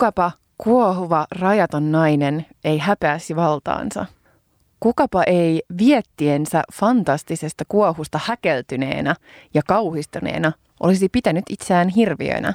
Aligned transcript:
Kukapa 0.00 0.32
kuohuva 0.58 1.26
rajaton 1.30 1.92
nainen 1.92 2.46
ei 2.64 2.78
häpeäisi 2.78 3.36
valtaansa? 3.36 4.06
Kukapa 4.80 5.22
ei 5.22 5.62
viettiensä 5.78 6.62
fantastisesta 6.72 7.64
kuohusta 7.68 8.20
häkeltyneenä 8.24 9.14
ja 9.54 9.62
kauhistuneena 9.68 10.52
olisi 10.80 11.08
pitänyt 11.08 11.44
itseään 11.50 11.88
hirviönä? 11.88 12.54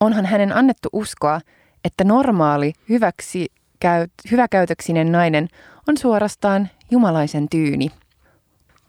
Onhan 0.00 0.26
hänen 0.26 0.56
annettu 0.56 0.88
uskoa, 0.92 1.40
että 1.84 2.04
normaali, 2.04 2.72
hyväksi, 2.88 3.52
käy, 3.80 4.06
hyväkäytöksinen 4.30 5.12
nainen 5.12 5.48
on 5.88 5.98
suorastaan 5.98 6.68
jumalaisen 6.90 7.48
tyyni. 7.48 7.90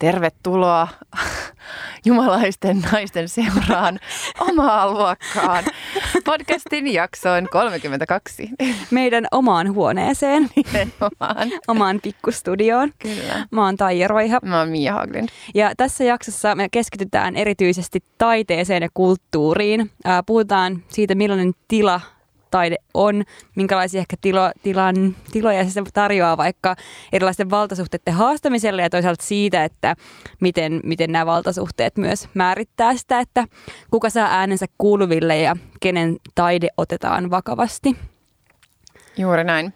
Tervetuloa 0.04 0.88
jumalaisten 2.06 2.82
naisten 2.92 3.30
seuraan 3.30 4.00
omaa 4.40 4.92
luokkaan 4.92 5.64
podcastin 6.26 6.94
jaksoon 6.94 7.48
32. 7.52 8.50
Meidän 8.92 9.28
omaan 9.32 9.74
huoneeseen. 9.74 10.50
Nimenomaan. 10.56 11.52
omaan 11.68 12.00
pikkustudioon. 12.04 12.92
Kyllä. 13.00 13.48
Mä 13.52 13.66
oon 13.66 13.78
Taija 13.78 14.08
Roiha. 14.08 14.40
Mä 14.44 14.60
oon 14.60 14.70
Mia 14.70 14.94
Haglund. 14.94 15.30
Ja 15.56 15.72
tässä 15.78 16.04
jaksossa 16.04 16.56
me 16.56 16.68
keskitytään 16.72 17.36
erityisesti 17.36 18.04
taiteeseen 18.18 18.84
ja 18.84 18.90
kulttuuriin. 18.94 19.92
puhutaan 20.26 20.84
siitä, 20.88 21.16
millainen 21.16 21.54
tila 21.68 22.02
taide 22.54 22.76
on, 22.94 23.24
minkälaisia 23.56 24.00
ehkä 24.00 24.16
tilo, 24.22 24.52
tilan, 24.64 25.16
tiloja 25.32 25.70
se 25.70 25.82
tarjoaa 25.94 26.38
vaikka 26.38 26.76
erilaisten 27.14 27.50
valtasuhteiden 27.50 28.14
haastamiselle 28.14 28.82
ja 28.82 28.90
toisaalta 28.90 29.24
siitä, 29.24 29.64
että 29.64 29.96
miten, 30.40 30.80
miten 30.84 31.12
nämä 31.12 31.26
valtasuhteet 31.26 31.98
myös 31.98 32.30
määrittää 32.34 32.98
sitä, 32.98 33.20
että 33.20 33.46
kuka 33.92 34.10
saa 34.10 34.28
äänensä 34.28 34.66
kuuluville 34.78 35.40
ja 35.40 35.56
kenen 35.80 36.18
taide 36.36 36.68
otetaan 36.78 37.30
vakavasti. 37.30 37.96
Juuri 39.18 39.44
näin. 39.44 39.74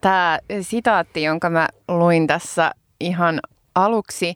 Tämä 0.00 0.38
sitaatti, 0.60 1.22
jonka 1.22 1.50
mä 1.50 1.68
luin 1.88 2.26
tässä 2.26 2.72
ihan 3.00 3.40
aluksi, 3.74 4.34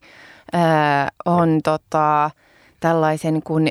on 1.24 1.60
tota, 1.64 2.30
tällaisen 2.80 3.42
kuin 3.42 3.70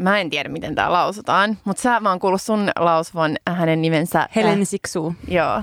Mä 0.00 0.20
en 0.20 0.30
tiedä, 0.30 0.48
miten 0.48 0.74
tämä 0.74 0.92
lausutaan, 0.92 1.58
mutta 1.64 1.82
sä 1.82 2.00
vaan 2.02 2.18
kuullut 2.18 2.42
sun 2.42 2.70
lausuvan 2.78 3.36
hänen 3.48 3.82
nimensä. 3.82 4.28
Helen 4.36 4.60
äh, 4.60 4.66
Siksu. 4.66 5.14
Joo. 5.28 5.62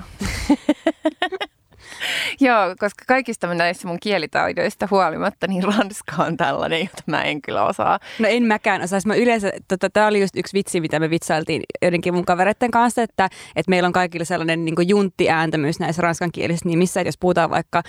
Joo, 2.40 2.74
koska 2.78 3.04
kaikista 3.08 3.54
näissä 3.54 3.88
mun 3.88 3.98
kielitaidoista 4.00 4.88
huolimatta, 4.90 5.46
niin 5.46 5.62
ranska 5.62 6.24
on 6.24 6.36
tällainen, 6.36 6.80
jota 6.80 7.02
mä 7.06 7.22
en 7.22 7.42
kyllä 7.42 7.64
osaa. 7.64 7.98
No 8.18 8.28
en 8.28 8.42
mäkään 8.42 8.82
osaa. 8.82 9.00
Mä 9.06 9.14
yleensä, 9.14 9.52
tota, 9.68 9.90
tämä 9.90 10.06
oli 10.06 10.20
just 10.20 10.36
yksi 10.36 10.54
vitsi, 10.54 10.80
mitä 10.80 11.00
me 11.00 11.10
vitsailtiin 11.10 11.62
joidenkin 11.82 12.14
mun 12.14 12.24
kavereiden 12.24 12.70
kanssa, 12.70 13.02
että, 13.02 13.24
että 13.56 13.70
meillä 13.70 13.86
on 13.86 13.92
kaikilla 13.92 14.24
sellainen 14.24 14.64
niin 14.64 14.88
junttiääntämys 14.88 15.80
näissä 15.80 16.02
ranskankielisissä 16.02 16.68
nimissä, 16.68 17.00
että 17.00 17.08
jos 17.08 17.18
puhutaan 17.18 17.50
vaikka 17.50 17.82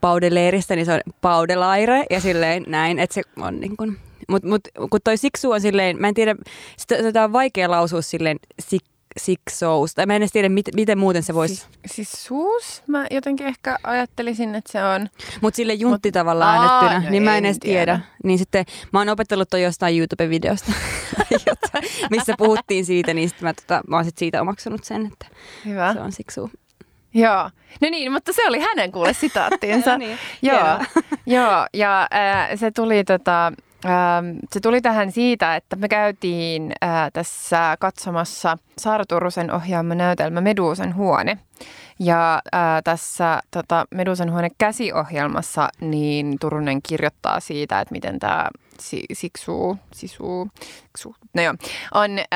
Paudeleeristä, 0.00 0.76
niin 0.76 0.86
se 0.86 0.92
on 0.92 1.00
Paudelaire 1.20 2.04
ja 2.10 2.20
silleen 2.20 2.64
näin, 2.66 2.98
että 2.98 3.14
se 3.14 3.22
on 3.36 3.60
niin 3.60 3.76
kuin 3.76 3.96
mutta 4.28 4.48
mut, 4.48 4.60
kun 4.90 5.00
toi 5.04 5.16
siksu 5.16 5.50
on 5.50 5.60
silleen, 5.60 6.00
mä 6.00 6.08
en 6.08 6.14
tiedä, 6.14 6.36
sitä, 6.76 6.96
sitä 7.02 7.24
on 7.24 7.32
vaikea 7.32 7.70
lausua 7.70 8.02
silleen 8.02 8.36
sik, 8.58 8.82
siksous. 9.16 9.94
Tai 9.94 10.06
mä 10.06 10.16
en 10.16 10.22
edes 10.22 10.32
tiedä, 10.32 10.48
mit, 10.48 10.66
miten 10.74 10.98
muuten 10.98 11.22
se 11.22 11.34
voisi... 11.34 11.54
Siis, 11.54 11.68
siis 11.86 12.24
suus? 12.24 12.82
Mä 12.86 13.06
jotenkin 13.10 13.46
ehkä 13.46 13.78
ajattelisin, 13.82 14.54
että 14.54 14.72
se 14.72 14.84
on... 14.84 15.08
Mutta 15.40 15.56
sille 15.56 15.74
juntti 15.74 16.08
Mut, 16.08 16.12
tavallaan 16.12 16.58
äänettynä, 16.58 17.00
no 17.04 17.10
niin 17.10 17.22
mä 17.22 17.36
en 17.36 17.44
edes 17.44 17.58
tiedä. 17.58 17.92
tiedä. 17.92 18.00
Niin 18.24 18.38
sitten 18.38 18.64
mä 18.92 18.98
oon 18.98 19.08
opetellut 19.08 19.50
toi 19.50 19.62
jostain 19.62 19.98
YouTube-videosta, 19.98 20.72
missä 22.10 22.34
puhuttiin 22.38 22.84
siitä, 22.86 23.14
niin 23.14 23.28
sitten 23.28 23.48
mä, 23.48 23.54
tota, 23.54 23.80
mä 23.88 23.96
oon 23.96 24.04
sit 24.04 24.18
siitä 24.18 24.40
omaksunut 24.40 24.84
sen, 24.84 25.06
että 25.06 25.26
Hyvä. 25.64 25.92
se 25.92 26.00
on 26.00 26.12
siksu. 26.12 26.50
Joo, 27.14 27.50
no 27.80 27.90
niin, 27.90 28.12
mutta 28.12 28.32
se 28.32 28.48
oli 28.48 28.60
hänen 28.60 28.92
kuule 28.92 29.12
sitaattiinsa. 29.12 29.90
no 29.92 29.96
niin, 29.96 30.18
joo, 30.42 30.78
joo, 31.26 31.66
ja 31.74 32.08
äh, 32.14 32.48
se 32.54 32.70
tuli 32.70 33.04
tota, 33.04 33.52
se 34.52 34.60
tuli 34.60 34.80
tähän 34.80 35.12
siitä, 35.12 35.56
että 35.56 35.76
me 35.76 35.88
käytiin 35.88 36.72
äh, 36.84 37.10
tässä 37.12 37.76
katsomassa 37.80 38.58
Saara 38.78 39.04
Turusen 39.08 39.52
ohjaama 39.52 39.94
näytelmä 39.94 40.40
Meduusan 40.40 40.94
huone. 40.94 41.38
Ja 41.98 42.42
äh, 42.54 42.60
tässä 42.84 43.40
tota, 43.50 43.84
Meduusan 43.90 44.32
huone 44.32 44.48
käsiohjelmassa 44.58 45.68
niin 45.80 46.36
Turunen 46.40 46.82
kirjoittaa 46.82 47.40
siitä, 47.40 47.80
että 47.80 47.92
miten 47.92 48.18
tämä 48.18 48.48
si- 48.80 49.06
siksuu, 49.12 49.76
sisuu, 49.92 50.48
siksuu, 50.86 51.14
no 51.34 51.42
joo, 51.42 51.54
on 51.94 52.18
äh, 52.18 52.26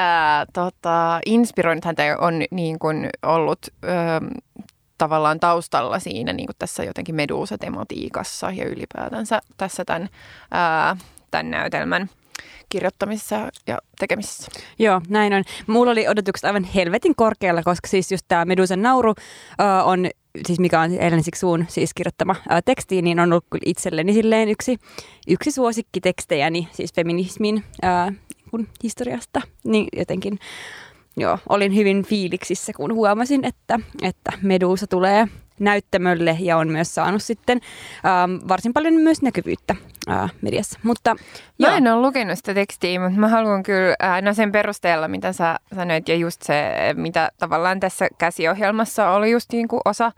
tota, 0.53 1.21
inspiroinut 1.27 1.85
häntä 1.85 2.17
on 2.21 2.43
niin 2.51 2.79
kuin 2.79 3.09
ollut 3.23 3.59
äh, 3.85 4.45
tavallaan 4.99 5.41
taustalla 5.41 5.99
siinä 5.99 6.33
niin 6.33 6.47
kuin 6.47 6.57
tässä 6.59 6.85
jotenkin 6.85 7.15
Medusa-tematiikassa 7.15 8.51
ja 8.51 8.65
ylipäätänsä 8.65 9.41
tässä 9.57 9.85
tämän 9.85 10.09
ää, 10.51 10.97
tämän 11.35 11.51
näytelmän 11.51 12.11
kirjoittamisessa 12.69 13.51
ja 13.67 13.79
tekemisessä. 13.99 14.53
Joo, 14.79 15.01
näin 15.09 15.33
on. 15.33 15.45
Mulla 15.67 15.91
oli 15.91 16.09
odotukset 16.09 16.45
aivan 16.45 16.65
helvetin 16.65 17.15
korkealla, 17.15 17.63
koska 17.63 17.89
siis 17.89 18.13
just 18.13 18.25
tämä 18.29 18.45
Medusan 18.45 18.83
nauru 18.83 19.11
uh, 19.11 19.89
on, 19.89 20.07
siis 20.47 20.59
mikä 20.61 20.81
on 20.81 20.91
Ellen 20.93 21.23
Siksuun 21.23 21.65
siis 21.69 21.95
kirjoittama 21.95 22.33
uh, 22.33 22.59
teksti, 22.65 23.03
niin 23.03 23.21
on 23.21 23.33
ollut 23.33 23.45
itselleni 23.65 24.13
silleen 24.13 24.49
yksi, 24.49 24.77
yksi 25.29 25.51
suosikkitekstejäni, 25.51 26.69
siis 26.73 26.93
feminismin 26.95 27.57
uh, 27.57 28.15
kun 28.51 28.69
historiasta, 28.83 29.41
niin 29.65 29.89
jotenkin 29.97 30.39
joo, 31.17 31.39
olin 31.49 31.75
hyvin 31.75 32.05
fiiliksissä, 32.05 32.73
kun 32.77 32.95
huomasin, 32.95 33.45
että, 33.45 33.81
että 34.03 34.33
Medusa 34.43 34.87
tulee 34.87 35.29
näyttämölle 35.59 36.37
ja 36.41 36.57
on 36.57 36.69
myös 36.69 36.95
saanut 36.95 37.23
sitten 37.23 37.61
ähm, 38.05 38.49
varsin 38.49 38.73
paljon 38.73 38.95
myös 38.95 39.23
näkyvyyttä 39.23 39.77
äh, 40.09 40.33
mediassa. 40.41 40.79
Mutta, 40.83 41.17
joo. 41.59 41.71
Mä 41.71 41.77
en 41.77 41.89
ole 41.89 42.03
lukenut 42.03 42.39
sitä 42.39 42.55
tekstiä, 42.55 43.01
mutta 43.01 43.21
mä 43.21 43.29
haluan 43.29 43.63
kyllä, 43.63 43.97
äh, 44.05 44.23
no 44.23 44.35
sen 44.35 44.53
perusteella, 44.53 45.09
mitä 45.09 45.33
sä 45.33 45.57
sanoit 45.75 46.09
ja 46.09 46.17
just 46.17 46.43
se, 46.43 46.73
mitä 46.97 47.31
tavallaan 47.39 47.81
tässä 47.81 48.09
käsiohjelmassa 48.19 49.11
oli 49.11 49.31
just 49.31 49.53
niin 49.53 49.69
kuin 49.69 49.81
osa 49.85 50.07
äh, 50.07 50.13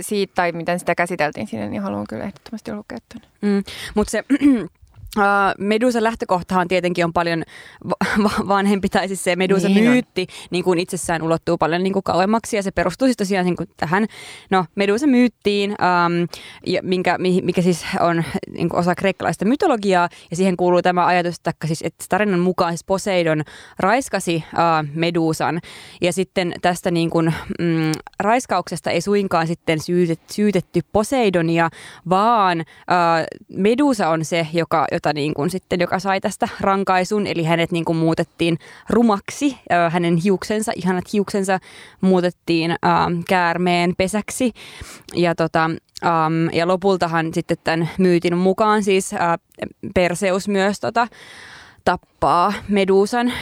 siitä 0.00 0.32
tai 0.34 0.52
miten 0.52 0.78
sitä 0.78 0.94
käsiteltiin 0.94 1.46
siinä, 1.46 1.68
niin 1.68 1.82
haluan 1.82 2.06
kyllä 2.08 2.24
ehdottomasti 2.24 2.72
lukea 2.72 2.98
Mm, 3.40 3.62
mutta 3.94 4.10
se 4.10 4.24
Medusan 5.58 6.04
lähtökohtahan 6.04 6.68
tietenkin 6.68 7.04
on 7.04 7.12
paljon 7.12 7.42
va- 8.22 8.48
vanhempi, 8.48 8.88
tai 8.88 9.08
siis 9.08 9.24
se 9.24 9.36
Medusan 9.36 9.74
niin 9.74 9.90
myytti 9.90 10.26
niin 10.50 10.64
kuin 10.64 10.78
itsessään 10.78 11.22
ulottuu 11.22 11.58
paljon 11.58 11.82
niin 11.82 11.92
kuin 11.92 12.02
kauemmaksi, 12.02 12.56
ja 12.56 12.62
se 12.62 12.70
perustuu 12.70 13.08
siis 13.08 13.16
tosiaan 13.16 13.46
niin 13.46 13.56
kuin 13.56 13.68
tähän 13.76 14.06
no, 14.50 14.64
Medusa 14.74 15.06
myyttiin, 15.06 15.70
um, 15.70 16.28
ja 16.66 16.80
minkä, 16.82 17.18
mikä 17.42 17.62
siis 17.62 17.86
on 18.00 18.24
niin 18.50 18.68
kuin 18.68 18.80
osa 18.80 18.94
kreikkalaista 18.94 19.44
mytologiaa, 19.44 20.08
ja 20.30 20.36
siihen 20.36 20.56
kuuluu 20.56 20.82
tämä 20.82 21.06
ajatus, 21.06 21.36
että, 21.36 21.52
siis, 21.66 21.82
että 21.82 22.04
tarinan 22.08 22.40
mukaan 22.40 22.72
siis 22.72 22.84
Poseidon 22.84 23.42
raiskasi 23.78 24.36
uh, 24.36 24.88
Medusan, 24.94 25.60
ja 26.00 26.12
sitten 26.12 26.54
tästä 26.62 26.90
niin 26.90 27.10
kuin, 27.10 27.34
mm, 27.58 27.92
raiskauksesta 28.20 28.90
ei 28.90 29.00
suinkaan 29.00 29.46
sitten 29.46 29.80
syytet, 29.80 30.20
syytetty 30.30 30.80
Poseidonia, 30.92 31.70
vaan 32.08 32.60
uh, 32.60 33.56
Medusa 33.56 34.08
on 34.08 34.24
se, 34.24 34.46
joka 34.52 34.86
jota 35.00 35.12
niin 35.12 35.34
kuin 35.34 35.50
sitten, 35.50 35.80
joka 35.80 35.98
sai 35.98 36.20
tästä 36.20 36.48
rankaisun, 36.60 37.26
eli 37.26 37.44
hänet 37.44 37.72
niin 37.72 37.84
kuin 37.84 37.98
muutettiin 37.98 38.58
rumaksi, 38.88 39.58
hänen 39.90 40.16
hiuksensa, 40.16 40.72
ihanat 40.76 41.12
hiuksensa 41.12 41.58
muutettiin 42.00 42.70
äh, 42.70 42.78
käärmeen 43.28 43.94
pesäksi. 43.96 44.52
Ja 45.14 45.34
tota, 45.34 45.70
Um, 46.04 46.50
ja 46.52 46.68
lopultahan 46.68 47.34
sitten 47.34 47.56
tämän 47.64 47.90
myytin 47.98 48.36
mukaan 48.36 48.82
siis 48.84 49.12
uh, 49.12 49.62
Perseus 49.94 50.48
myös 50.48 50.80
tota, 50.80 51.08
tappaa 52.20 52.52
Medusan 52.68 53.28
ö, 53.28 53.32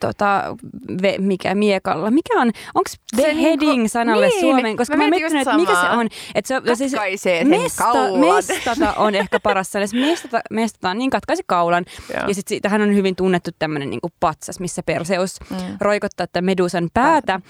tota, 0.00 0.56
ve, 1.02 1.14
mikä 1.18 1.54
miekalla. 1.54 2.10
Mikä 2.10 2.40
on, 2.40 2.50
onko 2.74 2.90
beheading 3.16 3.60
niinku, 3.60 3.88
sanalle 3.88 4.26
niin, 4.26 4.40
suomen? 4.40 4.76
Koska 4.76 4.96
mä, 4.96 5.04
mä 5.04 5.10
miettinyt, 5.10 5.42
että 5.42 5.56
mikä 5.56 5.74
se 5.80 5.88
on. 5.88 6.08
Että 6.34 6.48
se, 6.48 6.76
siis, 6.76 7.22
sen 7.22 7.48
mesta, 7.48 7.84
Mestata 8.18 8.94
on 8.96 9.14
ehkä 9.14 9.40
paras 9.40 9.72
sana. 9.72 9.86
Mestata, 9.92 10.40
mestataan 10.50 10.98
niin 10.98 11.10
katkaisi 11.10 11.42
kaulan. 11.46 11.84
Joo. 12.14 12.28
Ja 12.28 12.34
sitten 12.34 12.62
tähän 12.62 12.82
on 12.82 12.94
hyvin 12.94 13.16
tunnettu 13.16 13.50
tämmöinen 13.58 13.90
niin 13.90 14.00
patsas, 14.20 14.60
missä 14.60 14.82
Perseus 14.82 15.40
mm. 15.50 15.56
roikottaa 15.80 16.26
tätä 16.26 16.42
Medusan 16.42 16.88
päätä. 16.94 17.06
Päätä. 17.26 17.40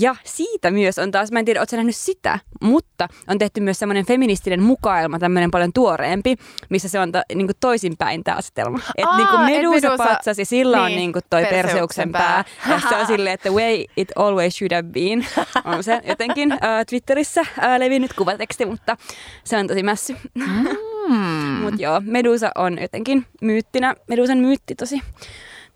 Ja 0.00 0.16
siitä 0.24 0.70
myös 0.70 0.98
on 0.98 1.10
taas, 1.10 1.32
mä 1.32 1.38
en 1.38 1.44
tiedä, 1.44 1.60
ootko 1.60 1.76
nähnyt 1.76 1.96
sitä, 1.96 2.38
mutta 2.60 3.08
on 3.28 3.38
tehty 3.38 3.60
myös 3.60 3.78
semmoinen 3.78 4.06
feministinen 4.06 4.62
mukailma, 4.62 5.18
tämmöinen 5.18 5.50
paljon 5.50 5.72
tuoreempi, 5.72 6.36
missä 6.70 6.88
se 6.88 7.00
on 7.00 7.12
ta, 7.12 7.22
niin 7.34 7.46
kuin 7.46 7.56
toisinpäin 7.60 8.24
tämä 8.24 8.36
asetelma. 8.36 8.78
Että 8.96 9.16
niin 9.16 9.40
Medusa, 9.40 9.70
Medusa 9.70 9.96
patsas 9.96 10.38
ja 10.38 10.46
sillä 10.46 10.76
niin, 10.76 10.84
on 10.84 10.96
niin 10.96 11.12
kuin 11.12 11.22
toi 11.30 11.42
perseuksen, 11.42 11.64
perseuksen 11.66 12.12
pää. 12.12 12.44
pää. 12.66 12.74
Ja 12.74 12.88
se 12.88 12.96
on 12.96 13.06
silleen, 13.16 13.34
että 13.34 13.50
way 13.50 13.84
it 13.96 14.12
always 14.16 14.56
should 14.56 14.72
have 14.72 14.88
been. 14.88 15.26
On 15.64 15.84
se 15.84 16.00
jotenkin 16.08 16.52
uh, 16.52 16.58
Twitterissä 16.90 17.40
uh, 17.40 17.46
levinnyt 17.78 18.12
kuvateksti, 18.12 18.66
mutta 18.66 18.96
se 19.44 19.56
on 19.56 19.66
tosi 19.66 19.82
mässy. 19.82 20.16
Mm. 20.34 20.68
mutta 21.62 21.82
joo, 21.82 22.02
Medusa 22.04 22.50
on 22.54 22.78
jotenkin 22.82 23.26
myyttinä, 23.40 23.94
Medusan 24.08 24.38
myytti 24.38 24.74
tosi 24.74 25.00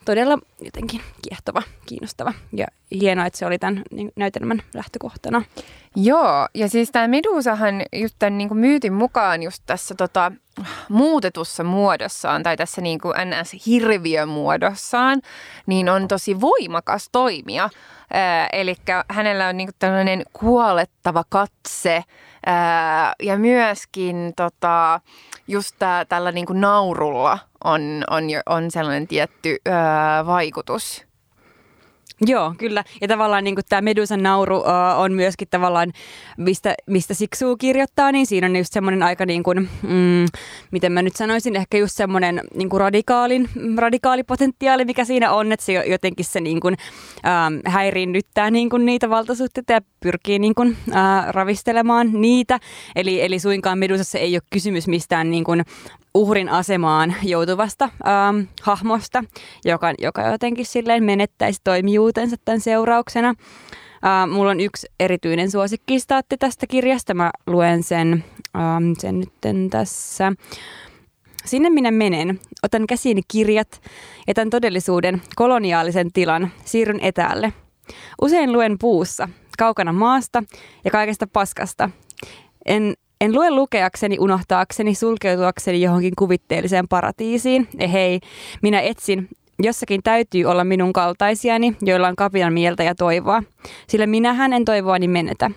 todella 0.08 0.38
jotenkin 0.60 1.00
kiehtova, 1.22 1.62
kiinnostava 1.86 2.32
ja 2.52 2.66
hienoa, 3.00 3.26
että 3.26 3.38
se 3.38 3.46
oli 3.46 3.58
tämän 3.58 3.82
näytelmän 4.16 4.62
lähtökohtana. 4.74 5.42
Joo, 5.96 6.48
ja 6.54 6.68
siis 6.68 6.90
tämä 6.90 7.08
Medusahan 7.08 7.82
just 7.92 8.14
tämän 8.18 8.38
niin 8.38 8.48
kuin 8.48 8.58
myytin 8.58 8.92
mukaan 8.92 9.42
just 9.42 9.62
tässä 9.66 9.94
tota, 9.94 10.32
muutetussa 10.88 11.64
muodossaan 11.64 12.42
tai 12.42 12.56
tässä 12.56 12.80
niin 12.80 13.00
kuin 13.00 13.14
NS-hirviömuodossaan, 13.16 15.22
niin 15.66 15.88
on 15.88 16.08
tosi 16.08 16.40
voimakas 16.40 17.08
toimija. 17.12 17.70
Eli 18.52 18.74
hänellä 19.08 19.48
on 19.48 19.56
niin 19.56 19.66
kuin 19.66 19.76
tällainen 19.78 20.22
kuolettava 20.32 21.24
katse 21.28 22.04
ja 23.22 23.38
myöskin 23.38 24.32
tota, 24.36 25.00
just 25.48 25.76
tää, 25.78 26.04
tällä 26.04 26.32
niin 26.32 26.46
kuin 26.46 26.60
naurulla 26.60 27.38
on, 27.64 28.04
on, 28.10 28.24
on 28.46 28.70
sellainen 28.70 29.08
tietty 29.08 29.56
ää, 29.66 30.26
vaikutus 30.26 31.08
Joo, 32.26 32.54
kyllä. 32.58 32.84
Ja 33.00 33.08
tavallaan 33.08 33.44
niin 33.44 33.56
tämä 33.68 33.82
Medusan 33.82 34.22
nauru 34.22 34.56
uh, 34.56 34.64
on 34.96 35.12
myöskin 35.12 35.48
tavallaan, 35.50 35.92
mistä, 36.36 36.74
mistä 36.86 37.14
Siksu 37.14 37.56
kirjoittaa, 37.56 38.12
niin 38.12 38.26
siinä 38.26 38.46
on 38.46 38.56
just 38.56 38.72
semmoinen 38.72 39.02
aika 39.02 39.26
niin 39.26 39.42
kuin, 39.42 39.68
mm, 39.82 40.26
miten 40.70 40.92
mä 40.92 41.02
nyt 41.02 41.16
sanoisin, 41.16 41.56
ehkä 41.56 41.78
just 41.78 41.96
semmoinen 41.96 42.40
niin 42.54 42.68
kuin 42.68 42.80
radikaalin, 42.80 43.48
radikaalipotentiaali, 43.78 44.84
mikä 44.84 45.04
siinä 45.04 45.32
on, 45.32 45.52
että 45.52 45.66
se 45.66 45.72
jotenkin 45.72 46.24
se 46.24 46.40
niin 46.40 46.60
kuin, 46.60 46.74
uh, 46.74 47.72
häiriinnyttää 47.72 48.50
niin 48.50 48.70
kuin 48.70 48.86
niitä 48.86 49.10
valtasuhteita 49.10 49.72
ja 49.72 49.80
pyrkii 50.00 50.38
niin 50.38 50.54
kuin, 50.54 50.68
uh, 50.88 50.94
ravistelemaan 51.28 52.10
niitä. 52.12 52.58
Eli, 52.96 53.22
eli 53.22 53.38
suinkaan 53.38 53.78
Medusassa 53.78 54.18
ei 54.18 54.34
ole 54.34 54.42
kysymys 54.50 54.88
mistään 54.88 55.30
niin 55.30 55.44
kuin 55.44 55.64
uhrin 56.14 56.48
asemaan 56.48 57.14
joutuvasta 57.22 57.84
ähm, 57.84 58.40
hahmosta, 58.62 59.24
joka, 59.64 59.92
joka 59.98 60.22
jotenkin 60.22 60.66
silleen 60.66 61.04
menettäisi 61.04 61.60
toimijuutensa 61.64 62.36
tämän 62.44 62.60
seurauksena. 62.60 63.28
Äh, 63.28 64.28
mulla 64.28 64.50
on 64.50 64.60
yksi 64.60 64.86
erityinen 65.00 65.50
suosikkistaatti 65.50 66.36
tästä 66.36 66.66
kirjasta. 66.66 67.14
Mä 67.14 67.30
luen 67.46 67.82
sen, 67.82 68.24
ähm, 68.56 68.92
sen 68.98 69.20
nyt 69.20 69.70
tässä. 69.70 70.32
Sinne 71.44 71.70
minä 71.70 71.90
menen, 71.90 72.40
otan 72.62 72.86
käsiini 72.86 73.20
kirjat, 73.28 73.82
etän 74.28 74.50
todellisuuden, 74.50 75.22
koloniaalisen 75.36 76.12
tilan, 76.12 76.52
siirryn 76.64 77.00
etäälle. 77.00 77.52
Usein 78.22 78.52
luen 78.52 78.76
puussa, 78.78 79.28
kaukana 79.58 79.92
maasta 79.92 80.42
ja 80.84 80.90
kaikesta 80.90 81.26
paskasta. 81.26 81.90
En 82.66 82.94
en 83.20 83.34
lue 83.34 83.50
lukeakseni, 83.50 84.16
unohtaakseni, 84.20 84.94
sulkeutuakseni 84.94 85.80
johonkin 85.80 86.12
kuvitteelliseen 86.18 86.88
paratiisiin. 86.88 87.68
Eh 87.78 87.92
hei, 87.92 88.20
minä 88.62 88.80
etsin. 88.80 89.28
Jossakin 89.62 90.00
täytyy 90.04 90.44
olla 90.44 90.64
minun 90.64 90.92
kaltaisiani, 90.92 91.76
joilla 91.82 92.08
on 92.08 92.16
kapinan 92.16 92.52
mieltä 92.52 92.82
ja 92.82 92.94
toivoa. 92.94 93.42
Sillä 93.88 94.06
minähän 94.06 94.52
en 94.52 94.64
toivoani 94.64 95.08
menetä. 95.08 95.50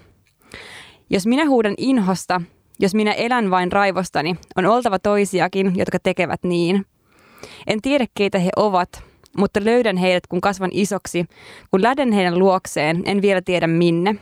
Jos 1.09 1.27
minä 1.27 1.45
huudan 1.45 1.73
inhosta, 1.77 2.41
jos 2.79 2.95
minä 2.95 3.11
elän 3.11 3.51
vain 3.51 3.71
raivostani, 3.71 4.35
on 4.55 4.65
oltava 4.65 4.99
toisiakin, 4.99 5.71
jotka 5.75 5.97
tekevät 6.03 6.43
niin. 6.43 6.85
En 7.67 7.81
tiedä, 7.81 8.05
keitä 8.15 8.39
he 8.39 8.49
ovat, 8.55 9.03
mutta 9.37 9.59
löydän 9.63 9.97
heidät, 9.97 10.27
kun 10.27 10.41
kasvan 10.41 10.69
isoksi. 10.73 11.25
Kun 11.71 11.81
lähden 11.81 12.11
heidän 12.11 12.39
luokseen, 12.39 13.01
en 13.05 13.21
vielä 13.21 13.41
tiedä 13.41 13.67
minne. 13.67 14.15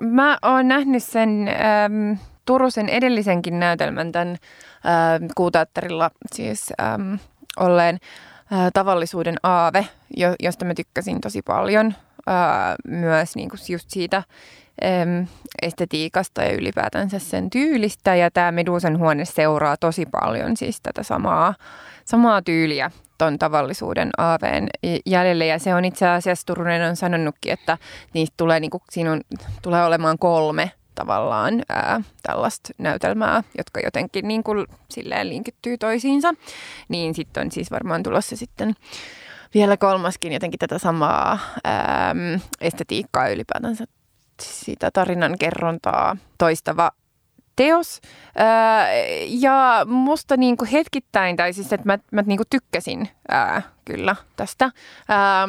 Mä 0.00 0.38
oon 0.42 0.68
nähnyt 0.68 1.02
sen 1.02 1.48
ähm, 1.48 2.12
Turusen 2.44 2.88
edellisenkin 2.88 3.60
näytelmän 3.60 4.12
tämän 4.12 4.28
äh, 4.30 5.28
kuuteatterilla 5.34 6.10
siis 6.32 6.72
ähm, 6.82 7.14
olleen 7.56 7.98
äh, 8.52 8.70
tavallisuuden 8.72 9.36
aave, 9.42 9.86
jo, 10.16 10.34
josta 10.40 10.64
mä 10.64 10.74
tykkäsin 10.74 11.20
tosi 11.20 11.42
paljon. 11.42 11.94
Äh, 12.28 12.74
myös 12.88 13.36
niin 13.36 13.48
kuin 13.48 13.60
just 13.68 13.90
siitä 13.90 14.22
ähm, 14.84 15.24
estetiikasta 15.62 16.42
ja 16.42 16.52
ylipäätänsä 16.52 17.18
sen 17.18 17.50
tyylistä. 17.50 18.14
Ja 18.14 18.30
tämä 18.30 18.52
Medusan 18.52 18.98
huone 18.98 19.24
seuraa 19.24 19.76
tosi 19.76 20.06
paljon 20.06 20.56
siis 20.56 20.80
tätä 20.80 21.02
samaa, 21.02 21.54
samaa 22.10 22.42
tyyliä 22.42 22.90
ton 23.18 23.38
tavallisuuden 23.38 24.10
aaveen 24.18 24.68
jäljelle. 25.06 25.46
Ja 25.46 25.58
se 25.58 25.74
on 25.74 25.84
itse 25.84 26.08
asiassa, 26.08 26.46
Turunen 26.46 26.88
on 26.88 26.96
sanonutkin, 26.96 27.52
että 27.52 27.78
niistä 28.14 28.34
tulee, 28.36 28.60
niin 28.60 28.70
kuin, 28.70 28.82
siinä 28.90 29.12
on, 29.12 29.20
tulee 29.62 29.84
olemaan 29.84 30.18
kolme 30.18 30.70
tavallaan 30.94 31.62
ää, 31.68 32.00
tällaista 32.22 32.68
näytelmää, 32.78 33.42
jotka 33.58 33.80
jotenkin 33.80 34.28
niin 34.28 34.42
kuin, 34.42 34.66
silleen 34.90 35.28
linkittyy 35.28 35.78
toisiinsa, 35.78 36.34
niin 36.88 37.14
sitten 37.14 37.44
on 37.44 37.52
siis 37.52 37.70
varmaan 37.70 38.02
tulossa 38.02 38.36
sitten 38.36 38.74
vielä 39.54 39.76
kolmaskin 39.76 40.32
jotenkin 40.32 40.58
tätä 40.58 40.78
samaa 40.78 41.38
ää, 41.64 42.14
estetiikkaa 42.60 43.28
ylipäätänsä 43.28 43.84
sitä 44.42 44.90
tarinan 44.90 45.38
kerrontaa 45.38 46.16
toistava 46.38 46.90
teos. 47.60 48.00
Ää, 48.36 48.88
ja 49.26 49.86
musta 49.86 50.36
niin 50.36 50.56
kuin 50.56 50.68
hetkittäin, 50.68 51.36
tai 51.36 51.52
siis 51.52 51.72
että 51.72 51.86
mä, 51.86 51.98
mä 52.12 52.22
niin 52.22 52.36
kuin 52.36 52.46
tykkäsin 52.50 53.08
ää, 53.28 53.62
kyllä 53.84 54.16
tästä. 54.36 54.70
Ää, 55.08 55.48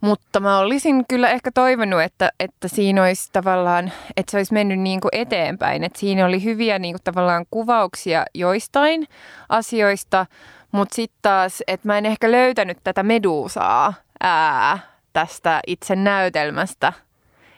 mutta 0.00 0.40
mä 0.40 0.58
olisin 0.58 1.04
kyllä 1.08 1.30
ehkä 1.30 1.50
toivonut, 1.54 2.02
että, 2.02 2.32
että 2.40 2.68
siinä 2.68 3.02
olisi 3.02 3.30
tavallaan, 3.32 3.92
että 4.16 4.30
se 4.30 4.36
olisi 4.36 4.52
mennyt 4.52 4.80
niin 4.80 5.00
kuin 5.00 5.10
eteenpäin. 5.12 5.84
Että 5.84 5.98
siinä 5.98 6.26
oli 6.26 6.44
hyviä 6.44 6.78
niin 6.78 6.94
kuin 6.94 7.02
tavallaan 7.04 7.46
kuvauksia 7.50 8.24
joistain 8.34 9.08
asioista, 9.48 10.26
mutta 10.72 10.94
sitten 10.94 11.18
taas, 11.22 11.62
että 11.66 11.88
mä 11.88 11.98
en 11.98 12.06
ehkä 12.06 12.30
löytänyt 12.30 12.78
tätä 12.84 13.02
medusaa 13.02 13.94
ää, 14.20 14.78
tästä 15.12 15.60
itse 15.66 15.96
näytelmästä. 15.96 16.92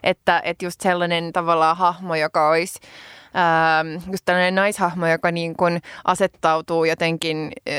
Että, 0.02 0.40
että 0.44 0.64
just 0.64 0.80
sellainen 0.80 1.32
tavallaan 1.32 1.76
hahmo, 1.76 2.14
joka 2.14 2.48
olisi 2.48 2.80
ähm, 3.36 4.10
just 4.12 4.24
tällainen 4.24 4.54
naishahmo, 4.54 5.06
joka 5.06 5.30
niin 5.30 5.56
kuin 5.56 5.80
asettautuu 6.04 6.84
jotenkin 6.84 7.52
äh, 7.68 7.74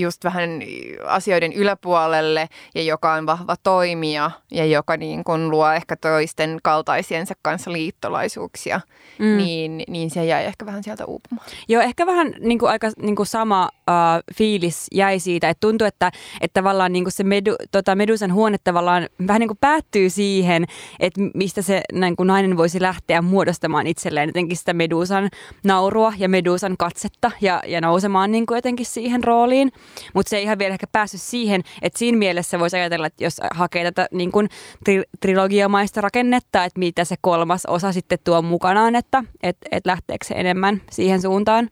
just 0.00 0.24
vähän 0.24 0.62
asioiden 1.06 1.52
yläpuolelle 1.52 2.48
ja 2.74 2.82
joka 2.82 3.12
on 3.12 3.26
vahva 3.26 3.56
toimija 3.62 4.30
ja 4.50 4.64
joka 4.64 4.96
niin 4.96 5.24
kuin 5.24 5.50
luo 5.50 5.70
ehkä 5.72 5.96
toisten 5.96 6.58
kaltaisiensa 6.62 7.34
kanssa 7.42 7.72
liittolaisuuksia, 7.72 8.80
mm. 9.18 9.36
niin, 9.36 9.82
niin 9.88 10.10
se 10.10 10.24
jäi 10.24 10.44
ehkä 10.44 10.66
vähän 10.66 10.82
sieltä 10.84 11.04
uupumaan. 11.04 11.46
Joo, 11.68 11.82
ehkä 11.82 12.06
vähän 12.06 12.34
niin 12.40 12.58
kuin 12.58 12.70
aika 12.70 12.90
niin 13.02 13.16
kuin 13.16 13.26
sama 13.26 13.64
uh, 13.64 14.34
fiilis 14.34 14.86
jäi 14.92 15.18
siitä, 15.18 15.48
että 15.48 15.60
tuntuu, 15.60 15.86
että, 15.86 16.12
että 16.40 16.60
tavallaan 16.60 16.92
niin 16.92 17.04
kuin 17.04 17.12
se 17.12 17.24
medu, 17.24 17.56
tota 17.70 17.94
Medusan 17.94 18.32
huone 18.32 18.56
tavallaan 18.64 19.08
vähän 19.26 19.40
niin 19.40 19.48
kuin 19.48 19.58
päättyy 19.60 20.10
siihen, 20.10 20.64
että 21.00 21.20
mistä 21.34 21.62
se 21.62 21.82
niin 21.92 22.16
kuin 22.16 22.26
nainen 22.26 22.56
voisi 22.56 22.82
lähteä 22.82 23.22
muodostamaan 23.22 23.86
itselleen 23.86 24.28
jotenkin 24.28 24.56
sitä 24.56 24.72
Medusan 24.88 25.28
naurua 25.64 26.12
ja 26.18 26.28
Medusan 26.28 26.76
katsetta 26.78 27.30
ja, 27.40 27.62
ja 27.66 27.80
nousemaan 27.80 28.32
niin 28.32 28.46
kuin 28.46 28.56
jotenkin 28.56 28.86
siihen 28.86 29.24
rooliin. 29.24 29.72
Mutta 30.14 30.30
se 30.30 30.36
ei 30.36 30.42
ihan 30.42 30.58
vielä 30.58 30.72
ehkä 30.72 30.86
päässyt 30.92 31.20
siihen, 31.20 31.62
että 31.82 31.98
siinä 31.98 32.18
mielessä 32.18 32.58
voisi 32.58 32.76
ajatella, 32.76 33.06
että 33.06 33.24
jos 33.24 33.40
hakee 33.54 33.84
tätä 33.84 34.08
niin 34.12 34.32
kuin 34.32 34.48
tri- 34.88 35.08
trilogiamaista 35.20 36.00
rakennetta, 36.00 36.64
että 36.64 36.78
mitä 36.78 37.04
se 37.04 37.16
kolmas 37.20 37.66
osa 37.66 37.92
sitten 37.92 38.18
tuo 38.24 38.42
mukanaan, 38.42 38.94
että 38.94 39.24
et, 39.42 39.56
et 39.70 39.86
lähteekö 39.86 40.26
se 40.26 40.34
enemmän 40.34 40.82
siihen 40.90 41.22
suuntaan. 41.22 41.70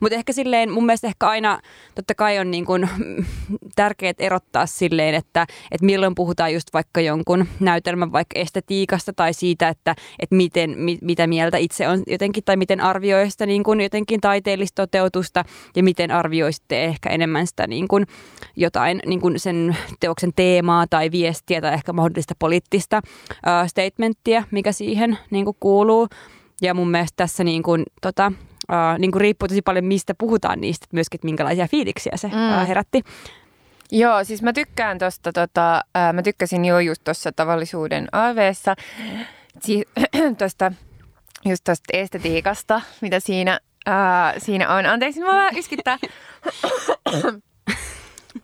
Mutta 0.00 0.16
ehkä 0.16 0.32
silleen, 0.32 0.70
mun 0.70 0.86
mielestä 0.86 1.06
ehkä 1.06 1.28
aina 1.28 1.60
totta 1.94 2.14
kai 2.14 2.38
on 2.38 2.50
niin 2.50 2.64
kuin 2.64 2.88
tärkeää 3.76 4.12
erottaa 4.18 4.66
silleen, 4.66 5.14
että, 5.14 5.46
että 5.72 5.86
milloin 5.86 6.14
puhutaan 6.14 6.54
just 6.54 6.68
vaikka 6.72 7.00
jonkun 7.00 7.46
näytelmän 7.60 8.12
vaikka 8.12 8.38
estetiikasta 8.38 9.12
tai 9.12 9.34
siitä, 9.34 9.68
että, 9.68 9.94
että 10.18 10.36
miten, 10.36 10.78
mit, 10.78 11.02
mitä 11.02 11.26
mieltä 11.26 11.56
itse 11.56 11.88
on 11.88 12.02
jotenkin 12.06 12.44
tai 12.44 12.55
miten 12.56 12.80
arvioi 12.80 13.30
sitä 13.30 13.46
niin 13.46 13.62
kuin 13.62 13.80
jotenkin 13.80 14.20
taiteellista 14.20 14.82
toteutusta 14.82 15.44
ja 15.76 15.82
miten 15.82 16.10
arvioisitte 16.10 16.84
ehkä 16.84 17.10
enemmän 17.10 17.46
sitä 17.46 17.66
niin 17.66 17.88
kuin 17.88 18.06
jotain 18.56 19.00
niin 19.06 19.20
kuin 19.20 19.38
sen 19.38 19.76
teoksen 20.00 20.30
teemaa 20.36 20.86
tai 20.90 21.10
viestiä 21.10 21.60
tai 21.60 21.74
ehkä 21.74 21.92
mahdollista 21.92 22.34
poliittista 22.38 23.00
uh, 23.04 23.68
statementtia, 23.68 24.44
mikä 24.50 24.72
siihen 24.72 25.18
niin 25.30 25.44
kuin 25.44 25.56
kuuluu. 25.60 26.08
Ja 26.62 26.74
mun 26.74 26.90
mielestä 26.90 27.16
tässä 27.16 27.44
niin 27.44 27.62
kuin, 27.62 27.82
tota, 28.02 28.32
uh, 28.70 28.98
niin 28.98 29.12
kuin 29.12 29.20
riippuu 29.20 29.48
tosi 29.48 29.62
paljon, 29.62 29.84
mistä 29.84 30.14
puhutaan 30.18 30.60
niistä, 30.60 30.84
että 30.84 30.96
myöskin, 30.96 31.18
että 31.18 31.26
minkälaisia 31.26 31.68
fiiliksiä 31.68 32.12
se 32.16 32.28
mm. 32.28 32.62
uh, 32.62 32.68
herätti. 32.68 33.02
Joo, 33.92 34.24
siis 34.24 34.42
mä 34.42 34.52
tykkään 34.52 34.98
tosta, 34.98 35.32
tota, 35.32 35.84
uh, 35.84 36.14
mä 36.14 36.22
tykkäsin 36.22 36.64
jo 36.64 36.78
just 36.78 37.04
tuossa 37.04 37.32
tavallisuuden 37.32 38.08
AVssa, 38.12 38.74
si- 39.60 39.84
tosta, 40.38 40.72
just 41.46 41.64
tuosta 41.64 41.84
estetiikasta, 41.92 42.80
mitä 43.00 43.20
siinä, 43.20 43.60
uh, 43.88 44.42
siinä 44.42 44.74
on. 44.74 44.86
Anteeksi, 44.86 45.20
mä 45.20 45.26
vähän 45.26 45.56
yskittää. 45.56 45.98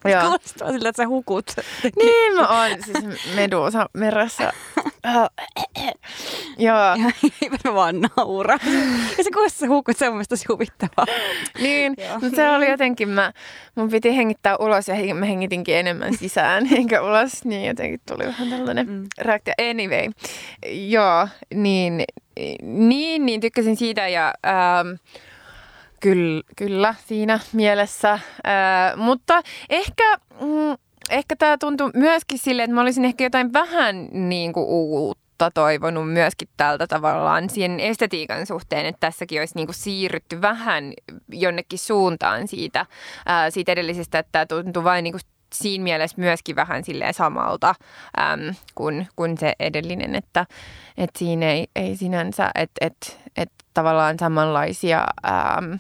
Joo. 0.05 0.21
Kuulostaa 0.21 0.73
sillä, 0.73 0.89
että 0.89 1.03
sä 1.03 1.09
hukut. 1.09 1.47
Niin 1.97 2.35
mä 2.35 2.49
oon 2.49 2.83
siis 2.83 3.35
medusa 3.35 3.87
meressä 3.95 4.53
Joo. 6.59 6.97
Mä 7.65 7.75
vaan 7.75 8.01
naura. 8.01 8.59
Ja 9.19 9.25
se 9.25 9.31
kuulosti 9.31 9.59
se 9.59 9.67
huukut, 9.67 9.97
se 9.97 10.09
on 10.09 10.15
mielestäni 10.15 10.39
tosi 10.39 10.47
huvittavaa. 10.49 11.07
Niin, 11.63 11.97
mutta 12.13 12.37
se 12.37 12.51
oli 12.51 12.71
jotenkin, 12.71 13.09
mä, 13.09 13.33
mun 13.75 13.91
piti 13.91 14.17
hengittää 14.17 14.57
ulos 14.57 14.89
ja 14.89 15.15
mä 15.15 15.27
hengitinkin 15.27 15.77
enemmän 15.77 16.17
sisään 16.17 16.69
enkä 16.77 17.03
ulos, 17.03 17.45
niin 17.45 17.67
jotenkin 17.67 18.01
tuli 18.09 18.27
vähän 18.27 18.51
tällainen 18.51 18.89
mm. 18.89 19.07
reaktio. 19.19 19.55
Anyway, 19.71 20.11
joo, 20.89 21.29
niin, 21.55 22.05
niin, 22.63 23.27
niin 23.27 23.41
tykkäsin 23.41 23.77
siitä 23.77 24.09
ja 24.09 24.35
ähm, 24.47 24.89
kyllä, 26.01 26.43
kyllä 26.57 26.95
siinä 27.07 27.41
mielessä, 27.53 28.13
äh, 28.13 28.21
mutta 28.97 29.43
ehkä... 29.71 30.05
Mm, 30.41 30.77
ehkä 31.11 31.37
tämä 31.37 31.59
tuntui 31.59 31.91
myöskin 31.95 32.39
silleen, 32.39 32.65
että 32.65 32.75
mä 32.75 32.81
olisin 32.81 33.05
ehkä 33.05 33.25
jotain 33.25 33.53
vähän 33.53 34.09
niin 34.13 34.53
kuin 34.53 34.67
uutta 34.67 35.51
toivonut 35.51 36.13
myöskin 36.13 36.49
tältä 36.57 36.87
tavallaan 36.87 37.51
siihen 37.51 37.81
estetiikan 37.81 38.47
suhteen, 38.47 38.87
että 38.87 39.01
tässäkin 39.01 39.41
olisi 39.41 39.55
niin 39.55 39.67
kuin 39.67 39.75
siirrytty 39.75 40.43
vähän 40.43 40.93
jonnekin 41.33 41.79
suuntaan 41.79 42.49
siitä, 42.49 42.87
ää, 43.27 43.51
siitä 43.51 43.73
edellisestä, 43.73 44.19
että 44.19 44.33
tämä 44.33 44.47
tuntui 44.47 44.85
vain 44.85 45.05
niin 45.05 45.13
kuin 45.13 45.21
siinä 45.53 45.85
mielessä 45.85 46.21
myöskin 46.21 46.57
vähän 46.57 46.85
silleen 46.85 47.15
samalta 47.15 47.75
äm, 48.21 48.55
kuin, 48.75 49.09
kuin 49.17 49.39
se 49.39 49.53
edellinen, 49.61 50.15
että, 50.15 50.47
että 50.99 51.19
siinä 51.19 51.51
ei, 51.51 51.67
ei 51.77 51.97
sinänsä, 51.97 52.51
että, 52.55 52.87
että, 52.87 53.13
että 53.37 53.65
tavallaan 53.75 54.19
samanlaisia, 54.19 55.07
äm, 55.27 55.79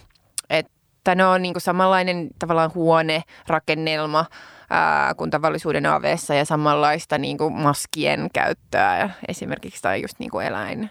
että 0.51 1.15
ne 1.15 1.27
on 1.27 1.43
niin 1.43 1.55
kuin 1.55 1.63
samanlainen 1.63 2.29
tavallaan 2.39 2.75
huone, 2.75 3.23
rakennelma, 3.47 4.25
ää, 4.71 5.15
kuin 5.15 5.31
tavallisuuden 5.31 5.87
aveessa 5.87 6.35
ja 6.35 6.45
samanlaista 6.45 7.19
niin 7.19 7.39
kuin 7.39 7.55
maskien 7.55 8.29
käyttöä 8.33 8.99
ja 8.99 9.11
esimerkiksi 9.29 9.83
tai 9.83 10.03
just 10.03 10.19
niin 10.19 10.31
kuin 10.31 10.47
eläin 10.47 10.91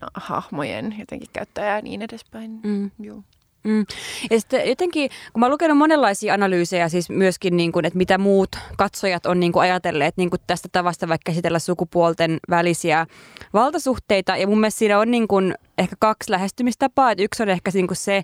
no, 0.00 0.08
hahmojen 0.14 0.94
jotenkin 0.98 1.28
käyttöä 1.32 1.64
ja 1.64 1.82
niin 1.82 2.02
edespäin. 2.02 2.60
Mm. 2.62 2.90
Joo. 2.98 3.22
Mm. 3.64 3.86
Ja 4.30 4.40
sitten 4.40 4.68
jotenkin, 4.68 5.10
kun 5.32 5.40
mä 5.40 5.46
oon 5.46 5.52
lukenut 5.52 5.78
monenlaisia 5.78 6.34
analyysejä, 6.34 6.88
siis 6.88 7.10
myöskin, 7.10 7.56
niin 7.56 7.72
kuin, 7.72 7.84
että 7.84 7.96
mitä 7.96 8.18
muut 8.18 8.48
katsojat 8.76 9.26
on 9.26 9.40
niin 9.40 9.52
kuin 9.52 9.62
ajatelleet 9.62 10.16
niin 10.16 10.30
kuin 10.30 10.40
tästä 10.46 10.68
tavasta 10.72 11.08
vaikka 11.08 11.30
käsitellä 11.32 11.58
sukupuolten 11.58 12.38
välisiä 12.50 13.06
valtasuhteita. 13.52 14.36
Ja 14.36 14.46
mun 14.46 14.60
mielestä 14.60 14.78
siinä 14.78 14.98
on 14.98 15.10
niin 15.10 15.28
kuin 15.28 15.54
ehkä 15.78 15.96
kaksi 15.98 16.30
lähestymistapaa. 16.30 17.10
Että 17.10 17.24
yksi 17.24 17.42
on 17.42 17.48
ehkä 17.48 17.70
niin 17.74 17.86
kuin 17.86 17.96
se, 17.96 18.22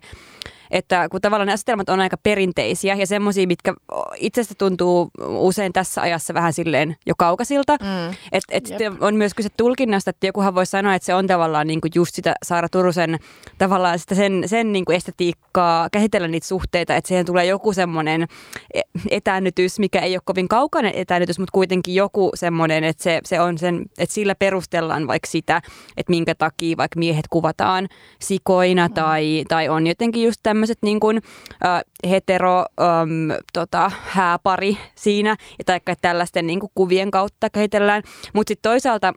että 0.75 1.09
kun 1.09 1.21
tavallaan 1.21 1.47
ne 1.47 1.52
asetelmat 1.52 1.88
on 1.88 2.00
aika 2.00 2.16
perinteisiä 2.16 2.95
ja 2.95 3.07
semmoisia, 3.07 3.47
mitkä 3.47 3.75
itsestä 4.16 4.54
tuntuu 4.59 5.11
usein 5.21 5.73
tässä 5.73 6.02
ajassa 6.02 6.35
vähän 6.35 6.52
silleen 6.52 6.97
jo 7.07 7.14
kaukaisilta. 7.19 7.76
Mm. 7.81 8.14
Että 8.33 8.57
et 8.57 8.66
sitten 8.66 8.97
on 9.00 9.14
myös 9.14 9.35
kyse 9.35 9.49
tulkinnasta, 9.57 10.11
että 10.11 10.26
jokuhan 10.26 10.54
voi 10.54 10.66
sanoa, 10.66 10.95
että 10.95 11.07
se 11.07 11.14
on 11.14 11.26
tavallaan 11.26 11.66
niinku 11.66 11.88
just 11.95 12.14
sitä 12.14 12.35
Saara 12.43 12.69
Turusen 12.69 13.19
tavallaan 13.59 13.99
sitä 13.99 14.14
sen, 14.14 14.43
sen 14.47 14.73
niinku 14.73 14.93
estetiikkaa, 14.93 15.88
käsitellä 15.93 16.28
niitä 16.28 16.47
suhteita, 16.47 16.97
että 16.97 17.09
siihen 17.09 17.26
tulee 17.26 17.45
joku 17.45 17.73
semmoinen 17.73 18.26
e, 18.75 18.81
etäännytys, 19.11 19.78
mikä 19.78 20.00
ei 20.00 20.16
ole 20.16 20.23
kovin 20.25 20.49
kaukainen 20.49 20.93
etäännytys, 20.95 21.38
mutta 21.38 21.52
kuitenkin 21.52 21.95
joku 21.95 22.31
semmoinen, 22.35 22.85
että 22.85 23.02
se, 23.02 23.21
se 23.25 23.40
on 23.40 23.59
sen, 23.59 23.83
että 23.99 24.14
sillä 24.14 24.35
perustellaan 24.35 25.07
vaikka 25.07 25.31
sitä, 25.31 25.62
että 25.97 26.11
minkä 26.11 26.35
takia 26.35 26.76
vaikka 26.76 26.99
miehet 26.99 27.28
kuvataan 27.31 27.88
sikoina 28.21 28.88
mm. 28.88 28.95
tai, 28.95 29.45
tai 29.49 29.69
on 29.69 29.87
jotenkin 29.87 30.23
just 30.23 30.40
tämmöinen 30.43 30.63
tämmöiset 30.64 30.83
niin 30.83 31.00
kuin, 31.00 31.23
äh, 31.64 31.83
hetero 32.11 32.59
ähm, 32.59 33.30
tota, 33.52 33.90
hääpari 34.04 34.78
siinä, 34.94 35.37
taikka 35.66 35.94
tällaisten 35.97 36.47
niin 36.47 36.61
kuin 36.61 36.71
kuvien 36.75 37.11
kautta 37.11 37.50
kehitellään. 37.50 38.02
Mutta 38.33 38.50
sitten 38.50 38.71
toisaalta 38.71 39.12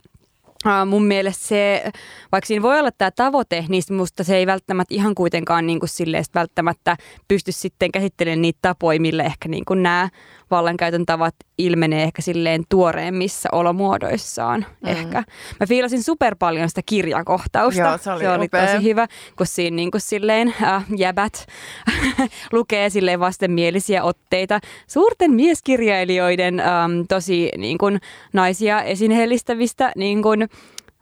Uh, 0.66 0.86
mun 0.86 1.04
mielestä 1.04 1.46
se, 1.46 1.84
vaikka 2.32 2.46
siinä 2.46 2.62
voi 2.62 2.78
olla 2.78 2.90
tämä 2.90 3.10
tavoite, 3.10 3.64
niin 3.68 3.82
musta 3.90 4.24
se 4.24 4.36
ei 4.36 4.46
välttämättä 4.46 4.94
ihan 4.94 5.14
kuitenkaan 5.14 5.66
niin 5.66 5.80
kuin 5.80 5.88
silleen, 5.88 6.24
välttämättä 6.34 6.96
pysty 7.28 7.52
sitten 7.52 7.92
käsittelemään 7.92 8.42
niitä 8.42 8.58
tapoja, 8.62 9.00
millä 9.00 9.24
ehkä 9.24 9.48
niin 9.48 9.64
kuin 9.64 9.82
nämä 9.82 10.08
vallankäytön 10.50 11.06
tavat 11.06 11.34
ilmenee 11.58 12.02
ehkä 12.02 12.22
silleen 12.22 12.62
tuoreemmissa 12.68 13.48
olomuodoissaan 13.52 14.66
mm. 14.82 14.88
ehkä. 14.88 15.22
Mä 15.60 15.66
fiilasin 15.68 16.02
super 16.02 16.36
paljon 16.38 16.68
sitä 16.68 16.80
kirjakohtausta. 16.86 17.80
Joo, 17.80 17.98
se 17.98 18.12
oli, 18.12 18.20
se 18.20 18.30
oli 18.30 18.48
tosi 18.48 18.82
hyvä, 18.82 19.06
kun 19.36 19.46
siinä 19.46 19.74
niin 19.74 19.90
kuin 19.90 20.00
silleen 20.00 20.54
äh, 20.62 20.84
jäbät 20.96 21.46
lukee 22.52 22.90
silleen 22.90 23.20
vastenmielisiä 23.20 24.04
otteita 24.04 24.60
suurten 24.86 25.30
mieskirjailijoiden 25.30 26.60
ähm, 26.60 27.00
tosi 27.08 27.50
niin 27.56 27.78
kuin, 27.78 28.00
naisia 28.32 28.82
esineellistävistä 28.82 29.92
niin 29.96 30.22
kuin, 30.22 30.47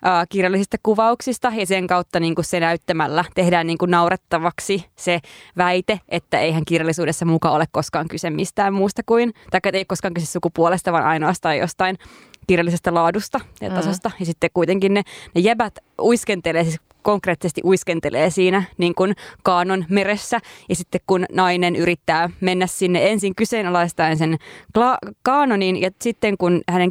äh, 0.07 0.27
kirjallisista 0.29 0.77
kuvauksista 0.83 1.53
ja 1.57 1.67
sen 1.67 1.87
kautta 1.87 2.21
niin 2.21 2.35
kuin 2.35 2.45
se 2.45 2.61
näyttämällä 2.61 3.25
tehdään 3.35 3.67
niin 3.67 3.79
kuin 3.79 3.91
naurettavaksi 3.91 4.85
se 4.97 5.21
väite, 5.57 6.01
että 6.09 6.41
eihän 6.41 6.65
kirjallisuudessa 6.65 7.25
mukaan 7.25 7.55
ole 7.55 7.65
koskaan 7.73 8.09
kyse 8.09 8.31
mistään 8.31 8.75
muusta 8.75 9.03
kuin, 9.07 9.35
tai 9.51 9.61
ei 9.73 9.85
koskaan 9.85 10.15
kyse 10.15 10.27
sukupuolesta, 10.27 10.93
vaan 10.93 11.05
ainoastaan 11.05 11.59
jostain 11.59 11.99
kirjallisesta 12.47 12.95
laadusta 12.95 13.41
ja 13.61 13.71
tasosta. 13.71 14.09
Mm. 14.09 14.15
Ja 14.21 14.27
sitten 14.27 14.51
kuitenkin 14.55 14.95
ne, 14.95 15.03
ne 15.35 15.41
jäbät 15.41 15.79
uiskentelee, 16.01 16.65
siis 16.65 16.81
konkreettisesti 17.07 17.61
uiskentelee 17.65 18.31
siinä 18.31 18.63
niin 18.79 18.95
kuin 18.95 19.15
kaanon 19.43 19.85
meressä. 19.89 20.41
Ja 20.69 20.77
sitten 20.77 21.01
kun 21.07 21.25
nainen 21.33 21.77
yrittää 21.77 22.31
mennä 22.41 22.67
sinne 22.67 23.11
ensin 23.11 23.35
kyseenalaistaen 23.35 24.19
sen 24.19 24.37
kla- 24.79 25.13
kaanonin 25.23 25.81
ja 25.81 25.91
sitten 26.01 26.39
kun 26.39 26.63
hänen 26.69 26.91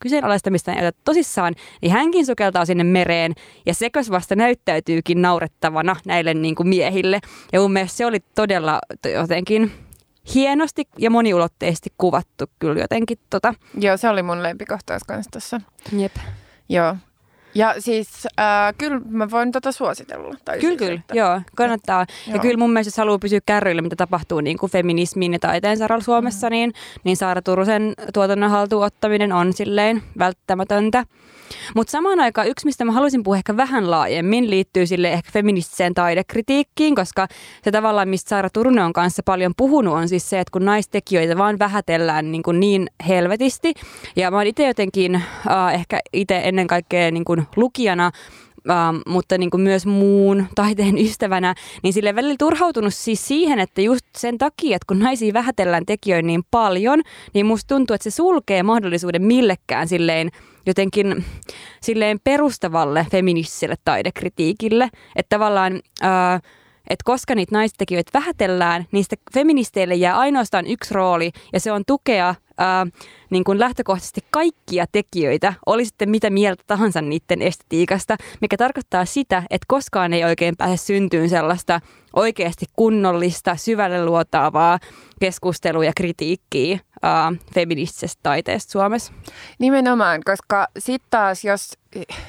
kyseenalaistamistaan 0.00 0.78
ei 0.78 0.90
tosissaan, 1.04 1.54
niin 1.82 1.92
hänkin 1.92 2.26
sukeltaa 2.26 2.64
sinne 2.64 2.84
mereen 2.84 3.32
ja 3.66 3.74
sekös 3.74 4.10
vasta 4.10 4.36
näyttäytyykin 4.36 5.22
naurettavana 5.22 5.96
näille 6.06 6.34
niin 6.34 6.54
kuin 6.54 6.68
miehille. 6.68 7.20
Ja 7.52 7.60
mun 7.60 7.72
mielestä 7.72 7.96
se 7.96 8.06
oli 8.06 8.20
todella 8.34 8.78
jotenkin 9.14 9.72
hienosti 10.34 10.88
ja 10.98 11.10
moniulotteisesti 11.10 11.90
kuvattu 11.98 12.44
kyllä 12.58 12.80
jotenkin. 12.80 13.18
Tota. 13.30 13.54
Joo, 13.80 13.96
se 13.96 14.08
oli 14.08 14.22
mun 14.22 14.42
lempikohtaus 14.42 15.04
kanssa 15.04 15.30
tässä. 15.30 15.60
Jep. 15.96 16.16
Joo, 16.68 16.96
ja 17.54 17.74
siis 17.78 18.26
äh, 18.40 18.74
kyllä 18.78 19.00
mä 19.08 19.30
voin 19.30 19.52
tota 19.52 19.72
suositella. 19.72 20.34
Tai 20.44 20.58
kyllä, 20.58 20.70
siis, 20.70 20.78
kyllä. 20.78 21.00
Että... 21.00 21.14
Joo, 21.16 21.40
kannattaa. 21.56 22.06
Ja 22.26 22.32
joo. 22.32 22.42
kyllä 22.42 22.56
mun 22.56 22.72
mielestä, 22.72 22.88
jos 22.88 22.96
haluaa 22.96 23.18
pysyä 23.18 23.40
kärryillä, 23.46 23.82
mitä 23.82 23.96
tapahtuu 23.96 24.40
niin 24.40 24.58
kuin 24.58 24.72
feminismin 24.72 25.32
ja 25.32 25.38
taiteen 25.38 25.76
saralla 25.76 26.04
Suomessa, 26.04 26.46
mm. 26.46 26.50
niin, 26.50 26.72
niin 27.04 27.16
Saara 27.16 27.42
Turusen 27.42 27.94
tuotannon 28.14 28.50
haltuun 28.50 28.84
ottaminen 28.84 29.32
on 29.32 29.52
silleen 29.52 30.02
välttämätöntä. 30.18 31.04
Mutta 31.74 31.90
samaan 31.90 32.20
aikaan 32.20 32.48
yksi, 32.48 32.66
mistä 32.66 32.84
mä 32.84 32.92
haluaisin 32.92 33.22
puhua 33.22 33.36
ehkä 33.36 33.56
vähän 33.56 33.90
laajemmin, 33.90 34.50
liittyy 34.50 34.86
sille 34.86 35.12
ehkä 35.12 35.30
feministiseen 35.32 35.94
taidekritiikkiin, 35.94 36.94
koska 36.94 37.28
se 37.64 37.70
tavallaan, 37.70 38.08
mistä 38.08 38.28
Saara 38.28 38.50
Turunen 38.50 38.84
on 38.84 38.92
kanssa 38.92 39.22
paljon 39.24 39.52
puhunut, 39.56 39.94
on 39.94 40.08
siis 40.08 40.30
se, 40.30 40.40
että 40.40 40.52
kun 40.52 40.64
naistekijöitä 40.64 41.38
vaan 41.38 41.58
vähätellään 41.58 42.32
niin, 42.32 42.42
kuin 42.42 42.60
niin 42.60 42.86
helvetisti. 43.08 43.74
Ja 44.16 44.30
mä 44.30 44.36
oon 44.36 44.46
itse 44.46 44.66
jotenkin, 44.66 45.14
äh, 45.14 45.74
ehkä 45.74 46.00
itse 46.12 46.40
ennen 46.44 46.66
kaikkea 46.66 47.10
niin 47.10 47.24
kuin 47.24 47.41
lukijana, 47.56 48.10
Ähm, 48.70 48.96
mutta 49.06 49.38
niin 49.38 49.50
kuin 49.50 49.60
myös 49.60 49.86
muun 49.86 50.46
taiteen 50.54 50.98
ystävänä, 50.98 51.54
niin 51.82 51.92
sille 51.92 52.14
välillä 52.14 52.34
turhautunut 52.38 52.94
siis 52.94 53.28
siihen, 53.28 53.58
että 53.58 53.80
just 53.80 54.06
sen 54.18 54.38
takia, 54.38 54.76
että 54.76 54.86
kun 54.88 54.98
naisia 54.98 55.32
vähätellään 55.32 55.86
tekijöitä 55.86 56.26
niin 56.26 56.42
paljon, 56.50 57.00
niin 57.34 57.46
musta 57.46 57.74
tuntuu, 57.74 57.94
että 57.94 58.10
se 58.10 58.16
sulkee 58.16 58.62
mahdollisuuden 58.62 59.22
millekään 59.22 59.88
silleen 59.88 60.30
jotenkin 60.66 61.24
silleen 61.80 62.20
perustavalle 62.24 63.06
feministiselle 63.10 63.76
taidekritiikille. 63.84 64.88
Että 65.16 65.36
tavallaan... 65.36 65.80
Ää, 66.00 66.40
että 66.90 67.02
koska 67.04 67.34
niitä 67.34 67.56
naistekijöitä 67.56 68.10
vähätellään, 68.14 68.86
niistä 68.92 69.16
feministeille 69.34 69.94
jää 69.94 70.18
ainoastaan 70.18 70.66
yksi 70.66 70.94
rooli, 70.94 71.30
ja 71.52 71.60
se 71.60 71.72
on 71.72 71.82
tukea 71.86 72.34
ää, 72.58 72.86
niin 73.30 73.44
kuin 73.44 73.58
lähtökohtaisesti 73.58 74.20
kaikkia 74.30 74.84
tekijöitä, 74.92 75.54
oli 75.66 75.84
sitten 75.84 76.10
mitä 76.10 76.30
mieltä 76.30 76.64
tahansa 76.66 77.02
niiden 77.02 77.42
estetiikasta, 77.42 78.16
mikä 78.40 78.56
tarkoittaa 78.56 79.04
sitä, 79.04 79.42
että 79.50 79.64
koskaan 79.68 80.12
ei 80.12 80.24
oikein 80.24 80.56
pääse 80.56 80.76
syntyyn 80.76 81.28
sellaista 81.28 81.80
oikeasti 82.16 82.66
kunnollista, 82.76 83.56
syvälle 83.56 84.04
luotaavaa 84.04 84.78
keskustelua 85.20 85.84
ja 85.84 85.92
kritiikkiä 85.96 86.78
ää, 87.02 87.32
feministisestä 87.54 88.20
taiteesta 88.22 88.72
Suomessa. 88.72 89.12
Nimenomaan, 89.58 90.20
koska 90.24 90.66
sitten 90.78 91.10
taas, 91.10 91.44
jos, 91.44 91.72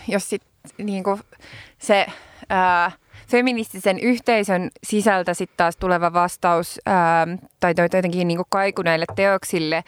jos 0.07 0.29
sit, 0.29 0.41
niin 0.77 1.03
kuin 1.03 1.19
se... 1.77 2.05
Ää, 2.49 2.91
feministisen 3.27 3.99
yhteisön 3.99 4.69
sisältä 4.83 5.33
sitten 5.33 5.57
taas 5.57 5.77
tuleva 5.77 6.13
vastaus 6.13 6.79
ää, 6.85 7.27
tai 7.59 7.73
jotenkin 7.77 8.27
niin 8.27 8.39
kaiku 8.49 8.81
näille 8.81 9.05
teoksille 9.15 9.83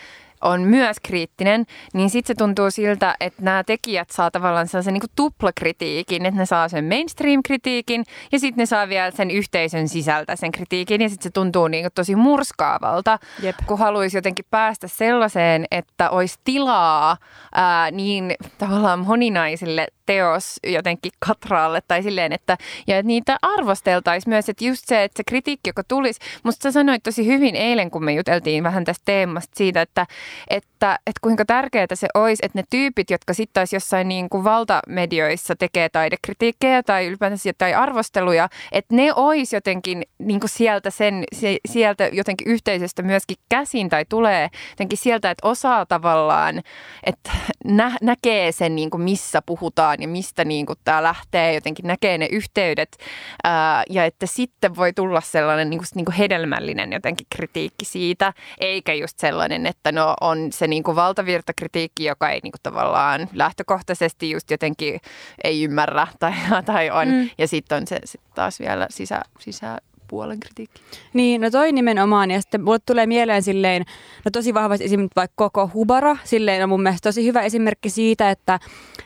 on 0.45 0.61
myös 0.61 0.97
kriittinen, 1.03 1.65
niin 1.93 2.09
sitten 2.09 2.35
se 2.35 2.37
tuntuu 2.37 2.71
siltä, 2.71 3.15
että 3.19 3.41
nämä 3.41 3.63
tekijät 3.63 4.09
saa 4.09 4.31
tavallaan 4.31 4.67
sellaisen 4.67 4.93
niin 4.93 5.03
tuplakritiikin, 5.15 6.25
että 6.25 6.39
ne 6.39 6.45
saa 6.45 6.69
sen 6.69 6.85
mainstream-kritiikin 6.85 8.03
ja 8.31 8.39
sitten 8.39 8.61
ne 8.61 8.65
saa 8.65 8.89
vielä 8.89 9.11
sen 9.11 9.31
yhteisön 9.31 9.87
sisältä 9.87 10.35
sen 10.35 10.51
kritiikin 10.51 11.01
ja 11.01 11.09
sitten 11.09 11.23
se 11.23 11.29
tuntuu 11.29 11.67
niin 11.67 11.89
tosi 11.95 12.15
murskaavalta, 12.15 13.19
Jep. 13.41 13.55
kun 13.67 13.79
haluaisi 13.79 14.17
jotenkin 14.17 14.45
päästä 14.51 14.87
sellaiseen, 14.87 15.65
että 15.71 16.09
olisi 16.09 16.39
tilaa 16.43 17.17
ää, 17.55 17.91
niin 17.91 18.35
tavallaan 18.57 18.99
moninaisille 18.99 19.87
teos 20.05 20.59
jotenkin 20.67 21.11
katraalle 21.19 21.81
tai 21.87 22.03
silleen, 22.03 22.33
että, 22.33 22.57
ja 22.87 22.97
että 22.97 23.07
niitä 23.07 23.37
arvosteltaisiin 23.41 24.31
myös, 24.31 24.49
että 24.49 24.65
just 24.65 24.83
se, 24.85 25.03
että 25.03 25.17
se 25.17 25.23
kritiikki, 25.23 25.69
joka 25.69 25.83
tulisi, 25.83 26.19
musta 26.43 26.63
sä 26.63 26.71
sanoit 26.71 27.03
tosi 27.03 27.27
hyvin 27.27 27.55
eilen, 27.55 27.91
kun 27.91 28.03
me 28.03 28.13
juteltiin 28.13 28.63
vähän 28.63 28.83
tästä 28.85 29.01
teemasta 29.05 29.51
siitä, 29.55 29.81
että, 29.81 30.05
että, 30.49 30.99
että 31.07 31.19
kuinka 31.21 31.45
tärkeää 31.45 31.85
se 31.93 32.07
olisi, 32.13 32.45
että 32.45 32.59
ne 32.59 32.63
tyypit, 32.69 33.09
jotka 33.09 33.33
sitten 33.33 33.53
taas 33.53 33.73
jossain 33.73 34.07
niin 34.07 34.29
kuin 34.29 34.43
valtamedioissa 34.43 35.55
tekee 35.55 35.89
taidekritiikkejä 35.89 36.83
tai 36.83 37.07
ylipäätänsä 37.07 37.49
jotain 37.49 37.77
arvosteluja, 37.77 38.49
että 38.71 38.95
ne 38.95 39.13
olisi 39.13 39.55
jotenkin 39.55 40.03
niin 40.19 40.39
kuin 40.39 40.49
sieltä, 40.49 40.89
sen, 40.89 41.23
sieltä 41.67 42.09
jotenkin 42.11 42.47
yhteisöstä 42.47 43.01
myöskin 43.03 43.37
käsin 43.49 43.89
tai 43.89 44.05
tulee 44.09 44.49
jotenkin 44.69 44.97
sieltä, 44.97 45.31
että 45.31 45.47
osaa 45.47 45.85
tavallaan, 45.85 46.61
että 47.03 47.31
nä, 47.65 47.97
näkee 48.01 48.51
sen, 48.51 48.75
niin 48.75 48.89
kuin 48.89 49.01
missä 49.01 49.41
puhutaan 49.45 49.94
ja 50.01 50.07
mistä 50.07 50.45
niin 50.45 50.65
kuin 50.65 50.79
tämä 50.83 51.03
lähtee, 51.03 51.53
jotenkin 51.53 51.87
näkee 51.87 52.17
ne 52.17 52.27
yhteydet 52.31 52.97
ää, 53.43 53.83
ja 53.89 54.05
että 54.05 54.25
sitten 54.25 54.75
voi 54.75 54.93
tulla 54.93 55.21
sellainen 55.21 55.69
niin 55.69 55.77
kuin, 55.77 55.87
niin 55.95 56.05
kuin 56.05 56.15
hedelmällinen 56.15 56.93
jotenkin 56.93 57.27
kritiikki 57.35 57.85
siitä, 57.85 58.33
eikä 58.59 58.93
just 58.93 59.19
sellainen, 59.19 59.65
että 59.65 59.91
no 59.91 60.13
on 60.21 60.51
se 60.51 60.67
niin 60.67 60.83
kuin 60.83 60.95
valtavirtakritiikki, 60.95 62.05
joka 62.05 62.29
ei 62.29 62.39
niin 62.43 62.51
kuin 62.51 62.61
tavallaan 62.63 63.29
lähtökohtaisesti 63.33 64.31
just 64.31 64.51
jotenkin 64.51 64.99
ei 65.43 65.63
ymmärrä 65.63 66.07
tai, 66.19 66.33
tai 66.65 66.89
on, 66.89 67.07
mm. 67.07 67.29
ja 67.37 67.47
sitten 67.47 67.77
on 67.77 67.87
se 67.87 67.99
sit 68.05 68.21
taas 68.35 68.59
vielä 68.59 68.87
sisä, 68.89 69.21
sisä 69.39 69.77
puolen 70.07 70.39
kritiikki. 70.39 70.81
Niin, 71.13 71.41
no 71.41 71.51
toi 71.51 71.71
nimenomaan. 71.71 72.31
Ja 72.31 72.41
sitten 72.41 72.63
mulle 72.63 72.79
tulee 72.85 73.05
mieleen 73.05 73.43
silleen, 73.43 73.85
no 74.25 74.31
tosi 74.31 74.53
vahvasti 74.53 74.85
esimerkiksi 74.85 75.15
vaikka 75.15 75.35
koko 75.35 75.69
Hubara, 75.73 76.17
silleen 76.23 76.63
on 76.63 76.69
mun 76.69 76.83
mielestä 76.83 77.09
tosi 77.09 77.25
hyvä 77.25 77.41
esimerkki 77.41 77.89
siitä, 77.89 78.31
että 78.31 78.59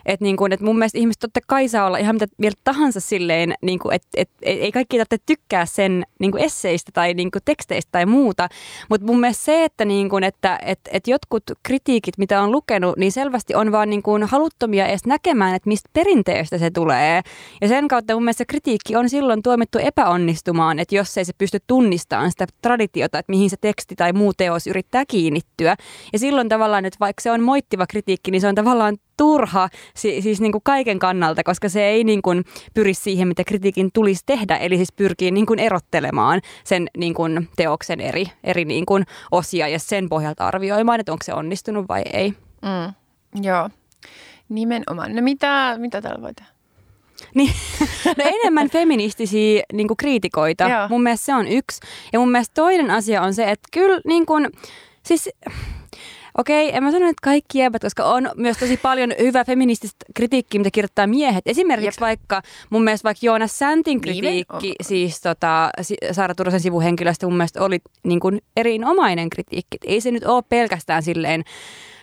et 0.06 0.22
niin 0.22 0.38
kuin, 0.38 0.52
et 0.52 0.62
mun 0.62 0.78
mielestä 0.78 0.98
ihmiset 0.98 1.20
totta 1.20 1.40
kai 1.48 1.68
saa 1.68 1.86
olla 1.86 1.98
ihan 1.98 2.16
mitä 2.16 2.28
mieltä 2.38 2.62
tahansa 2.64 3.00
silleen, 3.00 3.54
niin 3.62 3.80
kuin, 3.80 3.96
että 3.96 4.08
et, 4.14 4.30
et, 4.42 4.60
ei 4.62 4.72
kaikki 4.72 4.98
tarvitse 4.98 5.18
tykkää 5.26 5.66
sen 5.66 6.04
niin 6.20 6.32
kuin 6.32 6.44
esseistä 6.44 6.92
tai 6.94 7.14
niin 7.14 7.32
kuin 7.32 7.42
teksteistä 7.46 7.90
tai 7.92 8.06
muuta. 8.06 8.48
Mutta 8.90 9.08
mun 9.08 9.20
mielestä 9.20 9.44
se, 9.44 9.64
että, 9.64 9.86
niin 9.86 10.10
kuin, 10.10 10.24
että 10.24 10.60
et, 10.66 10.80
et 10.92 11.08
jotkut 11.08 11.44
kritiikit, 11.64 12.18
mitä 12.18 12.42
on 12.42 12.52
lukenut, 12.52 12.98
niin 12.98 13.12
selvästi 13.12 13.56
on 13.56 13.72
vaan 13.72 13.90
niin 13.90 14.04
kuin 14.04 14.24
haluttomia 14.24 14.88
edes 14.88 15.06
näkemään, 15.06 15.56
että 15.56 15.68
mistä 15.68 15.90
perinteestä 15.94 16.58
se 16.58 16.72
tulee. 16.72 17.22
Ja 17.62 17.68
sen 17.68 17.88
kautta 17.88 18.14
mun 18.14 18.24
mielestä 18.24 18.46
kritiikki 18.46 18.96
on 18.96 19.10
silloin 19.10 19.44
tuomittu 19.44 19.78
epäonnistumaan, 19.80 20.80
että 20.90 20.96
jos 20.96 21.18
ei 21.18 21.26
se 21.26 21.34
pysty 21.38 21.60
tunnistamaan 21.68 22.32
sitä 22.32 22.48
traditiota, 22.62 23.20
että 23.20 23.32
mihin 23.32 23.50
se 23.50 23.58
teksti 23.62 23.96
tai 23.96 24.14
muu 24.14 24.34
teos 24.34 24.68
yrittää 24.68 25.04
kiinnittyä. 25.06 25.76
Ja 26.14 26.20
silloin 26.20 26.50
tavallaan, 26.50 26.86
että 26.86 26.98
vaikka 27.00 27.22
se 27.22 27.32
on 27.32 27.44
moittiva 27.44 27.88
kritiikki, 27.88 28.32
niin 28.32 28.42
se 28.42 28.48
on 28.48 28.56
tavallaan 28.56 28.98
turha 29.18 29.70
si- 29.96 30.22
siis 30.22 30.42
niin 30.42 30.52
kuin 30.52 30.62
kaiken 30.64 31.00
kannalta, 31.00 31.44
koska 31.44 31.70
se 31.70 31.84
ei 31.84 32.04
niin 32.04 32.22
kuin 32.22 32.46
pyri 32.74 32.94
siihen, 32.94 33.28
mitä 33.28 33.44
kritiikin 33.44 33.90
tulisi 33.94 34.24
tehdä, 34.26 34.58
eli 34.58 34.76
siis 34.76 34.92
pyrkii 34.92 35.32
niin 35.32 35.46
kuin 35.46 35.60
erottelemaan 35.60 36.42
sen 36.64 36.88
niin 36.98 37.14
kuin 37.14 37.50
teoksen 37.56 38.02
eri, 38.02 38.26
eri 38.44 38.66
niin 38.66 38.86
kuin 38.86 39.06
osia 39.32 39.68
ja 39.68 39.80
sen 39.80 40.10
pohjalta 40.10 40.48
arvioimaan, 40.48 41.00
että 41.00 41.12
onko 41.12 41.24
se 41.24 41.34
onnistunut 41.34 41.88
vai 41.88 42.02
ei. 42.14 42.34
Mm, 42.62 42.94
joo, 43.44 43.70
nimenomaan. 44.50 45.16
No 45.16 45.22
mitä, 45.22 45.76
mitä 45.78 46.02
täällä 46.02 46.22
voi 46.22 46.34
tehdä? 46.34 46.59
Niin, 47.36 47.54
no 48.18 48.24
enemmän 48.26 48.70
feministisiä 48.70 49.64
niin 49.74 49.88
kuin 49.88 49.98
kriitikoita. 49.98 50.64
Joo. 50.64 50.88
Mun 50.90 51.04
mielestä 51.04 51.26
se 51.26 51.34
on 51.34 51.48
yksi. 51.48 51.80
Ja 52.14 52.20
mun 52.20 52.32
mielestä 52.32 52.54
toinen 52.54 52.92
asia 52.92 53.22
on 53.22 53.34
se, 53.34 53.52
että 53.52 53.68
kyllä 53.72 54.02
niin 54.06 54.26
kuin, 54.26 54.48
siis 55.04 55.30
Okei, 56.40 56.76
en 56.76 56.84
mä 56.84 56.92
sano, 56.92 57.06
että 57.06 57.22
kaikki 57.24 57.60
jäbät, 57.60 57.82
koska 57.82 58.04
on 58.04 58.30
myös 58.36 58.58
tosi 58.58 58.78
paljon 58.78 59.14
hyvää 59.20 59.46
feminististä 59.46 60.06
kritiikkiä, 60.16 60.60
mitä 60.60 60.72
kirjoittaa 60.72 61.08
miehet. 61.08 61.48
Esimerkiksi 61.48 61.98
Jep. 61.98 62.02
vaikka 62.02 62.42
mun 62.70 62.84
mielestä 62.84 63.04
vaikka 63.04 63.26
Joonas 63.26 63.60
Säntin 63.60 64.02
kritiikki, 64.02 64.58
niin, 64.62 64.76
siis 64.82 65.22
tota, 65.22 65.70
Saara 66.12 66.36
Turusen 66.36 66.60
sivuhenkilöstä 66.60 67.26
mun 67.26 67.38
mielestä 67.38 67.64
oli 67.64 67.80
niin 68.04 68.20
kuin 68.20 68.42
erinomainen 68.58 69.30
kritiikki. 69.30 69.78
Ei 69.86 70.02
se 70.02 70.12
nyt 70.12 70.26
ole 70.26 70.44
pelkästään 70.50 71.04
silleen 71.04 71.44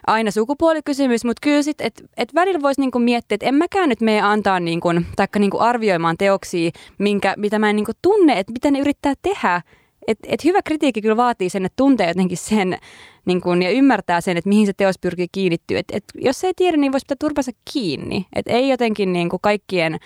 aina 0.07 0.31
sukupuolikysymys, 0.31 1.25
mutta 1.25 1.41
kyllä 1.41 1.63
sitten, 1.63 1.87
että 1.87 2.03
et 2.17 2.35
välillä 2.35 2.63
voisi 2.63 2.81
niinku 2.81 2.99
miettiä, 2.99 3.35
että 3.35 3.47
en 3.47 3.55
mäkään 3.55 3.89
nyt 3.89 4.01
mene 4.01 4.21
antaa 4.21 4.61
niinku, 4.61 4.89
taikka 5.17 5.39
niinku 5.39 5.59
arvioimaan 5.59 6.17
teoksia, 6.17 6.71
minkä, 6.99 7.35
mitä 7.37 7.59
mä 7.59 7.71
en 7.71 7.77
niinku 7.77 7.93
tunne, 8.03 8.39
että 8.39 8.53
mitä 8.53 8.71
ne 8.71 8.79
yrittää 8.79 9.15
tehdä. 9.23 9.63
Et, 10.07 10.19
et 10.27 10.45
hyvä 10.45 10.63
kritiikki 10.63 11.03
kyllä 11.03 11.17
vaatii 11.17 11.51
sen, 11.51 11.65
että 11.65 11.77
tuntee 11.77 12.09
jotenkin 12.09 12.39
sen 12.39 12.79
niin 13.25 13.41
kun, 13.41 13.63
ja 13.63 13.71
ymmärtää 13.71 14.21
sen, 14.21 14.37
että 14.37 14.49
mihin 14.49 14.67
se 14.67 14.73
teos 14.73 14.99
pyrkii 14.99 15.27
kiinnittyä. 15.33 15.79
Et, 15.79 15.87
et, 15.93 16.05
jos 16.15 16.45
ei 16.45 16.53
tiedä, 16.57 16.77
niin 16.77 16.93
voisi 16.93 17.05
pitää 17.05 17.17
turpansa 17.21 17.53
kiinni. 17.73 18.27
Et 18.37 18.47
ei 18.49 18.69
jotenkin 18.69 19.13
niin 19.13 19.29
kuin 19.29 19.41
kaikkien 19.41 19.99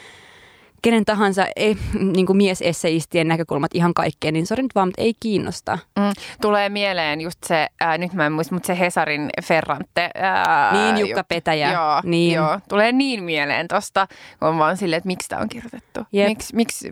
kenen 0.82 1.04
tahansa 1.04 1.46
ei, 1.56 1.76
niin 2.14 2.26
kuin 2.26 2.36
miesesseistien 2.36 3.28
näkökulmat 3.28 3.74
ihan 3.74 3.94
kaikkeen, 3.94 4.34
niin 4.34 4.46
sori 4.46 4.62
nyt 4.62 4.74
vaan, 4.74 4.88
mutta 4.88 5.02
ei 5.02 5.14
kiinnosta. 5.20 5.78
Mm, 5.98 6.12
tulee 6.40 6.68
mieleen 6.68 7.20
just 7.20 7.44
se, 7.44 7.66
äh, 7.82 7.98
nyt 7.98 8.12
mä 8.12 8.26
en 8.26 8.32
muista, 8.32 8.54
mutta 8.54 8.66
se 8.66 8.78
Hesarin 8.78 9.30
Ferrante. 9.44 10.10
Äh, 10.22 10.72
niin, 10.72 10.98
Jukka 10.98 11.24
Petäjä. 11.24 11.72
Joo, 11.72 12.00
niin. 12.04 12.34
joo, 12.34 12.60
tulee 12.68 12.92
niin 12.92 13.24
mieleen 13.24 13.68
tosta, 13.68 14.06
kun 14.38 14.48
on 14.48 14.58
vaan 14.58 14.76
silleen, 14.76 14.98
että 14.98 15.06
miksi 15.06 15.28
tämä 15.28 15.42
on 15.42 15.48
kirjoitettu. 15.48 16.00
Yep. 16.14 16.28
Miksi, 16.28 16.56
miksi, 16.56 16.90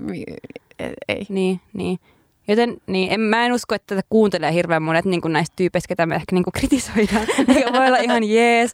ei. 1.09 1.27
Niin, 1.29 1.61
niin. 1.73 1.99
Joten 2.49 2.77
niin, 2.87 3.13
en, 3.13 3.21
mä 3.21 3.47
en 3.47 3.53
usko, 3.53 3.75
että 3.75 3.95
tätä 3.95 4.07
kuuntelee 4.11 4.53
hirveän 4.53 4.83
monet 4.83 5.05
niin 5.05 5.21
kuin 5.21 5.33
näistä 5.33 5.55
tyypeistä, 5.57 5.89
ketä 5.89 6.07
me 6.07 6.15
ehkä 6.15 6.35
niin 6.35 6.45
kuin 6.45 6.53
kritisoidaan. 6.53 7.27
Eikä 7.57 7.73
voi 7.79 7.87
olla 7.87 7.97
ihan 7.97 8.25
jees. 8.25 8.73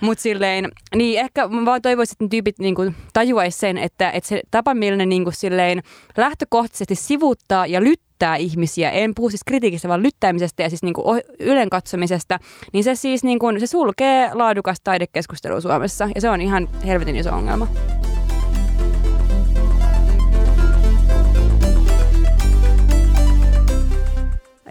Mutta 0.00 0.22
silleen, 0.22 0.68
niin 0.94 1.20
ehkä 1.20 1.48
mä 1.48 1.64
vaan 1.64 1.82
toivoisin, 1.82 2.12
että 2.14 2.30
tyypit 2.30 2.58
niin 2.58 2.74
kuin 2.74 2.94
tajuaisi 3.12 3.58
sen, 3.58 3.78
että, 3.78 4.10
että 4.10 4.28
se 4.28 4.40
tapa, 4.50 4.74
millä 4.74 4.96
ne 4.96 5.06
niin 5.06 5.24
kuin 5.24 5.34
silleen 5.34 5.82
lähtökohtaisesti 6.16 6.94
sivuttaa 6.94 7.66
ja 7.66 7.80
lyttää 7.80 8.36
ihmisiä, 8.36 8.90
en 8.90 9.14
puhu 9.14 9.30
siis 9.30 9.44
kritiikistä, 9.46 9.88
vaan 9.88 10.02
lyttäämisestä 10.02 10.62
ja 10.62 10.68
siis 10.68 10.82
niin 10.82 10.94
kuin 10.94 11.22
ylen 11.40 11.70
katsomisesta, 11.70 12.38
niin 12.72 12.84
se 12.84 12.94
siis 12.94 13.24
niin 13.24 13.38
kuin, 13.38 13.60
se 13.60 13.66
sulkee 13.66 14.30
laadukasta 14.34 14.84
taidekeskustelua 14.84 15.60
Suomessa 15.60 16.08
ja 16.14 16.20
se 16.20 16.30
on 16.30 16.40
ihan 16.40 16.68
helvetin 16.86 17.16
iso 17.16 17.30
ongelma. 17.30 17.66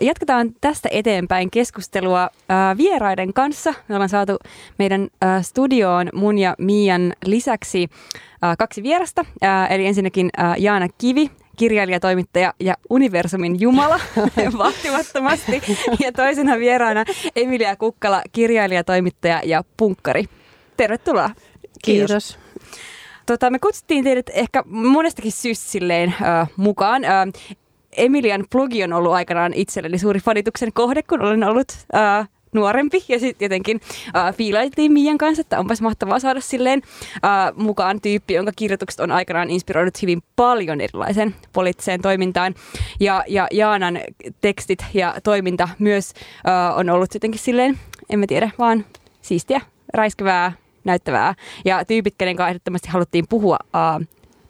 Jatketaan 0.01 0.49
tästä 0.61 0.89
eteenpäin 0.91 1.51
keskustelua 1.51 2.23
äh, 2.23 2.77
vieraiden 2.77 3.33
kanssa. 3.33 3.73
Me 3.87 3.95
ollaan 3.95 4.09
saatu 4.09 4.37
meidän 4.77 5.07
äh, 5.23 5.43
studioon 5.43 6.09
mun 6.13 6.37
ja 6.37 6.55
Mian 6.57 7.13
lisäksi 7.25 7.87
äh, 8.43 8.57
kaksi 8.57 8.83
vierasta. 8.83 9.25
Äh, 9.43 9.71
eli 9.71 9.85
ensinnäkin 9.85 10.29
äh, 10.39 10.55
Jaana 10.57 10.87
Kivi, 10.97 11.31
kirjailija, 11.57 11.99
toimittaja 11.99 12.53
ja 12.59 12.73
universumin 12.89 13.59
jumala 13.59 13.99
vahtimattomasti. 14.57 15.61
Ja 15.99 16.11
toisena 16.11 16.59
vieraana 16.59 17.05
Emilia 17.35 17.75
Kukkala, 17.75 18.21
kirjailija, 18.31 18.83
toimittaja 18.83 19.41
ja 19.45 19.63
punkkari. 19.77 20.25
Tervetuloa. 20.77 21.29
Kiitos. 21.85 22.07
Kiitos. 22.07 22.39
Tota, 23.29 23.49
me 23.49 23.59
kutsuttiin 23.59 24.03
teidät 24.03 24.29
ehkä 24.33 24.63
monestakin 24.65 25.31
syystä 25.31 25.65
silleen, 25.65 26.15
äh, 26.21 26.49
mukaan. 26.55 27.05
Äh, 27.05 27.11
Emilian 27.99 28.45
blogi 28.51 28.83
on 28.83 28.93
ollut 28.93 29.13
aikanaan 29.13 29.53
itselleni 29.53 29.97
suuri 29.97 30.19
fanituksen 30.19 30.73
kohde, 30.73 31.03
kun 31.03 31.21
olen 31.21 31.43
ollut 31.43 31.67
ää, 31.93 32.25
nuorempi 32.53 33.03
ja 33.07 33.19
sitten 33.19 33.45
jotenkin 33.45 33.81
äh, 34.15 34.35
fiilailtiin 34.35 34.91
Mian 34.91 35.17
kanssa, 35.17 35.41
että 35.41 35.59
onpas 35.59 35.81
mahtavaa 35.81 36.19
saada 36.19 36.41
silleen 36.41 36.81
äh, 37.15 37.55
mukaan 37.55 38.01
tyyppi, 38.01 38.33
jonka 38.33 38.51
kirjoitukset 38.55 38.99
on 38.99 39.11
aikanaan 39.11 39.49
inspiroinut 39.49 40.01
hyvin 40.01 40.23
paljon 40.35 40.81
erilaiseen 40.81 41.35
poliittiseen 41.53 42.01
toimintaan. 42.01 42.55
Ja, 42.99 43.23
ja 43.27 43.47
Jaanan 43.51 43.99
tekstit 44.41 44.85
ja 44.93 45.15
toiminta 45.23 45.69
myös 45.79 46.13
äh, 46.47 46.77
on 46.77 46.89
ollut 46.89 47.13
jotenkin 47.13 47.39
silleen, 47.39 47.79
en 48.09 48.19
mä 48.19 48.27
tiedä, 48.27 48.51
vaan 48.59 48.85
siistiä, 49.21 49.61
räiskyvää, 49.93 50.51
näyttävää. 50.83 51.35
Ja 51.65 51.85
tyypit, 51.85 52.15
kenen 52.17 52.35
kanssa 52.35 52.49
ehdottomasti 52.49 52.89
haluttiin 52.89 53.25
puhua 53.29 53.57
äh, 53.75 54.07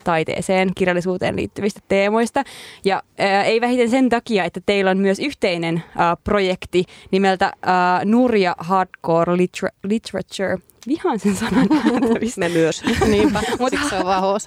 taiteeseen, 0.09 0.69
kirjallisuuteen 0.75 1.35
liittyvistä 1.35 1.79
teemoista. 1.87 2.43
Ja 2.85 3.03
ää, 3.17 3.43
ei 3.43 3.61
vähiten 3.61 3.89
sen 3.89 4.09
takia, 4.09 4.43
että 4.43 4.61
teillä 4.65 4.91
on 4.91 4.97
myös 4.97 5.19
yhteinen 5.19 5.83
ää, 5.97 6.17
projekti 6.23 6.83
nimeltä 7.11 7.53
ää, 7.61 8.05
Nurja 8.05 8.55
Hardcore 8.59 9.35
Liter- 9.35 9.75
Literature. 9.83 10.57
Vihaan 10.87 11.19
sen 11.19 11.35
sanan 11.35 11.67
Me 12.37 12.49
myös. 12.49 12.83
Niinpä. 13.11 13.41
Mut, 13.59 13.69
Siksi 13.69 13.89
se 13.89 13.95
on 13.95 14.05
vaan 14.05 14.23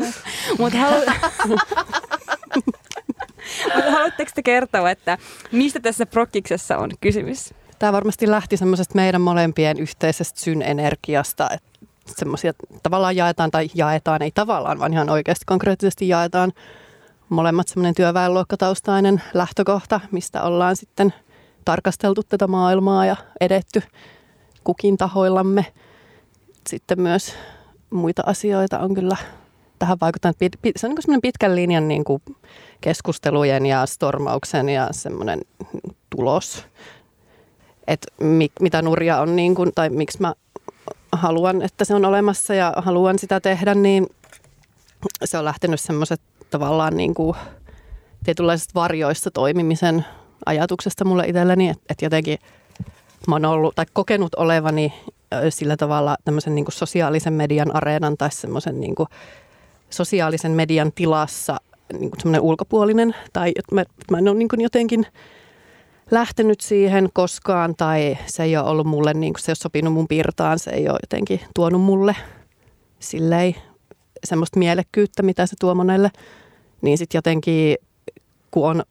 Mutta 0.58 0.78
halu... 0.78 0.94
Mutta 1.48 1.84
haluatteko 3.90 4.30
te 4.34 4.42
kertoa, 4.42 4.90
että 4.90 5.18
mistä 5.52 5.80
tässä 5.80 6.06
prokiksessa 6.06 6.78
on 6.78 6.90
kysymys? 7.00 7.54
tämä 7.78 7.92
varmasti 7.92 8.30
lähti 8.30 8.56
semmoisesta 8.56 8.94
meidän 8.94 9.20
molempien 9.20 9.78
yhteisestä 9.78 10.40
synenergiasta, 10.40 11.50
että 11.50 11.71
semmoisia 12.06 12.52
tavallaan 12.82 13.16
jaetaan 13.16 13.50
tai 13.50 13.68
jaetaan, 13.74 14.22
ei 14.22 14.30
tavallaan, 14.34 14.78
vaan 14.78 14.92
ihan 14.92 15.10
oikeasti 15.10 15.44
konkreettisesti 15.46 16.08
jaetaan 16.08 16.52
molemmat 17.28 17.68
semmoinen 17.68 17.94
työväenluokkataustainen 17.94 19.22
lähtökohta, 19.34 20.00
mistä 20.10 20.42
ollaan 20.42 20.76
sitten 20.76 21.14
tarkasteltu 21.64 22.22
tätä 22.22 22.46
maailmaa 22.46 23.06
ja 23.06 23.16
edetty 23.40 23.82
kukin 24.64 24.96
tahoillamme. 24.96 25.66
Sitten 26.68 27.00
myös 27.00 27.34
muita 27.90 28.22
asioita 28.26 28.78
on 28.78 28.94
kyllä 28.94 29.16
tähän 29.78 29.98
vaikuttanut. 30.00 30.36
Se 30.76 30.86
on 30.86 30.90
niin 30.90 31.02
semmoinen 31.02 31.20
pitkän 31.20 31.54
linjan 31.54 31.88
niin 31.88 32.04
kuin 32.04 32.22
keskustelujen 32.80 33.66
ja 33.66 33.86
stormauksen 33.86 34.68
ja 34.68 34.88
semmoinen 34.90 35.40
tulos. 36.10 36.64
Että 37.86 38.08
mit, 38.20 38.52
mitä 38.60 38.82
nurja 38.82 39.20
on 39.20 39.36
niin 39.36 39.54
kuin, 39.54 39.72
tai 39.74 39.90
miksi 39.90 40.20
mä 40.20 40.34
haluan, 41.22 41.62
että 41.62 41.84
se 41.84 41.94
on 41.94 42.04
olemassa 42.04 42.54
ja 42.54 42.74
haluan 42.76 43.18
sitä 43.18 43.40
tehdä, 43.40 43.74
niin 43.74 44.06
se 45.24 45.38
on 45.38 45.44
lähtenyt 45.44 45.80
semmoiset 45.80 46.20
tavallaan 46.50 46.96
niin 46.96 47.14
kuin 47.14 47.36
tietynlaisista 48.24 48.74
varjoista 48.74 49.30
toimimisen 49.30 50.04
ajatuksesta 50.46 51.04
mulle 51.04 51.26
itselleni, 51.26 51.68
että, 51.68 51.84
että 51.90 52.04
jotenkin 52.04 52.38
mä 53.28 53.34
oon 53.34 53.44
ollut 53.44 53.74
tai 53.74 53.86
kokenut 53.92 54.34
olevani 54.34 54.92
sillä 55.48 55.76
tavalla 55.76 56.16
tämmöisen 56.24 56.54
niin 56.54 56.64
kuin 56.64 56.72
sosiaalisen 56.72 57.32
median 57.32 57.76
areenan 57.76 58.16
tai 58.16 58.30
semmoisen 58.32 58.80
niin 58.80 58.94
kuin 58.94 59.08
sosiaalisen 59.90 60.52
median 60.52 60.92
tilassa 60.92 61.60
niin 61.92 62.10
kuin 62.10 62.20
semmoinen 62.20 62.40
ulkopuolinen 62.40 63.14
tai 63.32 63.52
että 63.56 63.74
mä, 63.74 63.84
mä 64.10 64.18
en 64.18 64.28
ole 64.28 64.38
niin 64.38 64.48
kuin 64.48 64.60
jotenkin 64.60 65.06
lähtenyt 66.12 66.60
siihen 66.60 67.08
koskaan 67.12 67.74
tai 67.76 68.18
se 68.26 68.42
ei 68.42 68.56
ole 68.56 68.68
ollut 68.68 68.86
mulle, 68.86 69.14
niin 69.14 69.32
kuin 69.32 69.40
se 69.42 69.50
ei 69.50 69.52
ole 69.52 69.56
sopinut 69.56 69.92
mun 69.92 70.08
pirtaan, 70.08 70.58
se 70.58 70.70
ei 70.70 70.88
ole 70.88 70.98
jotenkin 71.02 71.40
tuonut 71.54 71.80
mulle 71.80 72.16
silleen 72.98 73.54
semmoista 74.24 74.58
mielekkyyttä, 74.58 75.22
mitä 75.22 75.46
se 75.46 75.56
tuo 75.60 75.74
monelle. 75.74 76.10
Niin 76.82 76.98
sitten 76.98 77.18
jotenkin, 77.18 77.76
kun 78.50 78.70
on 78.70 78.82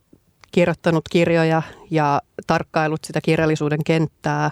kirjoittanut 0.51 1.10
kirjoja 1.10 1.62
ja 1.91 2.21
tarkkailut 2.47 3.03
sitä 3.03 3.21
kirjallisuuden 3.21 3.84
kenttää, 3.84 4.51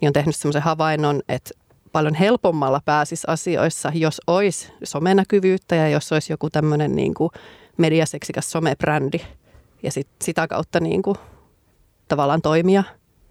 niin 0.00 0.08
on 0.08 0.12
tehnyt 0.12 0.36
semmoisen 0.36 0.62
havainnon, 0.62 1.22
että 1.28 1.50
paljon 1.92 2.14
helpommalla 2.14 2.80
pääsisi 2.84 3.26
asioissa, 3.26 3.92
jos 3.94 4.20
olisi 4.26 4.72
somenäkyvyyttä 4.84 5.74
ja 5.74 5.88
jos 5.88 6.12
olisi 6.12 6.32
joku 6.32 6.50
tämmöinen 6.50 6.96
niin 6.96 7.14
kuin 7.14 7.30
mediaseksikäs 7.76 8.50
somebrändi 8.50 9.18
ja 9.82 9.90
sit 9.90 10.08
sitä 10.22 10.48
kautta 10.48 10.80
niin 10.80 11.02
kuin 11.02 11.16
tavallaan 12.08 12.42
toimia 12.42 12.84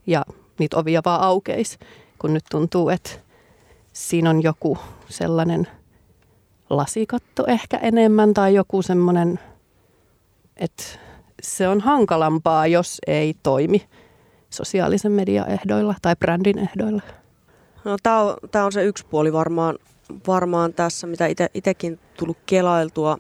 ja 0.08 0.26
niitä 0.60 0.78
ovia 0.78 1.02
vaan 1.06 1.22
aukeisi, 1.22 1.78
kun 2.20 2.34
nyt 2.34 2.44
tuntuu, 2.52 2.90
että 2.90 3.12
siinä 3.94 4.30
on 4.30 4.44
joku 4.44 4.78
sellainen 5.10 5.68
lasikatto 6.70 7.46
ehkä 7.48 7.78
enemmän 7.78 8.34
tai 8.34 8.54
joku 8.54 8.82
semmoinen, 8.82 9.40
että 10.58 10.84
se 11.42 11.68
on 11.68 11.82
hankalampaa, 11.82 12.68
jos 12.68 12.98
ei 13.08 13.36
toimi 13.44 13.88
sosiaalisen 14.50 15.12
median 15.12 15.50
ehdoilla 15.50 15.96
tai 16.02 16.16
brändin 16.16 16.60
ehdoilla. 16.60 17.02
No, 17.86 17.98
tämä 18.04 18.22
on, 18.22 18.38
on 18.66 18.72
se 18.72 18.84
yksi 18.84 19.06
puoli 19.10 19.34
varmaan, 19.34 19.78
varmaan 20.28 20.74
tässä, 20.74 21.08
mitä 21.08 21.26
itsekin 21.54 22.00
tullut 22.18 22.38
kelailtua. 22.46 23.18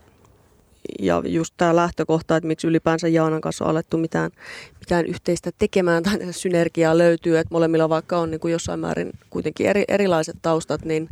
Ja 1.00 1.22
just 1.26 1.54
tämä 1.58 1.76
lähtökohta, 1.76 2.36
että 2.36 2.48
miksi 2.48 2.68
ylipäänsä 2.68 3.08
Jaanan 3.08 3.42
kanssa 3.42 3.66
on 3.66 3.72
alettu 3.72 3.98
mitään, 3.98 4.32
mitään 4.80 5.06
yhteistä 5.06 5.52
tekemään 5.60 6.04
tai 6.04 6.18
synergiaa 6.32 6.98
löytyy, 6.98 7.38
että 7.38 7.54
molemmilla 7.54 7.90
vaikka 7.90 8.18
on 8.18 8.32
niin 8.32 8.40
kuin 8.40 8.52
jossain 8.52 8.80
määrin 8.80 9.12
kuitenkin 9.30 9.68
eri, 9.68 9.84
erilaiset 9.88 10.38
taustat, 10.42 10.86
niin 10.86 11.10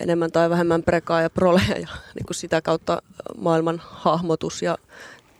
enemmän 0.00 0.32
tai 0.32 0.50
vähemmän 0.50 0.82
prekaa 0.82 1.22
ja 1.22 1.30
proleja 1.30 1.78
ja 1.78 1.88
niin 2.14 2.26
kuin 2.26 2.34
sitä 2.34 2.62
kautta 2.62 3.02
maailman 3.38 3.82
hahmotus 3.84 4.62
ja 4.62 4.78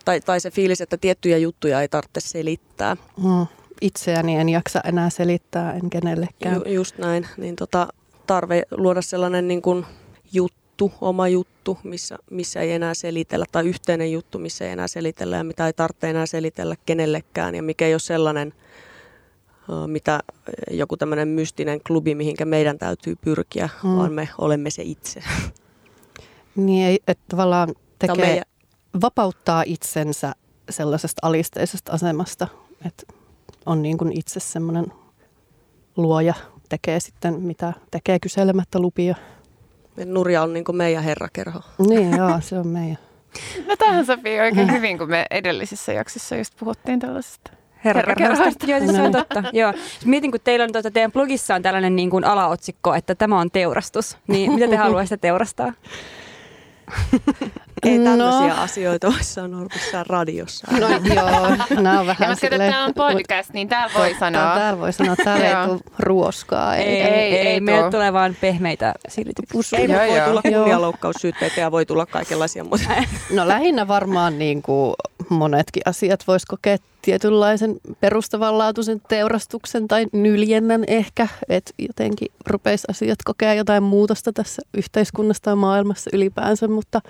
tai, 0.05 0.21
tai 0.21 0.41
se 0.41 0.51
fiilis, 0.51 0.81
että 0.81 0.97
tiettyjä 0.97 1.39
juttuja 1.39 1.81
ei 1.81 1.89
tarvitse 1.89 2.21
selittää. 2.21 2.97
Mm 3.23 3.47
itseäni 3.81 4.37
en 4.37 4.49
jaksa 4.49 4.81
enää 4.85 5.11
selittää, 5.11 5.73
en 5.73 5.91
kenellekään. 5.91 6.55
Ju, 6.55 6.75
just 6.75 6.99
näin, 6.99 7.27
niin 7.37 7.57
tota, 7.57 7.89
tarve 8.27 8.63
luoda 8.71 9.03
sellainen 9.03 9.49
niin 9.49 9.63
kuin 9.63 9.87
juttu, 10.33 10.60
oma 11.01 11.29
juttu, 11.29 11.79
missä, 11.83 12.19
missä 12.31 12.61
ei 12.61 12.73
enää 12.73 12.95
selitellä, 12.95 13.45
tai 13.53 13.67
yhteinen 13.67 14.13
juttu, 14.13 14.39
missä 14.39 14.65
ei 14.65 14.71
enää 14.71 14.89
selitellä 14.89 15.37
ja 15.37 15.45
mitä 15.45 15.67
ei 15.67 15.73
tarvitse 15.73 16.11
enää 16.11 16.27
selitellä 16.27 16.77
kenellekään, 16.87 17.55
ja 17.55 17.63
mikä 17.63 17.87
ei 17.87 17.95
ole 17.95 17.99
sellainen, 17.99 18.55
mitä 19.87 20.21
joku 20.71 20.97
tämmöinen 20.97 21.29
mystinen 21.29 21.81
klubi, 21.87 22.15
mihinkä 22.15 22.45
meidän 22.45 22.79
täytyy 22.79 23.17
pyrkiä, 23.17 23.69
mm. 23.83 23.97
vaan 23.97 24.13
me 24.13 24.29
olemme 24.39 24.71
se 24.71 24.83
itse. 24.83 25.23
Niin, 26.57 26.99
että 27.07 27.25
tavallaan 27.29 27.75
tekee, 27.99 28.27
meidän... 28.27 28.45
vapauttaa 29.01 29.63
itsensä 29.67 30.33
sellaisesta 30.71 31.27
alisteisesta 31.27 31.93
asemasta, 31.93 32.49
että 32.87 33.13
on 33.67 33.83
niin 33.83 33.99
kuin 33.99 34.19
itse 34.19 34.41
semmoinen 34.41 34.87
luoja, 35.97 36.35
tekee 36.69 37.01
sitten 37.01 37.41
mitä 37.41 37.73
tekee 37.91 38.19
kyselemättä 38.19 38.79
lupia. 38.79 39.15
Nurja 40.05 40.43
on 40.43 40.53
niin 40.53 40.65
kuin 40.65 40.77
meidän 40.77 41.05
herrakerho. 41.05 41.61
Niin, 41.89 42.17
joo, 42.17 42.41
se 42.41 42.59
on 42.59 42.67
meidän. 42.67 42.99
No 43.67 43.77
tähän 43.77 44.07
sopii 44.07 44.41
oikein 44.41 44.73
hyvin, 44.73 44.99
kun 44.99 45.11
me 45.11 45.27
edellisissä 45.31 45.93
jaksossa 45.93 46.37
just 46.37 46.55
puhuttiin 46.59 47.01
tällaisesta 47.01 47.51
herrakerhoista. 47.85 48.67
Joo, 48.67 48.81
se 48.93 49.03
on 49.03 49.13
totta. 49.13 49.43
Joo. 49.53 49.73
Mietin, 50.05 50.31
kun 50.31 50.41
teillä 50.45 50.65
on 50.65 50.73
tuota, 50.73 50.91
teidän 50.91 51.13
blogissa 51.13 51.55
on 51.55 51.63
tällainen 51.63 51.97
niin 51.97 52.11
kuin 52.11 52.25
alaotsikko, 52.25 52.95
että 52.95 53.15
tämä 53.15 53.41
on 53.41 53.51
teurastus. 53.51 54.19
Niin 54.27 54.53
mitä 54.53 54.69
te 54.69 54.77
haluaisitte 54.85 55.17
teurastaa? 55.17 55.73
Ei 57.83 57.99
tämmöisiä 57.99 58.55
no. 58.55 58.63
asioita 58.63 59.07
voi 59.07 59.25
sanoa 59.25 59.65
missään 59.75 60.07
radiossa. 60.07 60.67
No 60.81 60.89
joo, 60.89 61.57
nämä 61.81 62.01
on 62.01 62.07
vähän 62.07 62.31
ja 62.31 62.35
silleen... 62.35 62.73
tämä 62.73 62.85
on 62.85 62.95
podcast, 62.95 63.53
niin 63.53 63.69
täällä 63.69 63.95
voi 63.95 64.17
sanoa. 64.21 64.55
Täällä 64.55 64.81
voi 64.81 64.93
sanoa, 64.93 65.17
täällä 65.17 65.47
ei 65.47 65.67
tule 65.67 65.81
ruoskaa. 65.99 66.77
Ei, 66.77 66.85
ei, 66.85 67.03
ei, 67.03 67.37
ei, 67.37 67.47
ei 67.47 67.61
meille 67.61 67.91
tulee 67.91 68.13
vaan 68.13 68.37
pehmeitä 68.41 68.95
silityksiä. 69.09 69.79
Ei, 69.79 69.91
joo, 69.91 70.01
voi 70.01 70.17
joo. 70.17 70.27
tulla 70.27 70.43
kunnianloukkaussyytteitä 70.43 71.61
ja 71.61 71.71
voi 71.71 71.87
tulla 71.87 72.07
kaikenlaisia 72.07 72.65
muuta. 72.65 72.85
No 73.31 73.49
lähinnä 73.49 73.89
varmaan 73.89 74.39
niin 74.39 74.63
kuin 74.63 74.95
monetkin 75.29 75.83
asiat 75.87 76.27
vois 76.27 76.47
kokea 76.47 76.77
tietynlaisen 77.03 77.77
perustavanlaatuisen 78.01 79.01
teurastuksen 79.09 79.89
tai 79.89 80.07
nyljennän 80.13 80.85
ehkä, 80.87 81.29
että 81.49 81.73
jotenkin 81.79 82.29
rupeisi 82.47 82.85
asiat 82.91 83.19
kokea 83.25 83.55
jotain 83.55 83.83
muutosta 83.83 84.33
tässä 84.33 84.63
yhteiskunnassa 84.75 85.51
ja 85.51 85.57
maailmassa 85.57 86.11
ylipäänsä, 86.13 86.69
mutta 86.69 87.01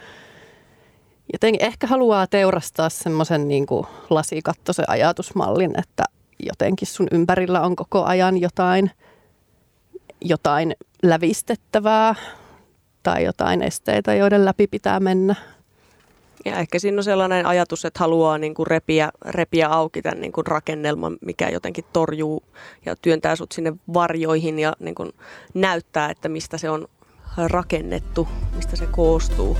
jotenkin 1.33 1.65
ehkä 1.67 1.87
haluaa 1.87 2.27
teurastaa 2.27 2.89
semmoisen 2.89 3.49
niin 3.49 3.67
lasikattoisen 4.11 4.91
ajatusmallin, 4.91 5.79
että 5.79 6.05
jotenkin 6.47 6.89
sun 6.89 7.09
ympärillä 7.13 7.61
on 7.61 7.77
koko 7.77 8.05
ajan 8.05 8.41
jotain, 8.41 8.91
jotain 10.21 10.75
lävistettävää 11.03 12.15
tai 13.03 13.25
jotain 13.25 13.63
esteitä, 13.63 14.15
joiden 14.15 14.45
läpi 14.45 14.67
pitää 14.67 15.01
mennä. 15.01 15.35
Ja 16.45 16.59
ehkä 16.59 16.79
siinä 16.79 16.97
on 16.97 17.05
sellainen 17.05 17.47
ajatus, 17.47 17.85
että 17.85 18.01
haluaa 18.01 18.39
niin 18.39 18.55
kuin 18.55 18.67
repiä, 18.67 19.11
repiä 19.25 19.69
auki 19.69 20.03
tämän 20.03 20.21
niin 20.21 20.33
kuin 20.33 20.47
rakennelman, 20.47 21.17
mikä 21.21 21.49
jotenkin 21.49 21.85
torjuu 21.93 22.43
ja 22.87 22.97
työntää 22.97 23.37
sut 23.37 23.53
sinne 23.53 23.73
varjoihin 23.95 24.59
ja 24.59 24.73
niin 24.81 24.95
kuin 24.95 25.13
näyttää, 25.55 26.11
että 26.11 26.29
mistä 26.29 26.59
se 26.59 26.71
on 26.71 26.89
rakennettu, 27.49 28.29
mistä 28.57 28.77
se 28.77 28.87
koostuu. 28.87 29.57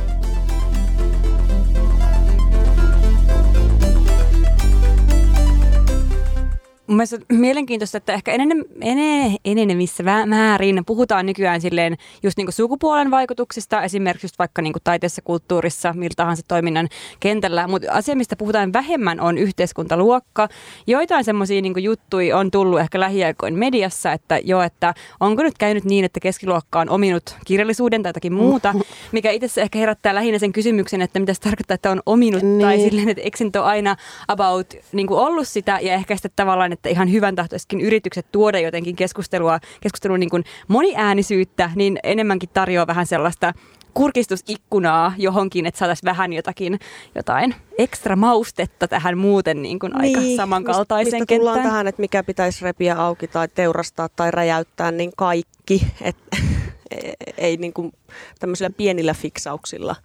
Mun 6.91 6.97
mielestä 6.97 7.17
on 7.17 7.39
mielenkiintoista, 7.39 7.99
että 7.99 8.13
ehkä 8.13 8.33
enene, 8.33 8.55
enene, 8.81 9.37
enenevissä 9.45 10.03
määrin 10.27 10.83
puhutaan 10.87 11.27
nykyään 11.27 11.61
silleen 11.61 11.97
just 12.23 12.37
niin 12.37 12.53
sukupuolen 12.53 13.11
vaikutuksista, 13.11 13.83
esimerkiksi 13.83 14.25
just 14.25 14.39
vaikka 14.39 14.63
niin 14.63 14.73
taiteessa, 14.85 15.23
kulttuurissa, 15.23 15.93
miltä 15.93 16.15
tahansa 16.17 16.43
toiminnan 16.49 16.89
kentällä, 17.21 17.69
mutta 17.69 17.93
asia, 17.93 18.17
mistä 18.17 18.37
puhutaan 18.37 18.73
vähemmän, 18.73 19.21
on 19.21 19.39
yhteiskuntaluokka. 19.39 20.49
Joitain 20.87 21.25
semmoisia 21.25 21.63
niin 21.63 21.83
juttuja 21.83 22.39
on 22.39 22.51
tullut 22.51 22.81
ehkä 22.81 23.01
lähiaikoin 23.01 23.55
mediassa, 23.55 24.13
että 24.13 24.41
jo, 24.45 24.63
että 24.63 24.95
onko 25.21 25.43
nyt 25.43 25.59
käynyt 25.59 25.85
niin, 25.85 26.05
että 26.05 26.21
keskiluokka 26.21 26.81
on 26.81 26.91
ominut 26.91 27.37
kirjallisuuden 27.47 28.03
tai 28.03 28.11
jotakin 28.11 28.33
muuta, 28.33 28.75
mikä 29.13 29.31
itse 29.31 29.63
ehkä 29.63 29.79
herättää 29.79 30.15
lähinnä 30.15 30.39
sen 30.39 30.53
kysymyksen, 30.53 31.03
että 31.03 31.21
mitä 31.21 31.35
se 31.35 31.41
tarkoittaa, 31.41 31.75
että 31.75 31.91
on 31.91 32.03
ominut, 32.07 32.43
niin. 32.43 32.61
tai 32.61 32.79
silleen, 32.79 33.09
että 33.09 33.23
eikö 33.23 33.63
aina 33.63 33.97
about 34.29 34.75
niin 34.93 35.11
ollut 35.11 35.49
sitä, 35.49 35.79
ja 35.83 35.95
ehkä 35.95 36.17
sitten 36.17 36.31
tavallaan, 36.37 36.80
että 36.81 36.89
ihan 36.89 37.13
hyvän 37.13 37.35
tahtoiskin 37.35 37.81
yritykset 37.81 38.27
tuoda 38.33 38.59
jotenkin 38.61 38.97
keskustelua, 38.97 39.61
keskustelua 39.81 40.19
niin 40.19 40.31
kuin 40.31 40.45
moniäänisyyttä, 40.69 41.71
niin 41.75 41.99
enemmänkin 42.03 42.49
tarjoaa 42.49 42.87
vähän 42.87 43.07
sellaista 43.07 43.53
kurkistusikkunaa 43.95 45.13
johonkin, 45.19 45.67
että 45.67 45.79
saataisiin 45.79 46.07
vähän 46.07 46.33
jotakin, 46.33 46.79
jotain 47.15 47.55
ekstra 47.79 48.17
maustetta 48.17 48.89
tähän 48.89 49.19
muuten 49.19 49.63
niin 49.63 49.79
kuin 49.79 49.93
niin, 49.93 50.19
aika 50.19 50.37
samankaltaisen 50.37 51.05
mistä, 51.05 51.19
mistä 51.19 51.37
tullaan 51.37 51.63
tähän, 51.63 51.87
että 51.87 52.01
mikä 52.01 52.23
pitäisi 52.23 52.65
repiä 52.65 52.97
auki 52.97 53.29
tai 53.29 53.49
teurastaa 53.49 54.09
tai 54.09 54.31
räjäyttää, 54.31 54.91
niin 54.91 55.13
kaikki. 55.17 55.87
Et, 56.03 56.17
ei 57.39 57.57
niin 57.57 57.73
kuin 57.73 57.93
tämmöisillä 58.39 58.71
pienillä 58.77 59.15
fiksauksilla 59.15 59.97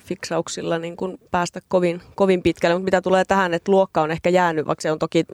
fiksauksilla 0.00 0.78
niin 0.78 0.96
kuin 0.96 1.20
päästä 1.30 1.60
kovin, 1.68 2.02
kovin 2.14 2.42
pitkälle. 2.42 2.74
Mutta 2.74 2.84
mitä 2.84 3.02
tulee 3.02 3.24
tähän, 3.24 3.54
että 3.54 3.72
luokka 3.72 4.02
on 4.02 4.10
ehkä 4.10 4.30
jäänyt, 4.30 4.66
vaikka 4.66 4.82
se 4.82 4.92
on 4.92 4.98
toki 4.98 5.24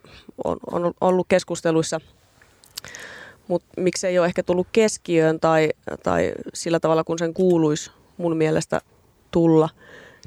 on, 0.44 0.56
on 0.70 0.92
ollut 1.00 1.26
keskusteluissa 1.28 2.00
mutta 3.48 3.68
miksi 3.76 4.06
ei 4.06 4.18
ole 4.18 4.26
ehkä 4.26 4.42
tullut 4.42 4.66
keskiöön 4.72 5.40
tai, 5.40 5.70
tai 6.02 6.32
sillä 6.54 6.80
tavalla, 6.80 7.04
kun 7.04 7.18
sen 7.18 7.34
kuuluisi 7.34 7.90
mun 8.16 8.36
mielestä 8.36 8.80
tulla, 9.30 9.68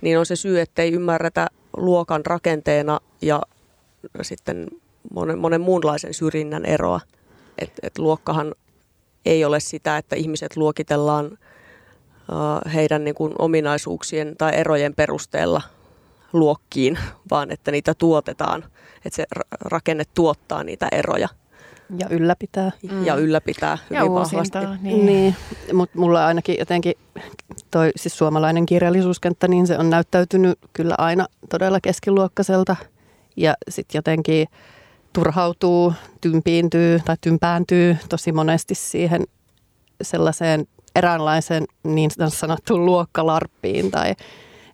niin 0.01 0.19
on 0.19 0.25
se 0.25 0.35
syy, 0.35 0.59
että 0.59 0.81
ei 0.81 0.91
ymmärretä 0.91 1.47
luokan 1.77 2.25
rakenteena 2.25 2.99
ja 3.21 3.41
sitten 4.21 4.67
monen, 5.13 5.39
monen 5.39 5.61
muunlaisen 5.61 6.13
syrjinnän 6.13 6.65
eroa. 6.65 6.99
Et, 7.57 7.71
et 7.83 7.97
luokkahan 7.97 8.55
ei 9.25 9.45
ole 9.45 9.59
sitä, 9.59 9.97
että 9.97 10.15
ihmiset 10.15 10.57
luokitellaan 10.57 11.37
heidän 12.73 13.03
niin 13.03 13.15
kuin 13.15 13.33
ominaisuuksien 13.39 14.35
tai 14.37 14.55
erojen 14.55 14.93
perusteella 14.95 15.61
luokkiin, 16.33 16.99
vaan 17.31 17.51
että 17.51 17.71
niitä 17.71 17.93
tuotetaan, 17.93 18.63
että 19.05 19.15
se 19.15 19.25
rakenne 19.61 20.03
tuottaa 20.13 20.63
niitä 20.63 20.87
eroja. 20.91 21.29
Ja 21.99 22.07
ylläpitää. 22.09 22.71
Mm. 22.91 23.05
Ja 23.05 23.15
ylläpitää 23.15 23.77
hyvin 23.89 24.03
ja 24.03 24.11
vahvasti. 24.11 24.57
Niin, 24.81 25.05
niin. 25.05 25.35
mutta 25.73 25.99
mulla 25.99 26.27
ainakin 26.27 26.55
jotenkin 26.59 26.93
toi 27.71 27.91
siis 27.95 28.17
suomalainen 28.17 28.65
kirjallisuuskenttä, 28.65 29.47
niin 29.47 29.67
se 29.67 29.77
on 29.77 29.89
näyttäytynyt 29.89 30.59
kyllä 30.73 30.95
aina 30.97 31.27
todella 31.49 31.79
keskiluokkaiselta. 31.81 32.75
Ja 33.37 33.53
sitten 33.69 33.97
jotenkin 33.99 34.47
turhautuu, 35.13 35.93
tympiintyy 36.21 36.99
tai 37.05 37.15
tympääntyy 37.21 37.97
tosi 38.09 38.31
monesti 38.31 38.75
siihen 38.75 39.23
sellaiseen 40.01 40.67
eräänlaiseen 40.97 41.65
niin 41.83 42.11
sanottuun 42.27 42.85
luokkalarppiin 42.85 43.91
tai 43.91 44.11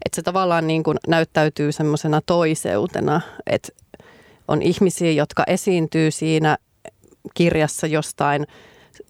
että 0.05 0.15
se 0.15 0.21
tavallaan 0.21 0.67
niin 0.67 0.83
kuin 0.83 0.97
näyttäytyy 1.07 1.71
semmoisena 1.71 2.21
toiseutena, 2.25 3.21
että 3.47 3.69
on 4.47 4.61
ihmisiä, 4.61 5.11
jotka 5.11 5.43
esiintyy 5.47 6.11
siinä 6.11 6.57
kirjassa 7.33 7.87
jostain 7.87 8.47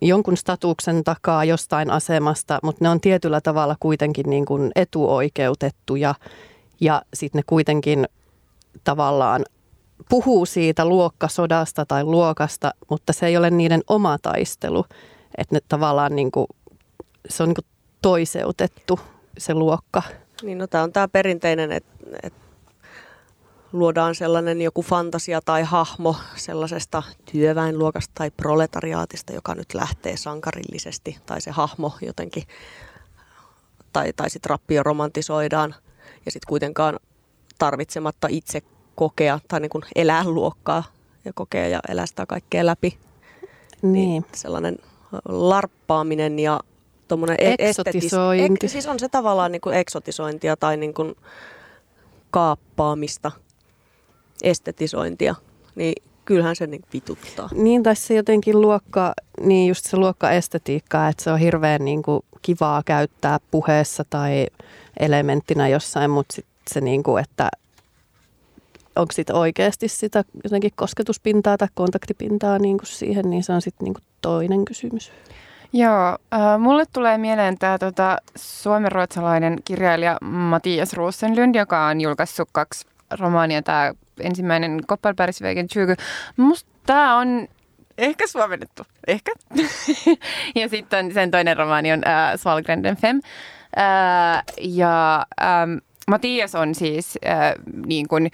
jonkun 0.02 0.38
statuksen 0.38 1.04
takaa 1.04 1.45
jostain 1.45 1.89
asemasta, 1.89 2.60
mutta 2.63 2.86
ne 2.86 2.89
on 2.89 3.02
tietyllä 3.02 3.41
tavalla 3.41 3.76
kuitenkin 3.80 4.30
niin 4.30 4.45
kuin 4.45 4.71
etuoikeutettuja 4.76 6.15
ja 6.82 7.02
sitten 7.13 7.39
ne 7.39 7.43
kuitenkin 7.47 8.08
tavallaan 8.84 9.45
puhuu 10.10 10.45
siitä 10.45 10.86
luokkasodasta 10.86 11.86
tai 11.86 12.04
luokasta, 12.04 12.71
mutta 12.89 13.13
se 13.13 13.26
ei 13.28 13.38
ole 13.38 13.49
niiden 13.49 13.82
oma 13.88 14.17
taistelu. 14.21 14.86
Että 15.38 15.56
ne 15.56 15.60
tavallaan 15.69 16.15
niin 16.15 16.32
kuin, 16.32 16.47
se 17.29 17.43
on 17.43 17.49
niin 17.49 17.67
toiseutettu 18.01 18.99
se 19.38 19.53
luokka. 19.53 20.01
Niin 20.41 20.57
no 20.57 20.67
tämä 20.67 20.83
on 20.83 20.93
tämä 20.93 21.07
perinteinen, 21.07 21.71
että, 21.71 21.93
että 22.23 22.39
luodaan 23.73 24.15
sellainen 24.15 24.62
joku 24.62 24.81
fantasia 24.81 25.41
tai 25.45 25.63
hahmo 25.63 26.15
sellaisesta 26.36 27.03
työväenluokasta 27.31 28.12
tai 28.15 28.31
proletariaatista, 28.31 29.33
joka 29.33 29.55
nyt 29.55 29.73
lähtee 29.73 30.17
sankarillisesti, 30.17 31.17
tai 31.25 31.41
se 31.41 31.51
hahmo 31.51 31.91
jotenkin, 32.01 32.43
tai, 33.93 34.13
tai 34.13 34.29
sitten 34.29 34.49
rappio 34.49 34.83
romantisoidaan, 34.83 35.75
ja 36.25 36.31
sitten 36.31 36.49
kuitenkaan 36.49 36.99
tarvitsematta 37.57 38.27
itse 38.31 38.62
kokea 38.95 39.39
tai 39.47 39.59
niin 39.59 39.69
kuin 39.69 39.83
elää 39.95 40.23
luokkaa 40.23 40.83
ja 41.25 41.31
kokea 41.36 41.67
ja 41.67 41.79
elää 41.89 42.05
sitä 42.05 42.25
kaikkea 42.25 42.65
läpi. 42.65 42.97
Niin. 43.81 43.93
niin 43.93 44.25
sellainen 44.36 44.77
larppaaminen 45.25 46.39
ja 46.39 46.59
tuommoinen 47.13 47.38
e- 47.39 47.56
eksotisointi. 47.60 48.65
Ek, 48.65 48.71
siis 48.71 48.88
on 48.88 48.99
se 48.99 49.10
tavallaan 49.10 49.52
niin 49.52 49.62
kuin 49.62 49.76
eksotisointia 49.76 50.58
tai 50.58 50.78
niin 50.78 50.93
kuin 50.93 51.15
kaappaamista– 52.32 53.32
estetisointia, 54.43 55.36
niin 55.76 56.04
kyllähän 56.26 56.56
se 56.56 56.67
niin 56.67 56.82
vituttaa. 56.93 57.49
Niin, 57.54 57.84
tai 57.84 57.95
se 57.95 58.13
jotenkin 58.13 58.62
luokka, 58.62 59.13
niin 59.41 59.67
just 59.67 59.86
se 59.86 59.97
luokkaestetiikka, 59.97 61.08
että 61.08 61.23
se 61.23 61.32
on 61.32 61.39
hirveän 61.39 61.86
niin 61.86 62.04
kuin 62.04 62.21
kivaa 62.41 62.84
käyttää 62.86 63.39
puheessa 63.52 64.06
tai 64.10 64.47
elementtinä 64.99 65.67
jossain, 65.67 66.12
mutta 66.12 66.36
sitten 66.36 66.54
se 66.67 66.82
niin 66.82 67.04
kuin, 67.04 67.23
että 67.23 67.49
onko 68.95 69.12
sitten 69.12 69.36
oikeasti 69.36 69.88
sitä 69.88 70.23
jotenkin 70.43 70.71
kosketuspintaa 70.76 71.58
tai 71.58 71.67
kontaktipintaa 71.73 72.60
niin 72.60 72.78
kuin 72.78 72.88
siihen, 72.88 73.30
niin 73.30 73.43
se 73.43 73.54
on 73.54 73.62
sitten 73.62 73.86
niin 73.86 73.93
kuin 73.93 74.04
toinen 74.21 74.65
kysymys. 74.65 75.12
Joo, 75.73 76.17
äh, 76.33 76.59
mulle 76.59 76.86
tulee 76.93 77.17
mieleen 77.17 77.57
tämä 77.57 77.77
tota, 77.77 78.17
suomenruotsalainen 78.36 79.57
kirjailija 79.65 80.17
Matias 80.21 80.93
Rosenlund, 80.93 81.55
joka 81.55 81.88
on 81.88 82.01
julkaissut 82.01 82.49
kaksi 82.51 82.88
romaania, 83.19 83.62
tämä 83.62 83.93
ensimmäinen 84.19 84.81
Kopparbergsvägen 84.88 85.67
20. 85.67 86.03
Musta 86.38 86.69
tämä 86.86 87.17
on 87.17 87.47
ehkä 87.97 88.27
suomennettu, 88.27 88.83
ehkä. 89.07 89.31
ja 90.62 90.69
sitten 90.69 91.13
sen 91.13 91.31
toinen 91.31 91.57
romaani 91.57 91.93
on 91.93 92.01
äh, 92.07 92.39
Svalgrenden 92.39 92.97
Fem. 92.97 93.21
Äh, 93.77 94.43
ja 94.62 95.25
ähm, 95.41 95.77
Matias 96.07 96.55
on 96.55 96.75
siis 96.75 97.19
äh, 97.27 97.53
niin 97.86 98.07
kuin, 98.07 98.31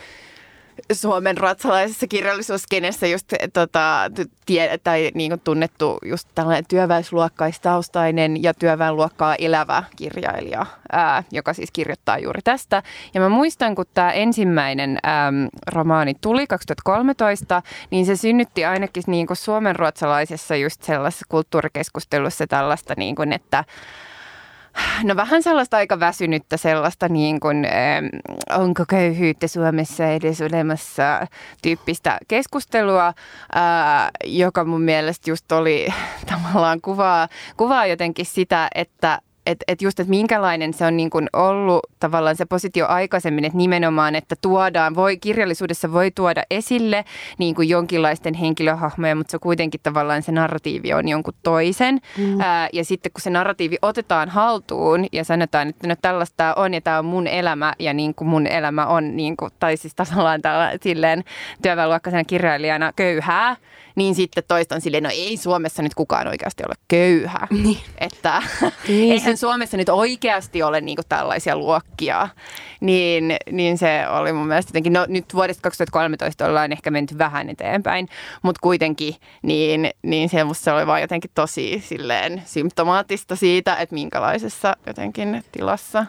Suomen 0.93 1.37
ruotsalaisessa 1.37 2.07
kirjallisuuskenessä 2.07 3.07
just 3.07 3.33
tota, 3.53 4.11
tie, 4.45 4.77
tai 4.83 5.11
niin 5.13 5.31
kuin 5.31 5.41
tunnettu 5.43 5.97
just 6.05 6.27
tällainen 6.35 6.65
työväisluokkaistaustainen 6.67 8.43
ja 8.43 8.53
työväenluokkaa 8.53 9.35
elävä 9.35 9.83
kirjailija, 9.95 10.65
ää, 10.91 11.23
joka 11.31 11.53
siis 11.53 11.71
kirjoittaa 11.71 12.17
juuri 12.17 12.41
tästä. 12.41 12.83
Ja 13.13 13.21
mä 13.21 13.29
muistan, 13.29 13.75
kun 13.75 13.85
tämä 13.93 14.11
ensimmäinen 14.11 14.89
äm, 14.91 15.47
romaani 15.67 16.13
tuli 16.21 16.47
2013, 16.47 17.61
niin 17.91 18.05
se 18.05 18.15
synnytti 18.15 18.65
ainakin 18.65 19.03
niin 19.07 19.27
kuin 19.27 19.37
suomen 19.37 19.75
ruotsalaisessa 19.75 20.55
just 20.55 20.83
sellaisessa 20.83 21.25
kulttuurikeskustelussa 21.29 22.47
tällaista, 22.47 22.93
niin 22.97 23.15
kuin, 23.15 23.33
että 23.33 23.63
No 25.03 25.15
vähän 25.15 25.43
sellaista 25.43 25.77
aika 25.77 25.99
väsynyttä 25.99 26.57
sellaista, 26.57 27.09
niin 27.09 27.39
kuin, 27.39 27.65
äh, 27.65 27.71
onko 28.59 28.83
köyhyyttä 28.87 29.47
Suomessa 29.47 30.05
edes 30.07 30.41
olemassa 30.41 31.27
tyyppistä 31.61 32.17
keskustelua, 32.27 33.07
äh, 33.07 33.13
joka 34.25 34.65
mun 34.65 34.81
mielestä 34.81 35.29
just 35.29 35.51
oli 35.51 35.87
tavallaan 36.31 36.81
kuvaa, 36.81 37.27
kuvaa 37.57 37.85
jotenkin 37.85 38.25
sitä, 38.25 38.67
että 38.75 39.19
että 39.49 39.63
et 39.67 39.81
just, 39.81 39.99
että 39.99 40.09
minkälainen 40.09 40.73
se 40.73 40.85
on 40.85 40.97
niin 40.97 41.09
kuin 41.09 41.29
ollut 41.33 41.79
tavallaan 41.99 42.35
se 42.35 42.45
positio 42.45 42.87
aikaisemmin, 42.87 43.45
että 43.45 43.57
nimenomaan, 43.57 44.15
että 44.15 44.35
tuodaan, 44.41 44.95
voi, 44.95 45.17
kirjallisuudessa 45.17 45.91
voi 45.91 46.11
tuoda 46.11 46.43
esille 46.51 47.05
niin 47.37 47.55
kuin 47.55 47.69
jonkinlaisten 47.69 48.33
henkilöhahmoja, 48.33 49.15
mutta 49.15 49.31
se 49.31 49.39
kuitenkin 49.39 49.81
tavallaan 49.83 50.23
se 50.23 50.31
narratiivi 50.31 50.93
on 50.93 51.07
jonkun 51.07 51.33
toisen. 51.43 51.99
Mm. 52.17 52.41
Ää, 52.41 52.69
ja 52.73 52.85
sitten 52.85 53.11
kun 53.11 53.21
se 53.21 53.29
narratiivi 53.29 53.77
otetaan 53.81 54.29
haltuun 54.29 55.05
ja 55.11 55.23
sanotaan, 55.23 55.67
että 55.67 55.87
no 55.87 55.95
tällaista 56.01 56.35
tämä 56.37 56.53
on 56.53 56.73
ja 56.73 56.81
tämä 56.81 56.99
on 56.99 57.05
mun 57.05 57.27
elämä 57.27 57.73
ja 57.79 57.93
niin 57.93 58.15
kuin 58.15 58.27
mun 58.27 58.47
elämä 58.47 58.85
on, 58.85 59.17
niin 59.17 59.37
kuin, 59.37 59.51
tai 59.59 59.77
siis 59.77 59.95
tavallaan 59.95 60.41
tällä, 60.41 60.71
silleen 60.81 61.23
työväenluokkaisena 61.61 62.23
kirjailijana 62.23 62.93
köyhää, 62.95 63.55
niin 63.99 64.15
sitten 64.15 64.43
toistan 64.47 64.81
silleen, 64.81 65.03
no 65.03 65.09
ei 65.13 65.37
Suomessa 65.37 65.81
nyt 65.81 65.95
kukaan 65.95 66.27
oikeasti 66.27 66.63
ole 66.67 66.75
köyhä. 66.87 67.47
Niin. 67.63 67.77
Että 67.97 68.43
niin, 68.87 69.11
eihän 69.13 69.37
se... 69.37 69.39
Suomessa 69.39 69.77
nyt 69.77 69.89
oikeasti 69.89 70.63
ole 70.63 70.81
niinku 70.81 71.01
tällaisia 71.09 71.57
luokkia. 71.57 72.29
Niin, 72.81 73.37
niin 73.51 73.77
se 73.77 74.07
oli 74.09 74.33
mun 74.33 74.47
mielestä 74.47 74.69
jotenkin, 74.69 74.93
no 74.93 75.05
nyt 75.09 75.25
vuodesta 75.33 75.61
2013 75.61 76.45
ollaan 76.45 76.71
ehkä 76.71 76.91
mennyt 76.91 77.17
vähän 77.17 77.49
eteenpäin, 77.49 78.07
mutta 78.41 78.59
kuitenkin 78.61 79.15
niin, 79.41 79.91
niin 80.01 80.29
se 80.53 80.71
oli 80.71 80.87
vaan 80.87 81.01
jotenkin 81.01 81.31
tosi 81.33 81.83
silleen 81.85 82.43
symptomaattista 82.45 83.35
siitä, 83.35 83.75
että 83.75 83.95
minkälaisessa 83.95 84.77
jotenkin 84.87 85.43
tilassa 85.51 86.05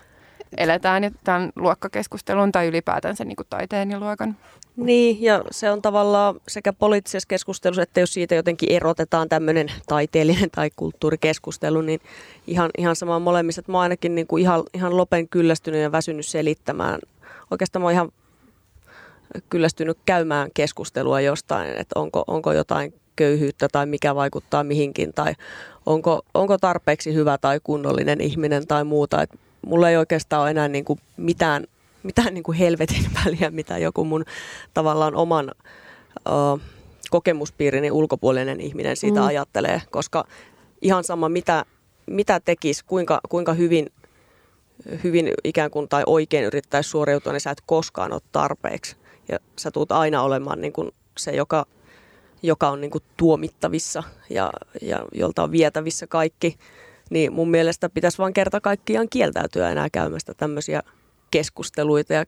eletään 0.56 1.10
tämän 1.24 1.52
luokkakeskustelun 1.56 2.52
tai 2.52 2.66
ylipäätänsä 2.66 3.24
niin 3.24 3.36
taiteen 3.50 3.90
ja 3.90 4.00
luokan 4.00 4.36
niin, 4.76 5.22
ja 5.22 5.44
se 5.50 5.70
on 5.70 5.82
tavallaan 5.82 6.40
sekä 6.48 6.72
poliittisessa 6.72 7.28
keskustelussa, 7.28 7.82
että 7.82 8.00
jos 8.00 8.14
siitä 8.14 8.34
jotenkin 8.34 8.72
erotetaan 8.72 9.28
tämmöinen 9.28 9.72
taiteellinen 9.88 10.50
tai 10.50 10.70
kulttuurikeskustelu, 10.76 11.80
niin 11.80 12.00
ihan, 12.46 12.70
ihan 12.78 12.96
sama 12.96 13.18
molemmissa. 13.18 13.60
Että 13.60 13.72
mä 13.72 13.78
oon 13.78 13.82
ainakin 13.82 14.14
niin 14.14 14.26
kuin 14.26 14.42
ihan, 14.42 14.62
ihan 14.74 14.96
lopen 14.96 15.28
kyllästynyt 15.28 15.80
ja 15.80 15.92
väsynyt 15.92 16.26
selittämään. 16.26 16.98
Oikeastaan 17.50 17.82
mä 17.82 17.86
oon 17.86 17.92
ihan 17.92 18.12
kyllästynyt 19.50 19.98
käymään 20.06 20.50
keskustelua 20.54 21.20
jostain, 21.20 21.70
että 21.70 22.00
onko, 22.00 22.24
onko 22.26 22.52
jotain 22.52 22.94
köyhyyttä 23.16 23.68
tai 23.72 23.86
mikä 23.86 24.14
vaikuttaa 24.14 24.64
mihinkin 24.64 25.12
tai 25.14 25.34
onko, 25.86 26.22
onko 26.34 26.58
tarpeeksi 26.58 27.14
hyvä 27.14 27.38
tai 27.38 27.60
kunnollinen 27.64 28.20
ihminen 28.20 28.66
tai 28.66 28.84
muuta. 28.84 29.22
Et 29.22 29.30
mulla 29.66 29.90
ei 29.90 29.96
oikeastaan 29.96 30.42
ole 30.42 30.50
enää 30.50 30.68
niin 30.68 30.84
kuin 30.84 31.00
mitään, 31.16 31.66
mitään 32.02 32.34
niin 32.34 32.44
kuin 32.44 32.58
helvetin 32.58 33.06
väliä, 33.24 33.50
mitä 33.50 33.78
joku 33.78 34.04
mun 34.04 34.24
tavallaan 34.74 35.14
oman 35.14 35.50
uh, 36.28 36.60
kokemuspiirini 37.10 37.90
ulkopuolinen 37.90 38.60
ihminen 38.60 38.96
siitä 38.96 39.20
mm. 39.20 39.26
ajattelee, 39.26 39.82
koska 39.90 40.24
ihan 40.82 41.04
sama 41.04 41.28
mitä, 41.28 41.64
mitä 42.06 42.40
tekisi, 42.40 42.84
kuinka, 42.84 43.20
kuinka 43.28 43.52
hyvin, 43.52 43.86
hyvin 45.04 45.34
ikään 45.44 45.70
kuin 45.70 45.88
tai 45.88 46.02
oikein 46.06 46.44
yrittäisi 46.44 46.90
suoriutua, 46.90 47.32
niin 47.32 47.40
sä 47.40 47.50
et 47.50 47.62
koskaan 47.66 48.12
ole 48.12 48.20
tarpeeksi. 48.32 48.96
Ja 49.28 49.38
sä 49.58 49.70
tulet 49.70 49.92
aina 49.92 50.22
olemaan 50.22 50.60
niin 50.60 50.72
kuin 50.72 50.90
se, 51.18 51.30
joka, 51.30 51.66
joka 52.42 52.68
on 52.68 52.80
niin 52.80 52.90
kuin 52.90 53.04
tuomittavissa 53.16 54.02
ja, 54.30 54.52
ja 54.82 55.06
jolta 55.12 55.42
on 55.42 55.52
vietävissä 55.52 56.06
kaikki. 56.06 56.56
Niin 57.10 57.32
mun 57.32 57.50
mielestä 57.50 57.88
pitäisi 57.88 58.18
vaan 58.18 58.32
kerta 58.32 58.60
kaikkiaan 58.60 59.08
kieltäytyä 59.08 59.70
enää 59.70 59.88
käymästä 59.92 60.34
tämmöisiä 60.34 60.82
keskusteluita 61.30 62.12
ja 62.12 62.24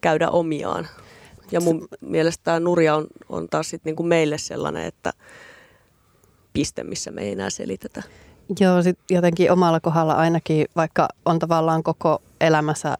käydä 0.00 0.30
omiaan. 0.30 0.88
Ja 1.52 1.60
mun 1.60 1.88
mielestä 2.00 2.44
tämä 2.44 2.60
Nurja 2.60 2.94
on, 2.94 3.06
on 3.28 3.48
taas 3.48 3.70
sit 3.70 3.84
niinku 3.84 4.02
meille 4.02 4.38
sellainen, 4.38 4.84
että 4.84 5.12
piste, 6.52 6.84
missä 6.84 7.10
me 7.10 7.22
ei 7.22 7.32
enää 7.32 7.50
selitetä. 7.50 8.02
Joo, 8.60 8.82
sit 8.82 8.98
jotenkin 9.10 9.52
omalla 9.52 9.80
kohdalla 9.80 10.14
ainakin, 10.14 10.66
vaikka 10.76 11.08
on 11.24 11.38
tavallaan 11.38 11.82
koko 11.82 12.22
elämänsä 12.40 12.96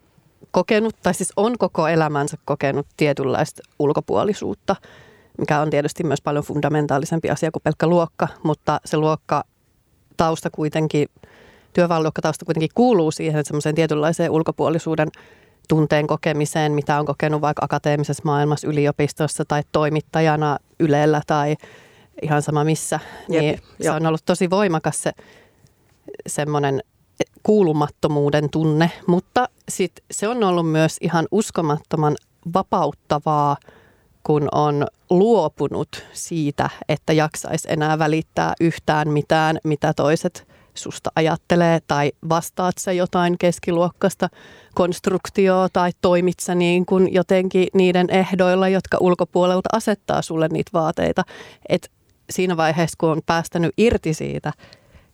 kokenut, 0.51 0.95
tai 1.03 1.13
siis 1.13 1.33
on 1.35 1.57
koko 1.57 1.87
elämänsä 1.87 2.37
kokenut 2.45 2.87
tietynlaista 2.97 3.61
ulkopuolisuutta, 3.79 4.75
mikä 5.37 5.61
on 5.61 5.69
tietysti 5.69 6.03
myös 6.03 6.21
paljon 6.21 6.43
fundamentaalisempi 6.43 7.29
asia 7.29 7.51
kuin 7.51 7.63
pelkkä 7.63 7.87
luokka, 7.87 8.27
mutta 8.43 8.79
se 8.85 8.97
luokka 8.97 9.43
tausta 10.17 10.49
kuitenkin, 10.49 11.07
työväenluokkatausta 11.73 12.45
kuitenkin 12.45 12.69
kuuluu 12.75 13.11
siihen, 13.11 13.39
että 13.39 13.47
semmoiseen 13.47 13.75
tietynlaiseen 13.75 14.31
ulkopuolisuuden 14.31 15.07
tunteen 15.69 16.07
kokemiseen, 16.07 16.71
mitä 16.71 16.99
on 16.99 17.05
kokenut 17.05 17.41
vaikka 17.41 17.65
akateemisessa 17.65 18.23
maailmassa, 18.25 18.67
yliopistossa 18.67 19.45
tai 19.47 19.63
toimittajana 19.71 20.57
Ylellä 20.79 21.21
tai 21.27 21.55
ihan 22.21 22.41
sama 22.41 22.63
missä. 22.63 22.99
Jep, 23.29 23.41
niin 23.41 23.59
se 23.81 23.91
on 23.91 24.05
ollut 24.05 24.25
tosi 24.25 24.49
voimakas 24.49 25.03
se 25.03 25.11
semmoinen 26.27 26.83
kuulumattomuuden 27.43 28.49
tunne, 28.49 28.91
mutta 29.07 29.49
sit 29.69 29.91
se 30.11 30.27
on 30.27 30.43
ollut 30.43 30.71
myös 30.71 30.97
ihan 31.01 31.27
uskomattoman 31.31 32.15
vapauttavaa, 32.53 33.57
kun 34.23 34.47
on 34.51 34.87
luopunut 35.09 36.05
siitä, 36.13 36.69
että 36.89 37.13
jaksaisi 37.13 37.67
enää 37.71 37.99
välittää 37.99 38.53
yhtään 38.61 39.09
mitään, 39.09 39.57
mitä 39.63 39.93
toiset 39.93 40.48
susta 40.79 41.11
ajattelee 41.15 41.79
tai 41.87 42.11
vastaat 42.29 42.77
sä 42.77 42.91
jotain 42.91 43.37
keskiluokkasta 43.37 44.29
konstruktioa 44.75 45.69
tai 45.73 45.91
toimit 46.01 46.39
sä 46.39 46.55
niin 46.55 46.85
kuin 46.85 47.13
jotenkin 47.13 47.67
niiden 47.73 48.09
ehdoilla, 48.09 48.67
jotka 48.67 48.97
ulkopuolelta 48.99 49.69
asettaa 49.73 50.21
sulle 50.21 50.47
niitä 50.47 50.69
vaateita. 50.73 51.23
Et 51.69 51.91
siinä 52.29 52.57
vaiheessa, 52.57 52.95
kun 52.97 53.09
on 53.09 53.21
päästänyt 53.25 53.73
irti 53.77 54.13
siitä 54.13 54.53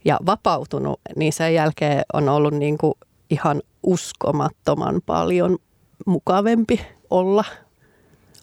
ja 0.06 0.20
vapautunut, 0.26 1.00
niin 1.16 1.34
sen 1.34 1.54
jälkeen 1.54 2.02
on 2.14 2.30
ollut 2.30 2.54
niin 2.54 2.78
kuin 2.78 2.94
ihan 3.30 3.62
uskomattoman 3.84 5.02
paljon 5.06 5.58
mukavempi 6.06 6.82
olla 7.10 7.44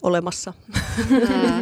olemassa. 0.03 0.53
Mm. 1.09 1.61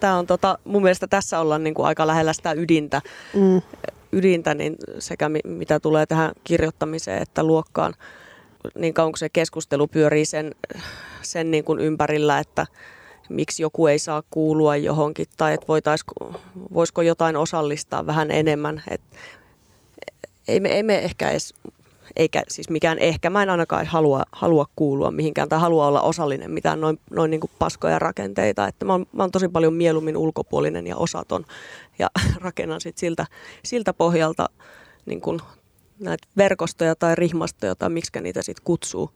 Tämä 0.00 0.18
on 0.18 0.26
tota, 0.26 0.58
mun 0.64 0.82
mielestä 0.82 1.06
tässä 1.06 1.40
ollaan 1.40 1.64
niin 1.64 1.74
kuin 1.74 1.86
aika 1.86 2.06
lähellä 2.06 2.32
sitä 2.32 2.52
ydintä. 2.52 3.02
Mm 3.34 3.62
ydintä 4.12 4.54
niin 4.54 4.76
sekä 4.98 5.30
mitä 5.44 5.80
tulee 5.80 6.06
tähän 6.06 6.32
kirjoittamiseen 6.44 7.22
että 7.22 7.44
luokkaan, 7.44 7.94
niin 8.74 8.94
kauan 8.94 9.12
kuin 9.12 9.18
se 9.18 9.28
keskustelu 9.28 9.86
pyörii 9.86 10.24
sen, 10.24 10.54
sen 11.22 11.50
niin 11.50 11.64
kuin 11.64 11.78
ympärillä, 11.78 12.38
että 12.38 12.66
miksi 13.28 13.62
joku 13.62 13.86
ei 13.86 13.98
saa 13.98 14.22
kuulua 14.30 14.76
johonkin 14.76 15.26
tai 15.36 15.54
että 15.54 15.66
voisiko 16.74 17.02
jotain 17.02 17.36
osallistaa 17.36 18.06
vähän 18.06 18.30
enemmän. 18.30 18.82
Et, 18.90 19.00
ei, 20.48 20.60
me, 20.60 20.68
ei 20.68 20.82
me 20.82 20.98
ehkä 20.98 21.30
edes 21.30 21.54
eikä 22.16 22.42
siis 22.48 22.70
mikään 22.70 22.98
ehkä. 22.98 23.30
Mä 23.30 23.42
en 23.42 23.50
ainakaan 23.50 23.86
halua, 23.86 24.22
halua 24.32 24.66
kuulua 24.76 25.10
mihinkään 25.10 25.48
tai 25.48 25.60
halua 25.60 25.86
olla 25.86 26.00
osallinen 26.00 26.50
mitään 26.50 26.80
noin, 26.80 27.00
noin 27.10 27.30
niin 27.30 27.40
kuin 27.40 27.50
paskoja 27.58 27.98
rakenteita. 27.98 28.66
Että 28.66 28.84
mä, 28.84 28.92
oon, 28.92 29.06
mä 29.12 29.22
oon 29.22 29.30
tosi 29.30 29.48
paljon 29.48 29.74
mieluummin 29.74 30.16
ulkopuolinen 30.16 30.86
ja 30.86 30.96
osaton 30.96 31.44
ja 31.98 32.10
rakennan 32.40 32.80
sit 32.80 32.98
siltä, 32.98 33.26
siltä 33.64 33.92
pohjalta 33.92 34.48
niin 35.06 35.20
kuin 35.20 35.40
näitä 36.00 36.28
verkostoja 36.36 36.94
tai 36.96 37.14
rihmastoja 37.14 37.74
tai 37.74 37.90
miksi 37.90 38.20
niitä 38.20 38.42
sitten 38.42 38.64
kutsuu 38.64 39.10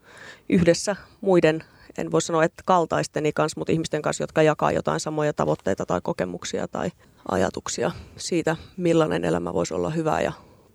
yhdessä 0.49 0.97
muiden, 1.21 1.65
en 1.99 2.13
voi 2.13 2.23
sanoa, 2.23 2.45
että 2.45 2.63
kaltaisteni 2.67 3.33
kanssa, 3.33 3.61
mutta 3.61 3.73
ihmisten 3.73 4.03
kanssa, 4.03 4.23
jotka 4.23 4.43
jakaa 4.43 4.73
jotain 4.73 5.01
samoja 5.01 5.33
tavoitteita 5.33 5.87
tai 5.87 6.01
kokemuksia 6.03 6.69
tai 6.69 6.91
ajatuksia 7.31 7.91
siitä, 8.17 8.57
millainen 8.77 9.25
elämä 9.25 9.55
voisi 9.55 9.75
olla 9.75 9.91
hyvä 9.91 10.21
ja 10.21 10.33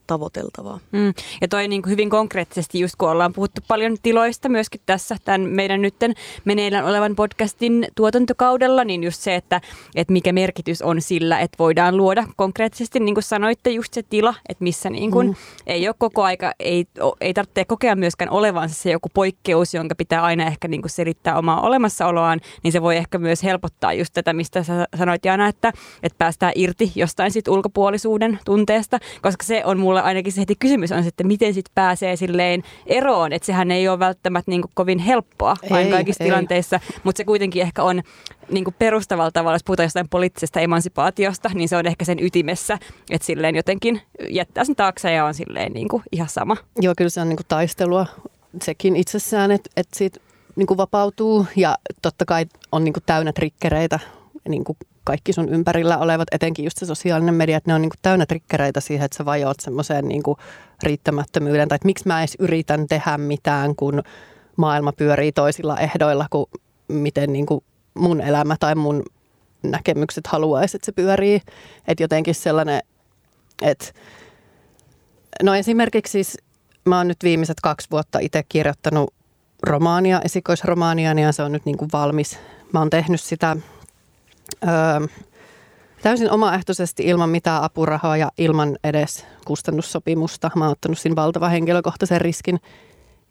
tavoiteltavaa. 0.08 0.80
Mm. 0.92 1.14
Ja 1.42 1.48
toi 1.48 1.68
niin 1.68 1.82
kuin 1.82 1.92
hyvin 1.92 2.10
konkreettisesti, 2.10 2.80
just 2.80 2.96
kun 2.96 3.10
ollaan 3.10 3.34
puhuttu 3.34 3.62
paljon 3.68 3.98
tiloista 4.04 4.50
myöskin 4.50 4.82
tässä 4.86 5.16
tämän 5.26 5.42
meidän 5.42 5.82
nytten 5.82 6.14
meneillään 6.46 6.86
olevan 6.86 7.16
podcastin 7.16 7.88
tuotantokaudella, 7.96 8.84
niin 8.84 9.04
just 9.04 9.22
se, 9.22 9.36
että, 9.36 9.62
että 9.96 10.14
mikä 10.14 10.34
merkitys 10.34 10.82
on 10.82 11.02
sillä, 11.02 11.40
että 11.40 11.56
voidaan 11.60 11.98
luoda 11.98 12.28
konkreettisesti, 12.36 13.00
niin 13.00 13.16
kuin 13.16 13.24
sanoitte, 13.24 13.70
just 13.70 13.94
se 13.94 14.04
tila, 14.04 14.34
että 14.50 14.64
missä 14.64 14.90
niin 14.90 15.12
kuin 15.12 15.28
mm. 15.28 15.36
ei 15.68 15.88
ole 15.88 15.96
koko 15.98 16.24
aika, 16.24 16.54
ei, 16.60 16.86
ei 17.22 17.34
tarvitse 17.34 17.66
kokea 17.66 17.96
myöskään 17.96 18.32
olevansa 18.32 18.76
se 18.76 18.92
joku 18.92 19.10
poikkeus, 19.14 19.74
jonka 19.74 19.96
pitää 19.96 20.24
aina 20.24 20.46
ehkä 20.46 20.68
niin 20.68 20.82
kuin 20.82 20.92
selittää 20.92 21.38
omaa 21.38 21.62
olemassaoloaan, 21.62 22.40
niin 22.64 22.72
se 22.72 22.82
voi 22.82 22.98
ehkä 22.98 23.18
myös 23.18 23.44
helpottaa 23.44 23.94
just 23.94 24.14
tätä, 24.14 24.34
mistä 24.34 24.64
sä 24.64 24.88
sanoit 24.98 25.26
Jana, 25.26 25.48
että, 25.48 25.74
että 26.04 26.18
päästään 26.18 26.52
irti 26.56 26.92
jostain 26.96 27.32
sit 27.32 27.48
ulkopuolisuuden 27.48 28.40
tunteesta, 28.46 29.00
koska 29.22 29.44
se 29.44 29.62
on 29.66 29.78
mulle 29.98 30.08
ainakin 30.08 30.34
se 30.34 30.42
heti 30.42 30.56
kysymys 30.56 30.92
on 30.92 31.04
sitten, 31.04 31.28
miten 31.28 31.54
sitten 31.54 31.72
pääsee 31.76 32.16
silleen 32.16 32.64
eroon, 32.86 33.34
että 33.34 33.46
sehän 33.46 33.72
ei 33.72 33.88
ole 33.88 34.00
välttämättä 34.00 34.52
niin 34.52 34.64
kovin 34.74 35.00
helppoa 35.00 35.56
vain 35.70 35.90
kaikissa 35.90 36.24
ei. 36.24 36.30
tilanteissa, 36.30 36.80
mutta 37.04 37.18
se 37.18 37.24
kuitenkin 37.24 37.62
ehkä 37.62 37.84
on 37.84 38.02
niin 38.52 38.64
kuin 38.64 38.76
perustavalla 38.80 39.32
tavalla, 39.32 39.56
jos 39.56 39.64
puhutaan 39.64 39.86
jostain 39.86 40.10
poliittisesta 40.10 40.60
emansipaatiosta, 40.60 41.50
niin 41.54 41.70
se 41.70 41.78
on 41.78 41.88
ehkä 41.88 42.06
sen 42.06 42.20
ytimessä, 42.20 42.78
että 43.10 43.26
silleen 43.26 43.56
jotenkin 43.56 44.02
jättää 44.30 44.64
sen 44.64 44.76
taakse 44.76 45.12
ja 45.12 45.26
on 45.26 45.34
silleen 45.34 45.74
niin 45.74 45.88
kuin 45.88 46.04
ihan 46.12 46.30
sama. 46.30 46.58
Joo, 46.82 46.94
kyllä 46.98 47.10
se 47.10 47.22
on 47.22 47.30
niin 47.30 47.38
kuin 47.38 47.48
taistelua 47.48 48.06
sekin 48.62 48.96
itsessään, 48.96 49.52
että, 49.52 49.70
että 49.78 49.98
siitä 49.98 50.20
niin 50.56 50.68
kuin 50.68 50.78
vapautuu 50.78 51.46
ja 51.56 51.78
totta 52.02 52.26
kai 52.26 52.46
on 52.72 52.84
niin 52.84 52.94
kuin 52.94 53.04
täynnä 53.06 53.34
trikkereitä 53.34 54.00
niin 54.50 54.64
kuin 54.64 54.78
kaikki 55.08 55.34
sun 55.34 55.50
ympärillä 55.50 55.98
olevat, 55.98 56.28
etenkin 56.32 56.66
just 56.66 56.78
se 56.78 56.86
sosiaalinen 56.86 57.36
media, 57.36 57.58
että 57.58 57.70
ne 57.70 57.76
on 57.76 57.82
niin 57.82 57.90
kuin 57.90 58.00
täynnä 58.02 58.26
trikkereitä 58.26 58.80
siihen, 58.80 59.06
että 59.06 59.18
sä 59.18 59.26
vajoat 59.26 59.60
semmoiseen 59.60 60.08
niin 60.08 60.24
riittämättömyyden, 60.84 61.68
tai 61.68 61.76
että 61.76 61.86
miksi 61.86 62.08
mä 62.08 62.20
edes 62.20 62.36
yritän 62.40 62.88
tehdä 62.88 63.18
mitään, 63.18 63.76
kun 63.76 64.04
maailma 64.58 64.92
pyörii 64.92 65.32
toisilla 65.32 65.80
ehdoilla 65.80 66.26
kuin 66.30 66.46
miten 66.88 67.34
niin 67.34 67.46
kuin 67.46 67.64
mun 67.94 68.22
elämä 68.22 68.56
tai 68.60 68.76
mun 68.76 69.04
näkemykset 69.64 70.28
haluaisi, 70.28 70.78
että 70.78 70.86
se 70.86 70.92
pyörii. 70.92 71.42
Että 71.88 72.04
jotenkin 72.04 72.36
sellainen, 72.36 72.82
että 73.62 73.86
no 75.44 75.56
esimerkiksi 75.56 76.12
siis 76.12 76.38
mä 76.86 76.98
oon 76.98 77.08
nyt 77.08 77.24
viimeiset 77.24 77.58
kaksi 77.64 77.88
vuotta 77.92 78.20
itse 78.20 78.44
kirjoittanut 78.50 79.14
romaania, 79.64 80.22
esikoisromaania, 80.22 81.14
ja 81.14 81.32
se 81.32 81.44
on 81.44 81.52
nyt 81.52 81.66
niin 81.66 81.78
kuin 81.78 81.90
valmis. 81.94 82.40
Mä 82.74 82.80
oon 82.80 82.90
tehnyt 82.90 83.22
sitä 83.22 83.58
öö, 84.64 85.08
täysin 86.02 86.32
omaehtoisesti 86.32 87.04
ilman 87.04 87.30
mitään 87.30 87.64
apurahaa 87.64 88.18
ja 88.18 88.32
ilman 88.38 88.78
edes 88.84 89.26
kustannussopimusta. 89.46 90.52
Mä 90.56 90.64
oon 90.64 90.72
ottanut 90.72 90.98
siinä 90.98 91.16
valtavan 91.16 91.52
henkilökohtaisen 91.52 92.22
riskin. 92.22 92.60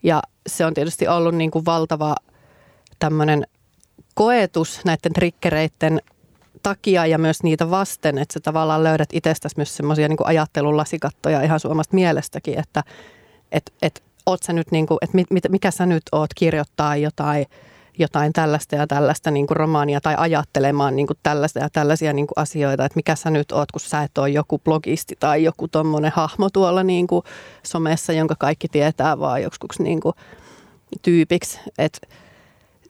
Ja 0.03 0.23
se 0.47 0.67
on 0.67 0.75
tietysti 0.75 1.09
ollut 1.09 1.35
niin 1.35 1.51
kuin 1.51 1.65
valtava 1.65 2.17
tämmöinen 2.99 3.47
koetus 4.15 4.81
näiden 4.85 5.13
trikkereiden 5.13 6.01
takia 6.63 7.07
ja 7.07 7.19
myös 7.19 7.43
niitä 7.43 7.71
vasten, 7.71 8.19
että 8.19 8.33
sä 8.33 8.41
tavallaan 8.41 8.85
löydät 8.85 9.09
itsestäsi 9.13 9.57
myös 9.57 9.77
semmoisia 9.77 10.09
niin 10.09 10.17
ajattelun 10.25 10.77
lasikattoja 10.77 11.43
ihan 11.43 11.61
suomasta 11.61 11.95
mielestäkin, 11.95 12.59
että 12.59 12.83
et, 13.53 13.73
et, 13.83 14.03
oot 14.27 14.43
sä 14.43 14.53
nyt 14.53 14.71
niin 14.71 14.87
kuin, 14.87 14.99
että 15.03 15.49
mikä 15.49 15.71
sä 15.71 15.87
nyt 15.87 16.03
oot 16.13 16.35
kirjoittaa 16.35 16.97
jotain– 16.97 17.47
jotain 17.99 18.33
tällaista 18.33 18.75
ja 18.75 18.87
tällaista 18.87 19.31
niin 19.31 19.47
kuin 19.47 19.57
romaania 19.57 20.01
tai 20.01 20.15
ajattelemaan 20.19 20.97
niin 20.97 21.07
kuin 21.07 21.19
tällaista 21.23 21.59
ja 21.59 21.69
tällaisia 21.73 22.13
niin 22.13 22.27
kuin 22.27 22.39
asioita, 22.43 22.85
että 22.85 22.97
mikä 22.97 23.17
sä 23.17 23.31
nyt 23.31 23.53
oot, 23.53 23.73
kun 23.73 23.81
sä 23.81 24.03
et 24.03 24.19
ole 24.19 24.29
joku 24.29 24.59
blogisti 24.59 25.17
tai 25.21 25.45
joku 25.45 25.69
tommonen 25.69 26.13
hahmo 26.15 26.51
tuolla 26.51 26.83
niin 26.83 27.07
kuin 27.07 27.23
somessa, 27.63 28.13
jonka 28.13 28.35
kaikki 28.39 28.69
tietää 28.69 29.19
vaan 29.19 29.43
joksikuksi 29.43 29.83
niin 29.83 30.01
kuin 30.01 30.15
tyypiksi. 31.03 31.61
Että 31.79 31.99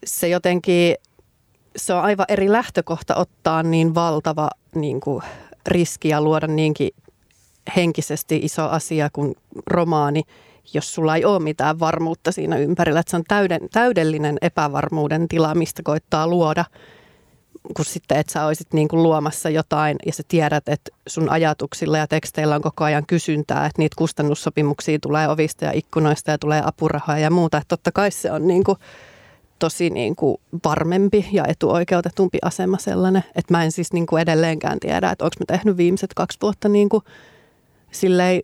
se 0.05 0.29
jotenkin, 0.29 0.95
se 1.77 1.95
on 1.95 2.03
aivan 2.03 2.27
eri 2.29 2.53
lähtökohta 2.53 3.15
ottaa 3.15 3.63
niin 3.63 3.95
valtava 3.95 4.51
niin 4.75 5.01
kuin, 5.01 5.23
riski 5.67 6.09
ja 6.09 6.21
luoda 6.21 6.47
niinkin 6.47 6.91
henkisesti 7.77 8.37
iso 8.43 8.69
asia 8.69 9.11
kuin 9.13 9.35
romaani, 9.67 10.23
jos 10.75 10.95
sulla 10.95 11.17
ei 11.17 11.25
ole 11.25 11.43
mitään 11.43 11.81
varmuutta 11.81 12.33
siinä 12.33 12.57
ympärillä. 12.57 13.01
Että 13.01 13.11
se 13.11 13.17
on 13.17 13.25
täyden, 13.29 13.61
täydellinen 13.73 14.39
epävarmuuden 14.43 15.29
tila, 15.29 15.55
mistä 15.55 15.83
koittaa 15.83 16.29
luoda, 16.29 16.65
kun 17.77 17.85
sitten 17.85 18.19
että 18.19 18.33
sä 18.33 18.47
olisit 18.47 18.73
niin 18.73 18.89
kuin 18.89 19.03
luomassa 19.03 19.51
jotain 19.51 19.97
ja 20.07 20.13
sä 20.13 20.23
tiedät, 20.29 20.69
että 20.69 20.91
sun 21.07 21.29
ajatuksilla 21.29 21.99
ja 21.99 22.07
teksteillä 22.07 22.55
on 22.55 22.63
koko 22.63 22.85
ajan 22.85 23.07
kysyntää, 23.07 23.67
että 23.67 23.83
niitä 23.83 23.95
kustannussopimuksia 23.99 24.99
tulee 24.99 25.29
ovista 25.29 25.65
ja 25.65 25.73
ikkunoista 25.75 26.31
ja 26.31 26.39
tulee 26.39 26.63
apurahoja 26.65 27.19
ja 27.19 27.31
muuta. 27.31 27.59
Että 27.59 27.69
totta 27.69 27.93
kai 27.93 28.11
se 28.11 28.33
on 28.33 28.47
niin 28.47 28.65
kuin 28.65 28.79
tosi 29.59 29.91
niin 29.91 30.17
kuin 30.17 30.37
varmempi 30.65 31.29
ja 31.33 31.45
etuoikeutetumpi 31.49 32.39
asema 32.43 32.79
sellainen, 32.79 33.25
että 33.35 33.55
mä 33.55 33.65
en 33.65 33.73
siis 33.73 33.93
niin 33.93 34.07
kuin 34.07 34.23
edelleenkään 34.23 34.81
tiedä, 34.81 35.11
että 35.11 35.25
onko 35.25 35.37
mä 35.41 35.57
tehnyt 35.57 35.77
viimeiset 35.77 36.15
kaksi 36.15 36.39
vuotta 36.43 36.69
niin 36.69 36.89
kuin 36.89 37.05
silleen 37.91 38.41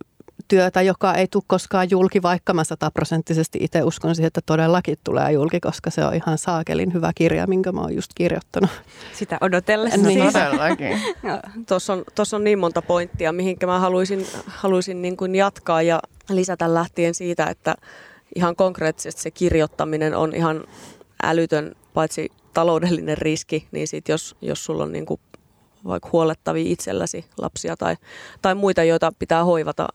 työtä, 0.47 0.81
joka 0.81 1.13
ei 1.13 1.27
tule 1.27 1.43
koskaan 1.47 1.89
julki, 1.89 2.21
vaikka 2.21 2.53
mä 2.53 2.63
sataprosenttisesti 2.63 3.59
itse 3.61 3.83
uskon 3.83 4.15
siihen, 4.15 4.27
että 4.27 4.41
todellakin 4.45 4.97
tulee 5.03 5.31
julki, 5.31 5.59
koska 5.59 5.89
se 5.89 6.05
on 6.05 6.13
ihan 6.13 6.37
saakelin 6.37 6.93
hyvä 6.93 7.11
kirja, 7.15 7.47
minkä 7.47 7.71
mä 7.71 7.81
oon 7.81 7.95
just 7.95 8.11
kirjoittanut. 8.15 8.69
Sitä 9.13 9.37
odotellessa. 9.41 10.01
Niin. 10.01 10.33
Todellakin. 10.33 11.01
Tuossa 11.67 11.93
on, 11.93 12.03
tossa 12.15 12.37
on 12.37 12.43
niin 12.43 12.59
monta 12.59 12.81
pointtia, 12.81 13.31
mihinkä 13.31 13.67
mä 13.67 13.79
haluaisin, 13.79 14.27
haluaisin 14.47 15.01
niin 15.01 15.17
kuin 15.17 15.35
jatkaa 15.35 15.81
ja 15.81 15.99
lisätä 16.29 16.73
lähtien 16.73 17.13
siitä, 17.13 17.45
että 17.45 17.75
ihan 18.35 18.55
konkreettisesti 18.55 19.21
se 19.21 19.31
kirjoittaminen 19.31 20.15
on 20.15 20.35
ihan 20.35 20.63
älytön, 21.23 21.75
paitsi 21.93 22.31
taloudellinen 22.53 23.17
riski, 23.17 23.67
niin 23.71 23.87
sit 23.87 24.09
jos, 24.09 24.35
jos 24.41 24.65
sulla 24.65 24.83
on 24.83 24.91
niin 24.91 25.05
kuin 25.05 25.19
vaikka 25.85 26.09
huolettavia 26.11 26.63
itselläsi 26.67 27.25
lapsia 27.37 27.77
tai, 27.77 27.95
tai 28.41 28.55
muita, 28.55 28.83
joita 28.83 29.11
pitää 29.19 29.43
hoivata, 29.43 29.87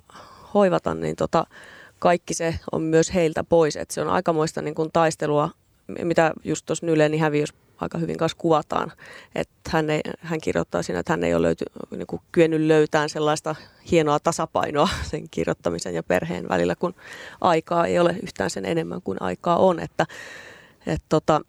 hoivata 0.59 0.94
niin 0.94 1.16
tota, 1.16 1.46
kaikki 1.98 2.34
se 2.34 2.54
on 2.72 2.82
myös 2.82 3.14
heiltä 3.14 3.44
pois. 3.44 3.76
Et 3.76 3.90
se 3.90 4.00
on 4.00 4.09
aikamoista 4.09 4.62
niin 4.62 4.74
kuin 4.74 4.90
taistelua, 4.92 5.50
mitä 6.02 6.32
just 6.44 6.66
tuossa 6.66 6.86
Nyleni 6.86 7.18
häviössä 7.18 7.54
aika 7.80 7.98
hyvin 7.98 8.16
kanssa 8.16 8.38
kuvataan. 8.38 8.92
Että 9.34 9.70
hän, 9.70 9.90
ei, 9.90 10.00
hän 10.20 10.40
kirjoittaa 10.40 10.82
siinä, 10.82 11.00
että 11.00 11.12
hän 11.12 11.24
ei 11.24 11.34
ole 11.34 11.42
löyty, 11.42 11.64
niin 11.90 12.06
kuin 12.06 12.22
kyennyt 12.32 12.61
löytämään 12.61 13.09
sellaista 13.09 13.54
hienoa 13.90 14.18
tasapainoa 14.20 14.88
sen 15.11 15.28
kirjoittamisen 15.30 15.94
ja 15.94 16.02
perheen 16.02 16.48
välillä, 16.48 16.74
kun 16.74 16.94
aikaa 17.40 17.86
ei 17.86 17.98
ole 17.98 18.16
yhtään 18.22 18.50
sen 18.50 18.64
enemmän 18.64 19.02
kuin 19.02 19.22
aikaa 19.22 19.56
on. 19.56 19.80
Että, 19.80 20.06
et 20.86 21.02
tota, 21.09 21.40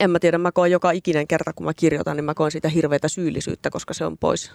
en 0.00 0.10
mä 0.10 0.18
tiedä, 0.18 0.38
mä 0.38 0.52
koen 0.52 0.72
joka 0.72 0.90
ikinen 0.90 1.28
kerta, 1.28 1.52
kun 1.52 1.66
mä 1.66 1.74
kirjoitan, 1.74 2.16
niin 2.16 2.24
mä 2.24 2.34
koen 2.34 2.50
siitä 2.50 2.68
hirveätä 2.68 3.08
syyllisyyttä, 3.08 3.70
koska 3.70 3.94
se 3.94 4.04
on 4.04 4.18
pois, 4.18 4.52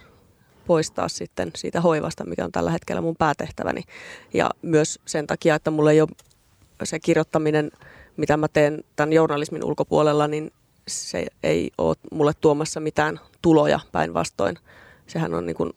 poistaa 0.68 1.08
sitten 1.08 1.52
siitä 1.56 1.82
hoivasta, 1.82 2.26
mikä 2.26 2.46
on 2.46 2.52
tällä 2.52 2.72
hetkellä 2.72 3.02
mun 3.02 3.16
päätehtäväni. 3.16 3.82
Ja 4.34 4.50
myös 4.62 5.00
sen 5.06 5.28
takia, 5.28 5.56
että 5.56 5.72
mulla 5.72 5.92
ei 5.92 6.02
ole 6.02 6.10
se 6.84 7.00
kirjoittaminen, 7.00 7.72
mitä 8.18 8.38
mä 8.38 8.48
teen 8.48 8.84
tämän 8.96 9.14
journalismin 9.14 9.64
ulkopuolella, 9.64 10.28
niin 10.28 10.52
se 10.88 11.26
ei 11.44 11.72
ole 11.78 11.96
mulle 12.12 12.32
tuomassa 12.42 12.80
mitään 12.80 13.20
tuloja 13.42 13.80
päinvastoin. 13.92 14.58
Sehän 15.08 15.34
on 15.34 15.46
niin 15.46 15.56
kuin 15.56 15.74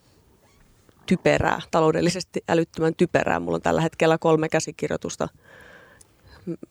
typerää, 1.06 1.62
taloudellisesti 1.70 2.44
älyttömän 2.48 2.94
typerää. 2.94 3.40
Mulla 3.40 3.56
on 3.56 3.62
tällä 3.62 3.80
hetkellä 3.80 4.18
kolme 4.18 4.48
käsikirjoitusta 4.48 5.28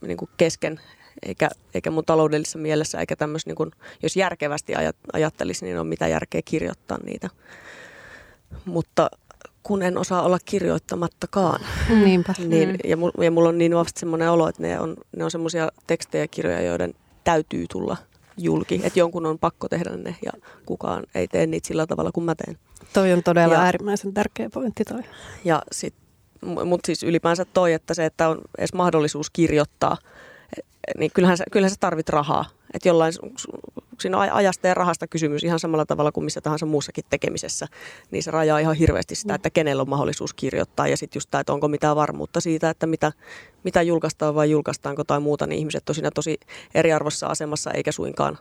niin 0.02 0.18
kuin 0.18 0.30
kesken, 0.38 0.80
eikä, 1.26 1.50
eikä 1.74 1.92
mun 1.92 2.06
taloudellisessa 2.06 2.60
mielessä, 2.60 3.00
eikä 3.00 3.16
tämmöis, 3.16 3.46
niin 3.46 3.72
jos 4.04 4.16
järkevästi 4.16 4.76
ajat, 4.76 4.96
ajattelisi, 5.14 5.66
niin 5.66 5.80
on 5.80 5.88
mitä 5.88 6.08
järkeä 6.08 6.42
kirjoittaa 6.46 6.98
niitä. 7.04 7.30
Mutta 8.66 9.10
kun 9.64 9.84
en 9.84 9.98
osaa 9.98 10.22
olla 10.22 10.38
kirjoittamattakaan. 10.46 11.62
Niinpä. 12.04 12.34
Niin, 12.38 12.70
mm. 12.70 12.78
ja, 12.84 12.98
mulla, 12.98 13.24
ja 13.24 13.32
mulla 13.32 13.50
on 13.50 13.58
niin 13.58 13.76
vahvasti 13.76 14.00
semmoinen 14.00 14.32
olo, 14.32 14.48
että 14.48 14.62
ne 14.62 14.80
on, 14.80 14.96
ne 15.18 15.24
on 15.24 15.32
semmoisia 15.32 15.72
tekstejä 15.88 16.24
ja 16.24 16.28
kirjoja, 16.28 16.62
joiden 16.62 16.94
täytyy 17.24 17.66
tulla 17.72 17.98
julki. 18.38 18.82
Että 18.84 19.00
jonkun 19.00 19.26
on 19.26 19.40
pakko 19.40 19.70
tehdä 19.70 19.98
ne 19.98 20.16
ja 20.26 20.32
kukaan 20.66 21.04
ei 21.16 21.28
tee 21.28 21.46
niitä 21.46 21.68
sillä 21.68 21.88
tavalla 21.88 22.12
kuin 22.12 22.24
mä 22.24 22.36
teen. 22.36 22.58
Toi 22.94 23.14
on 23.14 23.24
todella 23.24 23.54
ja, 23.54 23.62
äärimmäisen 23.62 24.14
tärkeä 24.14 24.50
pointti 24.50 24.84
toi. 24.84 25.02
Ja 25.46 25.62
sit, 25.72 25.94
mutta 26.42 26.86
siis 26.86 27.04
ylipäänsä 27.04 27.46
toi, 27.46 27.74
että 27.74 27.94
se, 27.94 28.06
että 28.06 28.30
on 28.30 28.42
edes 28.58 28.74
mahdollisuus 28.74 29.30
kirjoittaa– 29.30 29.98
niin 30.98 31.12
kyllähän, 31.14 31.38
sä, 31.38 31.44
kyllähän 31.52 31.70
sä 31.70 31.76
tarvit 31.80 32.10
rahaa. 32.10 32.46
Että 32.74 32.90
jollain, 32.90 33.14
siinä 34.00 34.18
on 34.18 34.32
ajasta 34.32 34.68
ja 34.68 34.74
rahasta 34.74 35.08
kysymys 35.08 35.44
ihan 35.44 35.60
samalla 35.60 35.86
tavalla 35.86 36.12
kuin 36.12 36.24
missä 36.24 36.42
tahansa 36.42 36.66
muussakin 36.66 37.04
tekemisessä. 37.10 37.68
Niin 38.12 38.24
se 38.24 38.32
rajaa 38.32 38.60
ihan 38.60 38.76
hirveästi 38.76 39.16
sitä, 39.16 39.36
että 39.36 39.50
kenellä 39.50 39.82
on 39.82 39.90
mahdollisuus 39.90 40.34
kirjoittaa. 40.34 40.88
Ja 40.88 40.98
sitten 40.98 41.18
just 41.18 41.32
tämä, 41.32 41.40
että 41.40 41.54
onko 41.54 41.68
mitään 41.68 41.96
varmuutta 41.96 42.42
siitä, 42.42 42.70
että 42.70 42.88
mitä, 42.88 43.12
mitä 43.64 43.82
julkaistaan 43.82 44.36
vai 44.36 44.52
julkaistaanko 44.52 45.04
tai 45.04 45.20
muuta. 45.20 45.48
Niin 45.48 45.60
ihmiset 45.60 45.86
tosiaan 45.86 46.12
tosi 46.16 46.40
eriarvossa 46.76 47.28
asemassa 47.28 47.72
eikä 47.72 47.92
suinkaan 47.92 48.38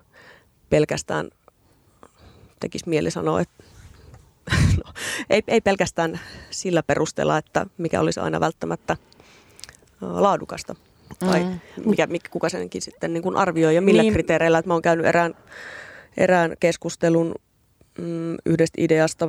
pelkästään, 0.70 1.30
tekisi 2.60 2.88
mieli 2.88 3.10
sanoa, 3.10 3.40
että 3.40 3.64
no, 4.84 4.92
ei, 5.30 5.42
ei 5.48 5.60
pelkästään 5.60 6.20
sillä 6.50 6.82
perusteella, 6.82 7.38
että 7.38 7.66
mikä 7.78 8.00
olisi 8.00 8.20
aina 8.20 8.40
välttämättä 8.40 8.96
laadukasta 10.00 10.74
tai 11.18 11.44
mm. 11.44 11.60
mikä, 11.86 12.06
mikä, 12.06 12.28
kuka 12.30 12.48
senkin 12.48 12.82
sitten 12.82 13.12
niin 13.12 13.22
kuin 13.22 13.36
arvioi 13.36 13.74
ja 13.74 13.82
millä 13.82 14.02
niin. 14.02 14.12
kriteereillä. 14.12 14.58
Että 14.58 14.68
mä 14.68 14.74
oon 14.74 14.82
käynyt 14.82 15.06
erään, 15.06 15.34
erään 16.16 16.54
keskustelun 16.60 17.34
mm, 17.98 18.36
yhdestä 18.46 18.82
ideasta, 18.82 19.28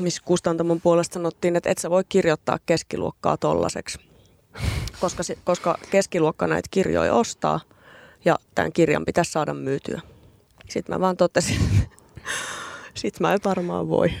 missä 0.00 0.22
kustantamon 0.24 0.80
puolesta 0.80 1.14
sanottiin, 1.14 1.56
että 1.56 1.70
et 1.70 1.78
sä 1.78 1.90
voi 1.90 2.02
kirjoittaa 2.08 2.58
keskiluokkaa 2.66 3.36
tollaseksi, 3.36 3.98
koska, 5.00 5.22
koska 5.44 5.78
keskiluokka 5.90 6.46
näitä 6.46 6.68
kirjoja 6.70 7.14
ostaa 7.14 7.60
ja 8.24 8.38
tämän 8.54 8.72
kirjan 8.72 9.04
pitäisi 9.04 9.32
saada 9.32 9.54
myytyä. 9.54 10.00
Sitten 10.68 10.94
mä 10.94 11.00
vaan 11.00 11.16
totesin, 11.16 11.60
sitten 12.94 13.26
mä 13.26 13.32
en 13.32 13.40
varmaan 13.44 13.88
voi. 13.88 14.12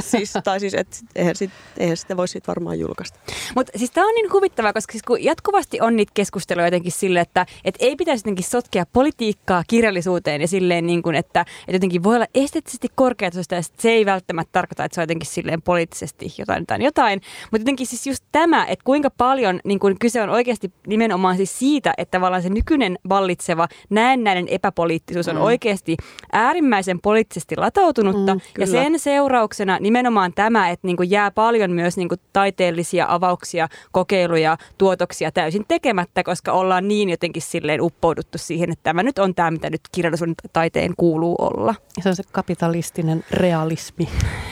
Siis, 0.00 0.32
tai 0.44 0.60
siis, 0.60 0.74
et, 0.74 1.04
eihän, 1.16 1.36
sit, 1.36 1.50
eihän 1.78 1.96
sitä 1.96 2.16
voi 2.16 2.28
sit 2.28 2.48
varmaan 2.48 2.78
julkaista. 2.78 3.18
Mutta 3.54 3.78
siis 3.78 3.90
tämä 3.90 4.06
on 4.06 4.14
niin 4.14 4.32
huvittavaa, 4.32 4.72
koska 4.72 4.92
siis 4.92 5.02
kun 5.02 5.24
jatkuvasti 5.24 5.80
on 5.80 5.96
niitä 5.96 6.12
keskusteluja 6.14 6.66
jotenkin 6.66 6.92
sille, 6.92 7.20
että 7.20 7.46
et 7.64 7.74
ei 7.78 7.96
pitäisi 7.96 8.20
jotenkin 8.20 8.44
sotkea 8.44 8.86
politiikkaa 8.92 9.64
kirjallisuuteen 9.68 10.40
ja 10.40 10.48
silleen, 10.48 10.86
niin 10.86 11.02
kuin, 11.02 11.16
että, 11.16 11.40
että 11.40 11.72
jotenkin 11.72 12.02
voi 12.02 12.16
olla 12.16 12.26
esteettisesti 12.34 12.88
korkeatasoista 12.94 13.54
ja 13.54 13.62
se 13.78 13.90
ei 13.90 14.06
välttämättä 14.06 14.52
tarkoita, 14.52 14.84
että 14.84 14.94
se 14.94 15.00
on 15.00 15.02
jotenkin 15.02 15.26
silleen 15.26 15.62
poliittisesti 15.62 16.34
jotain 16.38 16.62
jotain. 16.62 16.82
jotain. 16.82 17.20
Mutta 17.42 17.62
jotenkin 17.62 17.86
siis 17.86 18.06
just 18.06 18.24
tämä, 18.32 18.64
että 18.64 18.84
kuinka 18.84 19.10
paljon 19.10 19.60
niin 19.64 19.78
kuin 19.78 19.98
kyse 19.98 20.22
on 20.22 20.28
oikeasti 20.28 20.72
nimenomaan 20.86 21.36
siis 21.36 21.58
siitä, 21.58 21.94
että 21.98 22.18
tavallaan 22.18 22.42
se 22.42 22.48
nykyinen 22.48 22.98
vallitseva 23.08 23.68
näennäinen 23.90 24.48
epäpoliittisuus 24.48 25.28
on 25.28 25.36
mm. 25.36 25.42
oikeasti 25.42 25.96
äärimmäisen 26.32 27.00
poliittisesti 27.00 27.56
latautunutta 27.56 28.34
mm, 28.34 28.40
ja 28.58 28.66
sen 28.66 28.98
seuraus 28.98 29.49
seurauksena 29.54 29.78
nimenomaan 29.80 30.32
tämä, 30.32 30.70
että 30.70 30.86
niin 30.86 30.96
kuin 30.96 31.10
jää 31.10 31.30
paljon 31.30 31.70
myös 31.70 31.96
niin 31.96 32.08
kuin 32.08 32.20
taiteellisia 32.32 33.06
avauksia, 33.08 33.68
kokeiluja, 33.92 34.56
tuotoksia 34.78 35.32
täysin 35.32 35.64
tekemättä, 35.68 36.22
koska 36.22 36.52
ollaan 36.52 36.88
niin 36.88 37.10
jotenkin 37.10 37.42
silleen 37.42 37.80
uppouduttu 37.80 38.38
siihen, 38.38 38.70
että 38.70 38.82
tämä 38.82 39.02
nyt 39.02 39.18
on 39.18 39.34
tämä, 39.34 39.50
mitä 39.50 39.70
nyt 39.70 39.80
kirjallisuuden 39.92 40.34
taiteen 40.52 40.92
kuuluu 40.96 41.36
olla. 41.38 41.74
Se 42.00 42.08
on 42.08 42.16
se 42.16 42.22
kapitalistinen 42.32 43.24
realismi. 43.30 44.08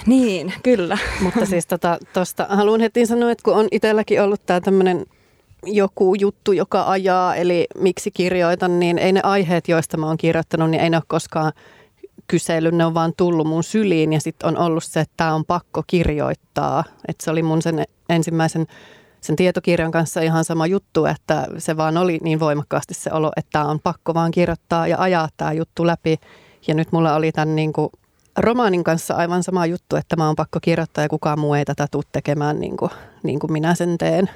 Niin, 0.07 0.53
kyllä. 0.63 0.99
Mutta 1.21 1.47
siis 1.47 1.67
tota, 1.67 1.99
tosta 2.13 2.47
haluan 2.49 2.81
heti 2.81 3.07
sanoa, 3.07 3.31
että 3.31 3.45
kun 3.45 3.55
on 3.55 3.69
itselläkin 3.71 4.23
ollut 4.23 4.47
tämä 4.47 4.61
tämmöinen 4.61 5.07
joku 5.67 6.15
juttu, 6.15 6.53
joka 6.53 6.91
ajaa, 6.91 7.35
eli 7.35 7.67
miksi 7.79 8.11
kirjoitan, 8.11 8.81
niin 8.81 8.99
ei 8.99 9.13
ne 9.13 9.21
aiheet, 9.23 9.69
joista 9.69 9.97
mä 9.97 10.07
oon 10.07 10.17
kirjoittanut, 10.17 10.71
niin 10.71 10.81
ei 10.81 10.91
ne 10.91 10.97
ole 10.97 11.05
koskaan 11.07 11.53
kysely, 12.29 12.71
ne 12.71 12.85
on 12.85 12.95
vaan 12.95 13.13
tullut 13.17 13.47
mun 13.47 13.65
syliin 13.65 14.13
ja 14.13 14.21
sitten 14.21 14.49
on 14.49 14.59
ollut 14.59 14.85
se, 14.85 15.01
että 15.01 15.15
tämä 15.17 15.35
on 15.35 15.45
pakko 15.45 15.83
kirjoittaa. 15.87 16.85
Että 17.09 17.25
se 17.25 17.31
oli 17.31 17.43
mun 17.43 17.63
sen 17.63 17.85
ensimmäisen 18.09 18.67
sen 19.21 19.37
tietokirjan 19.37 19.91
kanssa 19.91 20.21
ihan 20.21 20.45
sama 20.45 20.67
juttu, 20.67 21.07
että 21.07 21.47
se 21.59 21.77
vaan 21.77 21.97
oli 21.97 22.19
niin 22.23 22.41
voimakkaasti 22.41 22.95
se 22.95 23.13
olo, 23.13 23.33
että 23.37 23.51
tämä 23.53 23.65
on 23.65 23.81
pakko 23.81 24.15
vaan 24.15 24.31
kirjoittaa 24.31 24.87
ja 24.87 24.97
ajaa 24.99 25.29
tämä 25.37 25.53
juttu 25.53 25.87
läpi. 25.87 26.17
Ja 26.67 26.75
nyt 26.75 26.93
mulla 26.93 27.15
oli 27.15 27.33
tämän 27.33 27.57
niin 27.57 27.73
kuin 27.73 27.91
romaanin 28.37 28.85
kanssa 28.85 29.15
aivan 29.15 29.43
sama 29.43 29.67
juttu, 29.67 29.97
että 29.97 30.17
mä 30.17 30.27
oon 30.27 30.37
pakko 30.37 30.59
kirjoittaa 30.63 31.05
ja 31.05 31.09
kukaan 31.09 31.41
muu 31.41 31.55
ei 31.55 31.65
tätä 31.65 31.87
tule 31.91 32.05
tekemään 32.13 32.61
niin 32.61 32.77
kuin, 32.77 32.91
niin 33.23 33.39
kuin 33.39 33.53
minä 33.53 33.75
sen 33.75 33.99
teen. 33.99 34.31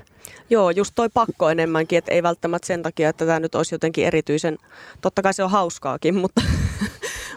Joo, 0.50 0.70
just 0.70 0.92
toi 0.94 1.08
pakko 1.14 1.50
enemmänkin, 1.50 1.98
että 1.98 2.12
ei 2.12 2.22
välttämättä 2.22 2.66
sen 2.66 2.82
takia, 2.82 3.08
että 3.08 3.26
tämä 3.26 3.40
nyt 3.40 3.54
olisi 3.54 3.74
jotenkin 3.74 4.06
erityisen, 4.06 4.58
totta 5.00 5.22
kai 5.22 5.34
se 5.34 5.44
on 5.44 5.50
hauskaakin, 5.50 6.14
mutta 6.14 6.42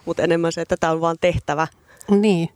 mutta 0.06 0.24
enemmän 0.24 0.52
se, 0.52 0.62
että 0.62 0.78
tämä 0.80 0.94
on 0.94 1.02
vaan 1.02 1.18
tehtävä. 1.22 1.68
Niin. 2.12 2.50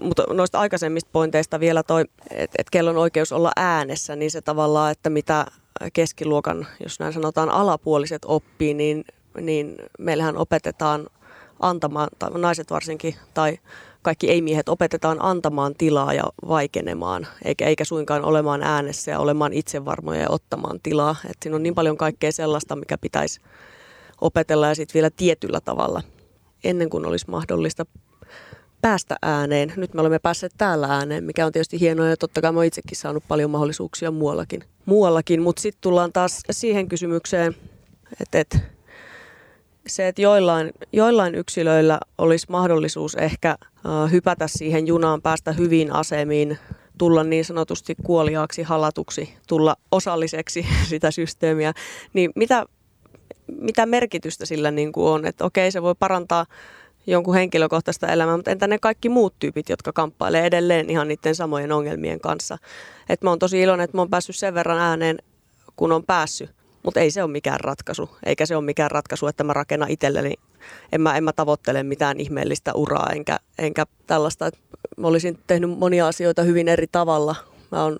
Mutta 0.00 0.24
noista 0.30 0.60
aikaisemmista 0.60 1.10
pointeista 1.12 1.60
vielä 1.60 1.82
toi, 1.82 2.04
että 2.30 2.56
et 2.58 2.70
kello 2.70 2.90
on 2.90 2.96
oikeus 2.96 3.32
olla 3.32 3.52
äänessä, 3.56 4.16
niin 4.16 4.30
se 4.30 4.40
tavallaan, 4.40 4.92
että 4.92 5.10
mitä 5.10 5.46
keskiluokan, 5.92 6.66
jos 6.82 7.00
näin 7.00 7.12
sanotaan, 7.12 7.48
alapuoliset 7.48 8.22
oppii, 8.24 8.74
niin 8.74 9.04
niin 9.40 9.74
meillähän 9.98 10.36
opetetaan 10.36 11.06
antamaan, 11.60 12.08
tai 12.18 12.30
naiset 12.30 12.70
varsinkin, 12.70 13.14
tai 13.34 13.58
kaikki 14.02 14.30
ei-miehet 14.30 14.68
opetetaan 14.68 15.18
antamaan 15.20 15.74
tilaa 15.78 16.14
ja 16.14 16.24
vaikenemaan, 16.48 17.26
eikä, 17.44 17.66
eikä 17.66 17.84
suinkaan 17.84 18.24
olemaan 18.24 18.62
äänessä 18.62 19.10
ja 19.10 19.18
olemaan 19.18 19.52
itsevarmoja 19.52 20.20
ja 20.20 20.30
ottamaan 20.30 20.80
tilaa. 20.82 21.16
Et 21.30 21.36
siinä 21.42 21.56
on 21.56 21.62
niin 21.62 21.74
paljon 21.74 21.96
kaikkea 21.96 22.32
sellaista, 22.32 22.76
mikä 22.76 22.98
pitäisi 22.98 23.40
opetella 24.20 24.66
ja 24.66 24.74
sitten 24.74 24.94
vielä 24.94 25.10
tietyllä 25.16 25.60
tavalla 25.60 26.02
ennen 26.68 26.90
kuin 26.90 27.06
olisi 27.06 27.30
mahdollista 27.30 27.86
päästä 28.80 29.16
ääneen. 29.22 29.72
Nyt 29.76 29.94
me 29.94 30.00
olemme 30.00 30.18
päässeet 30.18 30.52
täällä 30.58 30.86
ääneen, 30.86 31.24
mikä 31.24 31.46
on 31.46 31.52
tietysti 31.52 31.80
hienoa 31.80 32.08
ja 32.08 32.16
totta 32.16 32.40
kai 32.40 32.52
mä 32.52 32.64
itsekin 32.64 32.96
saanut 32.96 33.24
paljon 33.28 33.50
mahdollisuuksia 33.50 34.10
muuallakin. 34.10 34.64
muuallakin. 34.86 35.42
Mutta 35.42 35.62
sitten 35.62 35.80
tullaan 35.80 36.12
taas 36.12 36.40
siihen 36.50 36.88
kysymykseen, 36.88 37.56
että, 38.20 38.40
että 38.40 38.58
se, 39.86 40.08
että 40.08 40.22
joillain, 40.22 40.72
joillain 40.92 41.34
yksilöillä 41.34 41.98
olisi 42.18 42.46
mahdollisuus 42.48 43.14
ehkä 43.14 43.56
uh, 43.62 44.10
hypätä 44.10 44.48
siihen 44.48 44.86
junaan, 44.86 45.22
päästä 45.22 45.52
hyviin 45.52 45.92
asemiin, 45.92 46.58
tulla 46.98 47.24
niin 47.24 47.44
sanotusti 47.44 47.94
kuoliaaksi, 48.02 48.62
halatuksi, 48.62 49.34
tulla 49.48 49.76
osalliseksi 49.92 50.66
sitä 50.90 51.10
systeemiä, 51.10 51.72
niin 52.12 52.30
mitä, 52.34 52.66
mitä 53.60 53.86
merkitystä 53.86 54.46
sillä 54.46 54.70
niin 54.70 54.92
kuin 54.92 55.08
on? 55.08 55.26
Että 55.26 55.44
okei, 55.44 55.70
se 55.70 55.82
voi 55.82 55.94
parantaa 55.98 56.46
jonkun 57.06 57.34
henkilökohtaista 57.34 58.06
elämää, 58.06 58.36
mutta 58.36 58.50
entä 58.50 58.66
ne 58.66 58.78
kaikki 58.78 59.08
muut 59.08 59.34
tyypit, 59.38 59.68
jotka 59.68 59.92
kamppailee 59.92 60.46
edelleen 60.46 60.90
ihan 60.90 61.08
niiden 61.08 61.34
samojen 61.34 61.72
ongelmien 61.72 62.20
kanssa. 62.20 62.58
Et 63.08 63.22
mä 63.22 63.30
oon 63.30 63.38
tosi 63.38 63.60
iloinen, 63.60 63.84
että 63.84 63.96
mä 63.96 64.00
oon 64.00 64.10
päässyt 64.10 64.36
sen 64.36 64.54
verran 64.54 64.78
ääneen, 64.78 65.18
kun 65.76 65.92
on 65.92 66.04
päässyt. 66.04 66.50
Mutta 66.82 67.00
ei 67.00 67.10
se 67.10 67.22
ole 67.22 67.30
mikään 67.30 67.60
ratkaisu, 67.60 68.10
eikä 68.26 68.46
se 68.46 68.56
ole 68.56 68.64
mikään 68.64 68.90
ratkaisu, 68.90 69.26
että 69.26 69.44
mä 69.44 69.52
rakennan 69.52 69.90
itselleni. 69.90 70.34
En 70.92 71.00
mä, 71.00 71.16
en 71.16 71.24
mä 71.24 71.32
tavoittele 71.32 71.82
mitään 71.82 72.20
ihmeellistä 72.20 72.74
uraa, 72.74 73.10
enkä, 73.12 73.38
enkä 73.58 73.86
tällaista. 74.06 74.46
Että 74.46 74.60
mä 74.96 75.06
olisin 75.06 75.38
tehnyt 75.46 75.78
monia 75.78 76.06
asioita 76.06 76.42
hyvin 76.42 76.68
eri 76.68 76.86
tavalla. 76.92 77.36
Mä 77.72 77.82
oon 77.82 77.98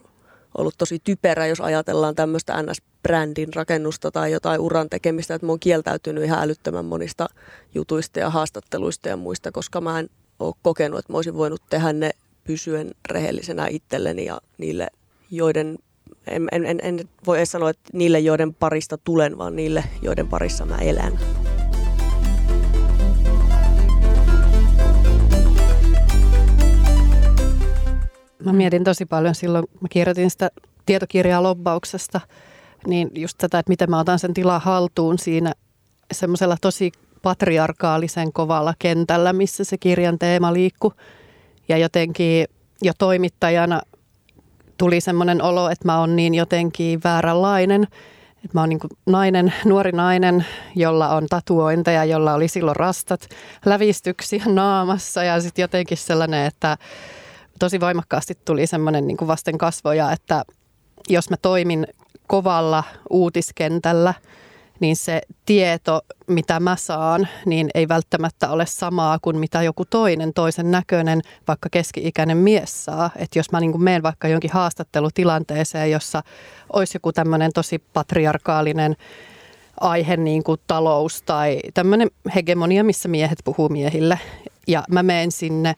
ollut 0.59 0.75
tosi 0.79 0.99
typerä, 1.05 1.47
jos 1.47 1.61
ajatellaan 1.61 2.15
tämmöistä 2.15 2.63
NS-brändin 2.63 3.55
rakennusta 3.55 4.11
tai 4.11 4.33
jotain 4.33 4.61
uran 4.61 4.91
tekemistä, 4.91 5.35
että 5.35 5.47
mä 5.47 5.53
oon 5.53 5.61
kieltäytynyt 5.61 6.25
ihan 6.25 6.43
älyttömän 6.43 6.85
monista 6.85 7.29
jutuista 7.75 8.19
ja 8.19 8.31
haastatteluista 8.31 9.09
ja 9.09 9.17
muista, 9.17 9.53
koska 9.53 9.81
mä 9.81 9.99
en 9.99 10.11
ole 10.39 10.55
kokenut, 10.63 10.99
että 10.99 11.13
mä 11.13 11.19
olisin 11.19 11.37
voinut 11.37 11.63
tehdä 11.71 11.93
ne 11.93 12.11
pysyen 12.45 12.95
rehellisenä 13.11 13.67
itselleni 13.71 14.25
ja 14.25 14.41
niille, 14.59 14.89
joiden 15.31 15.79
en, 16.27 16.49
en, 16.53 16.81
en, 16.83 17.09
voi 17.27 17.39
edes 17.39 17.53
sanoa, 17.53 17.71
että 17.71 17.91
niille, 17.93 18.21
joiden 18.21 18.55
parista 18.55 18.99
tulen, 18.99 19.39
vaan 19.39 19.57
niille, 19.57 19.85
joiden 20.03 20.29
parissa 20.29 20.65
mä 20.65 20.77
elän. 20.77 21.46
Mä 28.47 28.53
mietin 28.53 28.85
tosi 28.85 29.07
paljon 29.07 29.35
silloin, 29.35 29.65
mä 29.81 29.89
kirjoitin 29.91 30.31
sitä 30.31 30.51
tietokirjaa 30.87 31.43
lobbauksesta, 31.43 32.21
niin 32.87 33.11
just 33.15 33.39
tätä, 33.39 33.59
että 33.59 33.71
miten 33.71 33.91
mä 33.91 34.01
otan 34.01 34.19
sen 34.19 34.35
tilaa 34.35 34.59
haltuun 34.59 35.19
siinä 35.19 35.53
semmoisella 36.13 36.57
tosi 36.61 36.93
patriarkaalisen 37.23 38.33
kovalla 38.33 38.75
kentällä, 38.79 39.33
missä 39.33 39.65
se 39.65 39.79
kirjan 39.79 40.19
teema 40.19 40.53
liikkuu. 40.53 40.93
Ja 41.69 41.79
jotenkin 41.79 42.47
jo 42.83 42.93
toimittajana 42.99 43.81
tuli 44.79 45.01
semmoinen 45.01 45.43
olo, 45.43 45.71
että 45.71 45.89
mä 45.89 46.01
oon 46.01 46.17
niin 46.17 46.35
jotenkin 46.35 47.01
vääränlainen. 47.05 47.83
Että 48.37 48.51
mä 48.55 48.61
oon 48.61 48.69
niin 48.69 48.81
nainen, 49.07 49.53
nuori 49.65 49.93
nainen, 49.93 50.47
jolla 50.75 51.09
on 51.09 51.27
tatuointeja, 51.27 52.05
jolla 52.05 52.35
oli 52.35 52.49
silloin 52.49 52.77
rastat, 52.77 53.29
lävistyksiä 53.65 54.43
naamassa 54.47 55.23
ja 55.25 55.41
sitten 55.41 55.63
jotenkin 55.63 55.99
sellainen, 55.99 56.47
että 56.47 56.77
tosi 57.59 57.81
voimakkaasti 57.81 58.35
tuli 58.45 58.67
semmoinen 58.67 59.07
niin 59.07 59.17
vasten 59.27 59.59
kasvoja, 59.59 60.13
että 60.13 60.45
jos 61.09 61.31
mä 61.31 61.37
toimin 61.37 61.87
kovalla 62.27 62.85
uutiskentällä– 63.11 64.15
niin 64.81 64.97
se 64.97 65.21
tieto, 65.47 66.01
mitä 66.27 66.61
mä 66.61 66.77
saan, 66.77 67.29
niin 67.47 67.69
ei 67.75 67.89
välttämättä 67.89 68.51
ole 68.51 68.67
samaa 68.67 69.19
kuin 69.23 69.39
mitä 69.39 69.63
joku 69.63 69.85
toinen, 69.85 70.33
toisen 70.33 70.71
näköinen, 70.71 71.23
vaikka 71.49 71.69
keski-ikäinen 71.71 72.37
mies 72.37 72.85
saa. 72.85 73.11
Että 73.17 73.39
jos 73.39 73.53
mä 73.53 73.61
niin 73.61 73.83
menen 73.83 74.03
vaikka 74.03 74.29
jonkin 74.29 74.51
haastattelutilanteeseen, 74.53 75.91
jossa 75.91 76.23
olisi 76.73 76.97
joku 76.97 77.13
tämmöinen 77.13 77.53
tosi 77.53 77.79
patriarkaalinen 77.79 78.97
aihe, 79.81 80.17
niin 80.17 80.45
kuin 80.45 80.61
talous 80.67 81.23
tai 81.23 81.61
tämmöinen 81.75 82.11
hegemonia, 82.35 82.85
missä 82.85 83.09
miehet 83.09 83.39
puhuu 83.45 83.69
miehille, 83.69 84.19
ja 84.67 84.85
mä 84.91 85.03
menen 85.03 85.33
sinne 85.33 85.75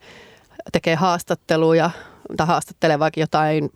tekee 0.72 0.94
haastatteluja 0.94 1.90
tai 2.36 2.46
haastattelee 2.46 2.98
vaikka 2.98 3.20
jotain 3.20 3.70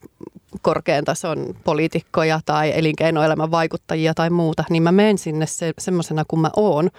korkean 0.63 1.05
tason 1.05 1.55
poliitikkoja 1.65 2.41
tai 2.45 2.73
elinkeinoelämän 2.75 3.51
vaikuttajia 3.51 4.15
tai 4.15 4.31
muuta, 4.31 4.65
niin 4.71 4.83
mä 4.83 4.93
menen 4.93 5.19
sinne 5.19 5.47
se, 5.47 5.73
semmoisena 5.79 6.25
kuin 6.29 6.41
mä 6.41 6.51
oon. 6.57 6.91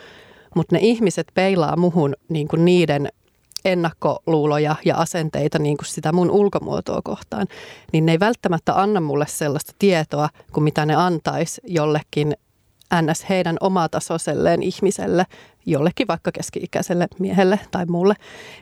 Mutta 0.56 0.76
ne 0.76 0.80
ihmiset 0.82 1.28
peilaa 1.34 1.76
muhun 1.76 2.14
niin 2.30 2.48
kuin 2.48 2.66
niiden 2.66 3.10
ennakkoluuloja 3.66 4.76
ja 4.86 4.96
asenteita 4.98 5.60
niin 5.60 5.78
kuin 5.78 5.88
sitä 5.88 6.12
mun 6.12 6.32
ulkomuotoa 6.32 7.02
kohtaan, 7.04 7.48
niin 7.94 8.06
ne 8.06 8.12
ei 8.12 8.20
välttämättä 8.20 8.82
anna 8.82 9.02
mulle 9.02 9.26
sellaista 9.28 9.74
tietoa 9.80 10.30
kuin 10.52 10.64
mitä 10.64 10.86
ne 10.86 10.96
antaisi 10.96 11.62
jollekin 11.68 12.34
ns. 13.02 13.30
heidän 13.30 13.58
omatasoiselleen 13.60 14.64
ihmiselle, 14.64 15.26
jollekin 15.66 16.08
vaikka 16.08 16.32
keski-ikäiselle 16.32 17.08
miehelle 17.20 17.60
tai 17.72 17.86
muulle. 17.86 18.16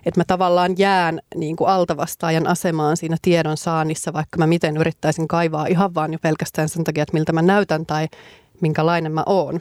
Että 0.05 0.19
mä 0.19 0.23
tavallaan 0.27 0.75
jään 0.77 1.19
niin 1.35 1.55
kuin 1.55 1.69
altavastaajan 1.69 2.47
asemaan 2.47 2.97
siinä 2.97 3.17
tiedon 3.21 3.57
saannissa, 3.57 4.13
vaikka 4.13 4.37
mä 4.37 4.47
miten 4.47 4.77
yrittäisin 4.77 5.27
kaivaa 5.27 5.65
ihan 5.65 5.95
vaan 5.95 6.13
jo 6.13 6.19
pelkästään 6.19 6.69
sen 6.69 6.83
takia, 6.83 7.03
että 7.03 7.13
miltä 7.13 7.33
mä 7.33 7.41
näytän 7.41 7.85
tai 7.85 8.07
minkälainen 8.61 9.11
mä 9.11 9.23
oon. 9.25 9.55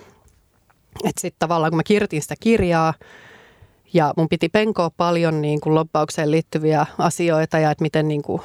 Että 1.04 1.20
sitten 1.20 1.38
tavallaan 1.38 1.70
kun 1.70 1.76
mä 1.76 1.82
kirjoitin 1.82 2.22
sitä 2.22 2.34
kirjaa, 2.40 2.94
ja 3.94 4.14
mun 4.16 4.28
piti 4.28 4.48
penkoa 4.48 4.90
paljon 4.90 5.42
niin 5.42 5.60
kuin 5.60 5.74
lobbaukseen 5.74 6.30
liittyviä 6.30 6.86
asioita 6.98 7.58
ja 7.58 7.70
että 7.70 7.82
miten 7.82 8.08
niin 8.08 8.22
kuin 8.22 8.42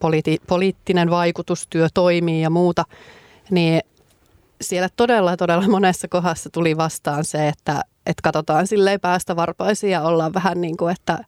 poliiti, 0.00 0.38
poliittinen 0.46 1.10
vaikutustyö 1.10 1.88
toimii 1.94 2.42
ja 2.42 2.50
muuta, 2.50 2.84
niin 3.50 3.80
siellä 4.60 4.88
todella, 4.96 5.36
todella 5.36 5.68
monessa 5.68 6.08
kohdassa 6.08 6.50
tuli 6.50 6.76
vastaan 6.76 7.24
se, 7.24 7.48
että, 7.48 7.80
että 8.08 8.22
katsotaan 8.22 8.66
silleen 8.66 9.00
päästä 9.00 9.36
varpaisiin 9.36 9.90
ja 9.90 10.02
ollaan 10.02 10.34
vähän 10.34 10.60
niin 10.60 10.76
kuin, 10.76 10.92
että, 10.92 11.18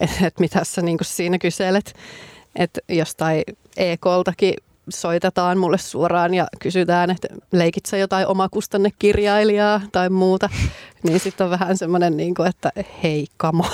että, 0.00 0.26
että 0.26 0.40
mitä 0.40 0.64
sä 0.64 0.82
niin 0.82 0.98
kuin 0.98 1.06
siinä 1.06 1.38
kyselet. 1.38 1.94
Että 2.56 2.80
jostain 2.88 3.42
EKltakin 3.76 4.54
soitetaan 4.88 5.58
mulle 5.58 5.78
suoraan 5.78 6.34
ja 6.34 6.46
kysytään, 6.58 7.10
että 7.10 7.28
leikit 7.52 7.86
sä 7.86 7.96
jotain 7.96 8.26
omakustannekirjailijaa 8.26 9.80
tai 9.92 10.10
muuta, 10.10 10.50
niin 11.02 11.20
sitten 11.20 11.44
on 11.44 11.50
vähän 11.50 11.76
semmoinen, 11.76 12.16
niin 12.16 12.34
kuin, 12.34 12.48
että 12.48 12.72
hei, 13.02 13.26
kamo. 13.36 13.64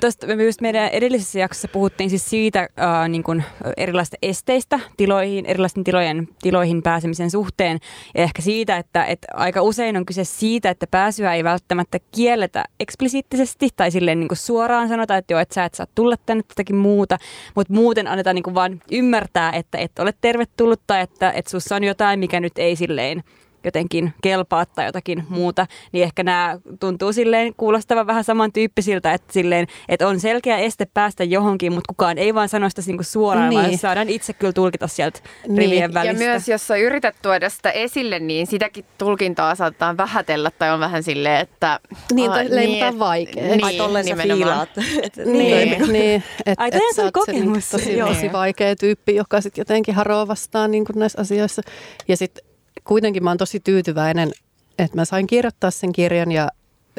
Tuosta 0.00 0.26
just 0.32 0.60
meidän 0.60 0.88
edellisessä 0.88 1.38
jaksossa 1.38 1.68
puhuttiin 1.68 2.10
siis 2.10 2.30
siitä 2.30 2.60
äh, 2.60 3.08
niin 3.08 3.22
kuin 3.22 3.44
erilaisista 3.76 4.16
esteistä 4.22 4.80
tiloihin, 4.96 5.46
erilaisten 5.46 5.84
tilojen, 5.84 6.28
tiloihin 6.42 6.82
pääsemisen 6.82 7.30
suhteen. 7.30 7.78
Ja 8.14 8.22
ehkä 8.22 8.42
siitä, 8.42 8.76
että, 8.76 9.04
että 9.04 9.26
aika 9.34 9.62
usein 9.62 9.96
on 9.96 10.06
kyse 10.06 10.24
siitä, 10.24 10.70
että 10.70 10.86
pääsyä 10.86 11.34
ei 11.34 11.44
välttämättä 11.44 11.98
kielletä 12.12 12.64
eksplisiittisesti 12.80 13.68
tai 13.76 13.90
silleen 13.90 14.20
niin 14.20 14.28
kuin 14.28 14.38
suoraan 14.38 14.88
sanota, 14.88 15.16
että 15.16 15.34
joo, 15.34 15.40
että 15.40 15.54
sä 15.54 15.64
et 15.64 15.74
saa 15.74 15.86
tulla 15.94 16.16
tänne 16.26 16.44
jotakin 16.50 16.76
muuta, 16.76 17.18
mutta 17.54 17.72
muuten 17.72 18.06
annetaan 18.06 18.34
niin 18.34 18.42
kuin 18.42 18.54
vaan 18.54 18.80
ymmärtää, 18.92 19.52
että 19.52 19.78
et 19.78 19.98
ole 19.98 20.14
tervetullut 20.20 20.80
tai 20.86 21.00
että, 21.00 21.30
että 21.30 21.50
sussa 21.50 21.76
on 21.76 21.84
jotain, 21.84 22.20
mikä 22.20 22.40
nyt 22.40 22.58
ei 22.58 22.76
silleen 22.76 23.22
jotenkin 23.64 24.14
kelpaa 24.22 24.66
tai 24.66 24.86
jotakin 24.86 25.24
muuta, 25.28 25.66
niin 25.92 26.04
ehkä 26.04 26.22
nämä 26.22 26.58
tuntuu 26.80 27.12
silleen 27.12 27.54
kuulostavan 27.56 28.06
vähän 28.06 28.24
samantyyppisiltä, 28.24 29.12
että, 29.12 29.32
silleen, 29.32 29.66
että 29.88 30.08
on 30.08 30.20
selkeä 30.20 30.58
este 30.58 30.86
päästä 30.94 31.24
johonkin, 31.24 31.72
mutta 31.72 31.92
kukaan 31.94 32.18
ei 32.18 32.34
vaan 32.34 32.48
sano 32.48 32.68
sitä 32.68 32.82
niinku 32.86 33.02
suoraan, 33.02 33.50
niin. 33.50 33.60
vaan 33.60 33.78
saadaan 33.78 34.08
itse 34.08 34.32
kyllä 34.32 34.52
tulkita 34.52 34.88
sieltä 34.88 35.20
niin. 35.46 35.58
rivien 35.58 35.94
välistä. 35.94 36.24
Ja 36.24 36.30
myös 36.30 36.48
jos 36.48 36.66
sä 36.66 36.76
yrität 36.76 37.16
tuoda 37.22 37.48
sitä 37.48 37.70
esille, 37.70 38.18
niin 38.18 38.46
sitäkin 38.46 38.84
tulkintaa 38.98 39.54
saatetaan 39.54 39.96
vähätellä 39.96 40.50
tai 40.50 40.70
on 40.70 40.80
vähän 40.80 41.02
silleen, 41.02 41.40
että... 41.40 41.80
Niin, 42.12 42.30
tai 42.30 42.48
niin, 42.48 42.98
vaikea. 42.98 43.42
Niin, 43.42 43.64
Ai 43.64 43.74
tolleen 43.74 44.04
sä 44.04 44.16
fiilaat. 44.16 44.68
niin, 45.24 45.92
niin. 45.92 46.22
Et, 46.46 46.60
Ai, 46.60 46.68
et 46.72 46.98
on 46.98 47.12
kokemus. 47.12 47.70
Se, 47.70 47.78
tosi, 47.78 47.96
tosi 47.96 48.32
vaikea 48.32 48.76
tyyppi, 48.76 49.14
joka 49.14 49.40
sitten 49.40 49.60
jotenkin 49.60 49.94
haroaa 49.94 50.28
vastaan 50.28 50.70
niin 50.70 50.84
näissä 50.94 51.20
asioissa. 51.20 51.62
Ja 52.08 52.16
sitten 52.16 52.53
kuitenkin 52.84 53.24
mä 53.24 53.30
oon 53.30 53.38
tosi 53.38 53.60
tyytyväinen, 53.60 54.32
että 54.78 54.96
mä 54.96 55.04
sain 55.04 55.26
kirjoittaa 55.26 55.70
sen 55.70 55.92
kirjan 55.92 56.32
ja 56.32 56.48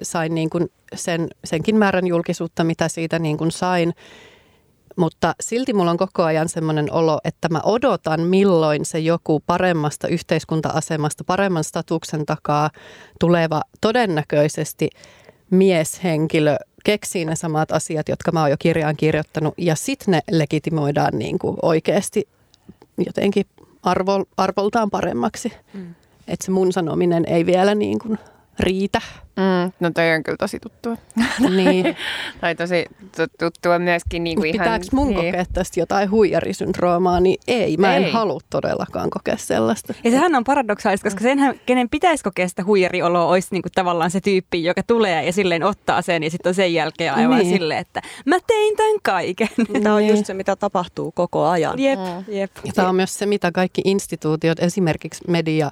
sain 0.01 0.35
niin 0.35 0.49
kuin 0.49 0.71
sen, 0.95 1.27
senkin 1.45 1.75
määrän 1.75 2.07
julkisuutta, 2.07 2.63
mitä 2.63 2.87
siitä 2.87 3.19
niin 3.19 3.37
kuin 3.37 3.51
sain. 3.51 3.93
Mutta 4.95 5.35
silti 5.39 5.73
mulla 5.73 5.91
on 5.91 5.97
koko 5.97 6.23
ajan 6.23 6.49
semmoinen 6.49 6.93
olo, 6.93 7.19
että 7.23 7.49
mä 7.49 7.61
odotan, 7.63 8.21
milloin 8.21 8.85
se 8.85 8.99
joku 8.99 9.43
paremmasta 9.47 10.07
yhteiskunta-asemasta, 10.07 11.23
paremman 11.23 11.63
statuksen 11.63 12.25
takaa 12.25 12.69
tuleva 13.19 13.61
todennäköisesti 13.81 14.89
mieshenkilö 15.49 16.57
keksii 16.83 17.25
ne 17.25 17.35
samat 17.35 17.71
asiat, 17.71 18.09
jotka 18.09 18.31
mä 18.31 18.41
oon 18.41 18.49
jo 18.49 18.55
kirjaan 18.59 18.97
kirjoittanut, 18.97 19.53
ja 19.57 19.75
sitten 19.75 20.11
ne 20.11 20.21
legitimoidaan 20.31 21.19
niin 21.19 21.39
kuin 21.39 21.57
oikeasti 21.61 22.27
jotenkin 23.05 23.45
arvo, 23.85 24.25
arvoltaan 24.37 24.89
paremmaksi. 24.89 25.53
Mm. 25.73 25.95
Että 26.27 26.45
se 26.45 26.51
mun 26.51 26.73
sanominen 26.73 27.25
ei 27.27 27.45
vielä 27.45 27.75
niin 27.75 27.99
kuin 27.99 28.19
riitä. 28.59 29.01
Mm, 29.35 29.71
no 29.79 29.91
toi 29.93 30.15
on 30.15 30.23
kyllä 30.23 30.37
tosi 30.37 30.59
tuttua. 30.59 30.97
Niin. 31.49 31.95
tai 32.41 32.55
tosi 32.55 32.85
tuttua 33.39 33.79
myöskin 33.79 34.23
niin 34.23 34.37
kuin 34.37 34.55
ihan... 34.55 34.63
Pitääkö 34.63 34.85
mun 34.91 35.07
niin. 35.07 35.15
kokea 35.15 35.45
tästä 35.53 35.79
jotain 35.79 36.11
huijarisyndroomaa, 36.11 37.19
niin 37.19 37.41
ei. 37.47 37.77
Mä 37.77 37.95
ei. 37.95 38.03
en 38.03 38.11
halua 38.11 38.39
todellakaan 38.49 39.09
kokea 39.09 39.37
sellaista. 39.37 39.93
Ja 40.03 40.11
sehän 40.11 40.35
on 40.35 40.43
paradoksaalista, 40.43 41.05
koska 41.05 41.21
senhän, 41.21 41.59
kenen 41.65 41.89
pitäisi 41.89 42.23
kokea 42.23 42.47
sitä 42.47 42.63
huijarioloa, 42.63 43.25
olisi 43.25 43.47
niin 43.51 43.61
kuin 43.61 43.71
tavallaan 43.75 44.11
se 44.11 44.21
tyyppi, 44.21 44.63
joka 44.63 44.83
tulee 44.83 45.25
ja 45.25 45.33
silleen 45.33 45.63
ottaa 45.63 46.01
sen 46.01 46.23
ja 46.23 46.31
sitten 46.31 46.49
on 46.49 46.53
sen 46.53 46.73
jälkeen 46.73 47.13
aivan 47.13 47.37
niin. 47.37 47.53
silleen, 47.53 47.79
että 47.79 48.01
mä 48.25 48.37
tein 48.47 48.75
tämän 48.75 48.97
kaiken. 49.03 49.47
Tämä 49.83 49.95
on 49.95 50.07
just 50.07 50.25
se, 50.25 50.33
mitä 50.33 50.55
tapahtuu 50.55 51.11
koko 51.11 51.45
ajan. 51.47 51.79
Jep, 51.79 51.99
mm. 51.99 52.33
jep. 52.33 52.51
Ja 52.63 52.73
tämä 52.73 52.89
on 52.89 52.95
myös 52.95 53.17
se, 53.17 53.25
mitä 53.25 53.51
kaikki 53.51 53.81
instituutiot, 53.85 54.59
esimerkiksi 54.59 55.23
media, 55.27 55.71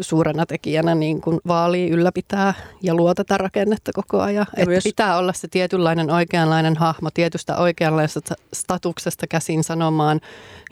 suurena 0.00 0.46
tekijänä 0.46 0.94
niin 0.94 1.20
kuin 1.20 1.40
vaalii, 1.46 1.90
ylläpitää 1.90 2.54
ja 2.82 2.94
luo 2.94 3.14
tätä 3.14 3.38
rakennetta 3.38 3.92
koko 3.94 4.20
ajan. 4.20 4.46
Ja 4.56 4.62
että 4.62 4.70
myös... 4.70 4.84
pitää 4.84 5.18
olla 5.18 5.32
se 5.32 5.48
tietynlainen 5.48 6.10
oikeanlainen 6.10 6.76
hahmo 6.76 7.10
tietystä 7.14 7.56
oikeanlaisesta 7.56 8.34
statuksesta 8.52 9.26
käsin 9.26 9.64
sanomaan 9.64 10.20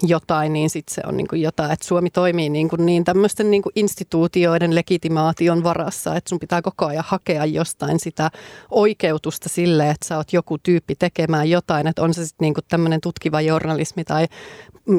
jotain, 0.03 0.53
niin 0.53 0.71
sitten 0.71 0.95
se 0.95 1.03
on 1.07 1.17
niin 1.17 1.29
kuin 1.29 1.43
jotain. 1.43 1.73
Että 1.73 1.87
Suomi 1.87 2.11
toimii 2.11 2.49
niin, 2.49 2.69
kuin 2.69 2.87
niin 2.87 3.05
tämmöisten 3.05 3.51
niin 3.51 3.63
kuin 3.63 3.73
instituutioiden 3.77 4.75
legitimaation 4.75 5.65
varassa, 5.65 6.17
että 6.17 6.29
sun 6.29 6.39
pitää 6.39 6.63
koko 6.63 6.87
ajan 6.87 7.05
hakea 7.09 7.45
jostain 7.45 8.01
sitä 8.01 8.31
oikeutusta 8.71 9.49
sille, 9.49 9.91
että 9.91 10.07
sä 10.07 10.17
oot 10.17 10.33
joku 10.33 10.59
tyyppi 10.59 10.95
tekemään 10.95 11.51
jotain. 11.51 11.87
Että 11.87 12.03
on 12.03 12.15
se 12.15 12.27
sitten 12.27 12.45
niin 12.45 12.55
kuin 12.55 12.65
tämmöinen 12.69 13.01
tutkiva 13.01 13.41
journalismi 13.41 14.05
tai 14.05 14.27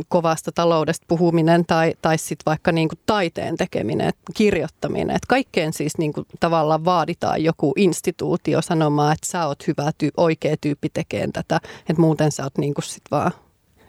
kovasta 0.08 0.52
taloudesta 0.52 1.06
puhuminen 1.08 1.66
tai, 1.66 1.94
tai 2.02 2.18
sitten 2.18 2.44
vaikka 2.46 2.72
niin 2.72 2.90
kuin 2.90 3.00
taiteen 3.06 3.58
tekeminen, 3.58 4.14
kirjoittaminen. 4.36 5.16
Että 5.16 5.28
kaikkeen 5.28 5.74
siis 5.74 5.98
niin 5.98 6.14
kuin 6.14 6.28
tavallaan 6.40 6.86
vaaditaan 6.86 7.44
joku 7.44 7.74
instituutio 7.76 8.62
sanomaan, 8.62 9.14
että 9.14 9.28
sä 9.28 9.48
oot 9.48 9.68
hyvä, 9.68 9.92
tyy- 9.98 10.12
oikea 10.18 10.56
tyyppi 10.62 10.90
tekemään 10.90 11.32
tätä. 11.32 11.60
Että 11.90 12.02
muuten 12.02 12.32
sä 12.32 12.44
oot 12.44 12.58
niin 12.58 12.74
kuin 12.74 12.86
sit 12.86 13.04
vaan 13.12 13.32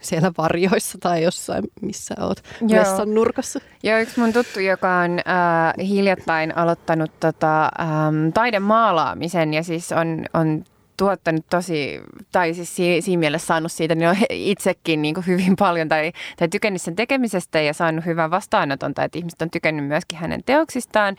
siellä 0.00 0.32
varjoissa 0.38 0.98
tai 0.98 1.22
jossain, 1.22 1.64
missä 1.82 2.14
oot 2.20 2.42
messan 2.60 3.14
nurkassa. 3.14 3.60
Joo, 3.82 3.98
yksi 3.98 4.20
mun 4.20 4.32
tuttu, 4.32 4.60
joka 4.60 4.96
on 4.98 5.18
äh, 5.18 5.88
hiljattain 5.88 6.56
aloittanut 6.56 7.10
tota, 7.20 7.64
ähm, 7.64 8.28
taidemaalaamisen 8.34 9.54
ja 9.54 9.62
siis 9.62 9.92
on, 9.92 10.24
on 10.34 10.64
tuottanut 11.00 11.46
tosi, 11.50 12.00
tai 12.32 12.54
siis 12.54 12.76
siinä 12.76 13.20
mielessä 13.20 13.46
saanut 13.46 13.72
siitä 13.72 13.94
niin 13.94 14.08
on 14.08 14.16
itsekin 14.30 15.02
niin 15.02 15.14
kuin 15.14 15.26
hyvin 15.26 15.56
paljon 15.56 15.88
tai, 15.88 16.12
tai 16.36 16.48
tykännyt 16.48 16.82
sen 16.82 16.96
tekemisestä 16.96 17.60
ja 17.60 17.74
saanut 17.74 18.06
hyvän 18.06 18.30
vastaanoton, 18.30 18.94
tai 18.94 19.04
että 19.04 19.18
ihmiset 19.18 19.42
on 19.42 19.50
tykännyt 19.50 19.86
myöskin 19.86 20.18
hänen 20.18 20.44
teoksistaan 20.46 21.16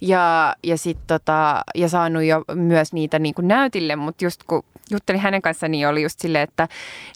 ja, 0.00 0.56
ja, 0.62 0.78
sit 0.78 0.98
tota, 1.06 1.62
ja 1.74 1.88
saanut 1.88 2.22
jo 2.22 2.44
myös 2.54 2.92
niitä 2.92 3.18
niin 3.18 3.34
kuin 3.34 3.48
näytille, 3.48 3.96
mutta 3.96 4.24
just 4.24 4.42
kun 4.42 4.62
juttelin 4.90 5.20
hänen 5.20 5.42
kanssaan, 5.42 5.70
niin 5.70 5.88
oli 5.88 6.02
just 6.02 6.20
silleen, 6.20 6.44
että 6.44 6.68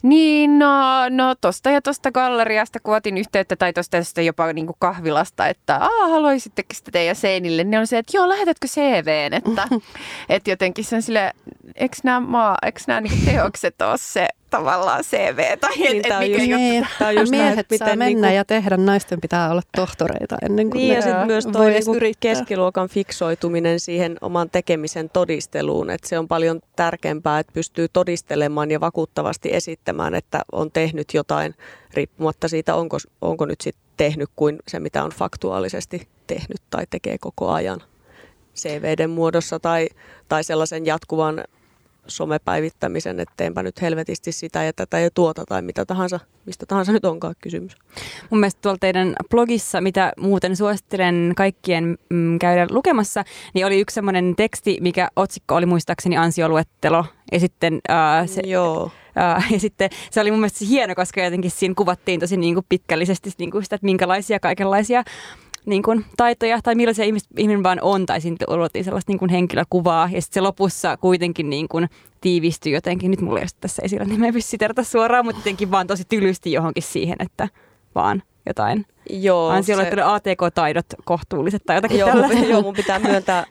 niin 0.03 0.59
no, 0.59 1.09
no 1.09 1.35
tosta 1.41 1.71
ja 1.71 1.81
tosta 1.81 2.11
galleriasta, 2.11 2.79
kun 2.79 2.95
otin 2.95 3.17
yhteyttä 3.17 3.55
tai 3.55 3.73
tosta, 3.73 3.97
tosta 3.97 4.21
jopa 4.21 4.53
niin 4.53 4.65
kuin 4.65 4.75
kahvilasta, 4.79 5.47
että 5.47 5.75
Aa, 5.75 6.07
haluaisittekin 6.07 6.75
sitä 6.77 6.91
teidän 6.91 7.15
seinille, 7.15 7.63
niin 7.63 7.79
on 7.79 7.87
se, 7.87 7.97
että 7.97 8.17
joo, 8.17 8.29
lähetätkö 8.29 8.67
CVn, 8.67 9.33
että, 9.33 9.67
että 10.29 10.49
jotenkin 10.49 10.85
se 10.85 10.95
on 10.95 11.01
silleen, 11.01 11.33
eikö 11.75 11.97
nämä, 12.03 12.19
maa, 12.19 12.57
eikö 12.65 12.79
nämä 12.87 13.01
niin 13.01 13.25
teokset 13.25 13.81
ole 13.81 13.97
se 13.97 14.27
tavallaan 14.51 15.03
CV. 15.03 15.57
Tai 15.59 15.75
niin, 15.75 15.97
et, 15.97 16.05
et 16.05 16.19
mikä 16.19 16.43
just, 16.43 16.55
niin, 16.55 16.87
tämä 16.99 17.09
on 17.09 17.15
just 17.15 17.31
miehet 17.31 17.55
näin, 17.55 17.79
saa 17.79 17.87
miten 17.87 17.99
mennä 17.99 18.27
niin 18.27 18.35
ja 18.35 18.45
tehdä, 18.45 18.77
naisten 18.77 19.21
pitää 19.21 19.51
olla 19.51 19.61
tohtoreita 19.75 20.37
ennen 20.45 20.69
kuin 20.69 20.79
niin, 20.79 20.95
ja 20.95 21.01
sitten 21.01 21.27
myös 21.27 21.45
toi 21.45 21.71
niin 21.71 22.15
keskiluokan 22.19 22.89
fiksoituminen 22.89 23.79
siihen 23.79 24.17
oman 24.21 24.49
tekemisen 24.49 25.09
todisteluun, 25.09 25.89
että 25.89 26.09
se 26.09 26.19
on 26.19 26.27
paljon 26.27 26.61
tärkeämpää, 26.75 27.39
että 27.39 27.53
pystyy 27.53 27.87
todistelemaan 27.93 28.71
ja 28.71 28.79
vakuuttavasti 28.79 29.49
esittämään, 29.53 30.15
että 30.15 30.41
on 30.51 30.71
tehnyt 30.71 31.13
jotain 31.13 31.55
riippumatta 31.93 32.47
siitä, 32.47 32.75
onko, 32.75 32.97
onko 33.21 33.45
nyt 33.45 33.61
sitten 33.61 33.83
tehnyt 33.97 34.29
kuin 34.35 34.59
se, 34.67 34.79
mitä 34.79 35.03
on 35.03 35.11
faktuaalisesti 35.11 36.07
tehnyt 36.27 36.61
tai 36.69 36.83
tekee 36.89 37.17
koko 37.17 37.49
ajan. 37.49 37.81
CVden 38.55 39.09
muodossa 39.09 39.59
tai, 39.59 39.89
tai 40.29 40.43
sellaisen 40.43 40.85
jatkuvan 40.85 41.43
somepäivittämisen, 42.07 43.19
etteinpä 43.19 43.63
nyt 43.63 43.81
helvetisti 43.81 44.31
sitä 44.31 44.63
ja 44.63 44.73
tätä 44.73 44.99
ja 44.99 45.09
tuota 45.13 45.43
tai 45.49 45.61
mitä 45.61 45.85
tahansa, 45.85 46.19
mistä 46.45 46.65
tahansa 46.65 46.91
nyt 46.91 47.05
onkaan 47.05 47.35
kysymys. 47.41 47.75
Mun 48.29 48.39
mielestä 48.39 48.61
tuolla 48.61 48.77
teidän 48.81 49.15
blogissa, 49.29 49.81
mitä 49.81 50.13
muuten 50.17 50.55
suosittelen 50.55 51.33
kaikkien 51.35 51.97
mm, 52.09 52.39
käydä 52.39 52.67
lukemassa, 52.69 53.23
niin 53.53 53.65
oli 53.65 53.79
yksi 53.79 53.93
semmoinen 53.93 54.33
teksti, 54.35 54.77
mikä 54.81 55.09
otsikko 55.15 55.55
oli 55.55 55.65
muistaakseni 55.65 56.17
ansioluettelo 56.17 57.05
ja 57.31 57.39
sitten, 57.39 57.79
ää, 57.87 58.27
se, 58.27 58.41
Joo. 58.45 58.91
Ää, 59.15 59.43
ja 59.51 59.59
sitten 59.59 59.89
se 60.11 60.21
oli 60.21 60.31
mun 60.31 60.39
mielestä 60.39 60.65
hieno, 60.65 60.95
koska 60.95 61.21
jotenkin 61.21 61.51
siinä 61.51 61.73
kuvattiin 61.77 62.19
tosi 62.19 62.37
niin 62.37 62.53
kuin 62.53 62.65
pitkällisesti 62.69 63.31
niin 63.37 63.51
kuin 63.51 63.63
sitä, 63.63 63.75
että 63.75 63.85
minkälaisia 63.85 64.39
kaikenlaisia 64.39 65.03
niin 65.65 65.83
kuin, 65.83 66.05
taitoja 66.17 66.59
tai 66.63 66.75
millaisia 66.75 67.05
ihmis, 67.05 67.23
ihminen 67.37 67.63
vaan 67.63 67.79
on, 67.81 68.05
tai 68.05 68.21
sitten 68.21 68.47
luotiin 68.57 68.85
sellaista 68.85 69.11
niin 69.11 69.19
kuin 69.19 69.31
henkilökuvaa, 69.31 70.09
ja 70.11 70.21
sitten 70.21 70.33
se 70.33 70.41
lopussa 70.41 70.97
kuitenkin 70.97 71.49
niin 71.49 71.67
kuin, 71.67 71.89
tiivistyi 72.21 72.73
jotenkin, 72.73 73.11
nyt 73.11 73.21
mulla 73.21 73.39
ei 73.39 73.43
ole 73.43 73.49
tässä 73.61 73.81
esillä, 73.85 74.05
niin 74.05 74.19
mä 74.19 74.27
en 74.27 74.33
pysty 74.33 74.57
suoraan, 74.83 75.25
mutta 75.25 75.39
jotenkin 75.39 75.71
vaan 75.71 75.87
tosi 75.87 76.03
tylysti 76.09 76.51
johonkin 76.51 76.83
siihen, 76.83 77.15
että 77.19 77.47
vaan 77.95 78.23
jotain 78.45 78.85
Joo, 79.09 79.49
ansiolle 79.49 79.89
se... 79.95 80.01
ATK-taidot 80.01 80.85
kohtuulliset 81.05 81.61
tai 81.65 81.77
jotakin 81.77 81.99
joo, 81.99 82.09
tällaista. 82.09 82.37
Joo, 82.37 82.61
mun 82.61 82.73
pitää 82.73 82.99
myöntää 82.99 83.45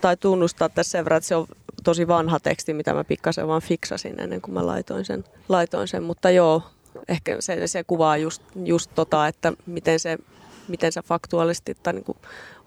tai 0.00 0.16
tunnustaa 0.16 0.68
tässä 0.68 0.90
sen 0.90 1.04
verran, 1.04 1.16
että 1.16 1.28
se 1.28 1.36
on 1.36 1.46
tosi 1.84 2.08
vanha 2.08 2.40
teksti, 2.40 2.74
mitä 2.74 2.94
mä 2.94 3.04
pikkasen 3.04 3.48
vaan 3.48 3.62
fiksasin 3.62 4.20
ennen 4.20 4.40
kuin 4.40 4.54
mä 4.54 4.66
laitoin 4.66 5.04
sen. 5.04 5.24
Laitoin 5.48 5.88
sen. 5.88 6.02
Mutta 6.02 6.30
joo, 6.30 6.62
ehkä 7.08 7.36
se, 7.40 7.66
se 7.66 7.84
kuvaa 7.84 8.16
just, 8.16 8.42
just 8.64 8.90
tota, 8.94 9.26
että 9.28 9.52
miten 9.66 10.00
se 10.00 10.18
miten 10.68 10.92
sä 10.92 11.02
faktuaalisesti 11.02 11.74
tai 11.82 11.92
niin 11.92 12.04
kuin 12.04 12.18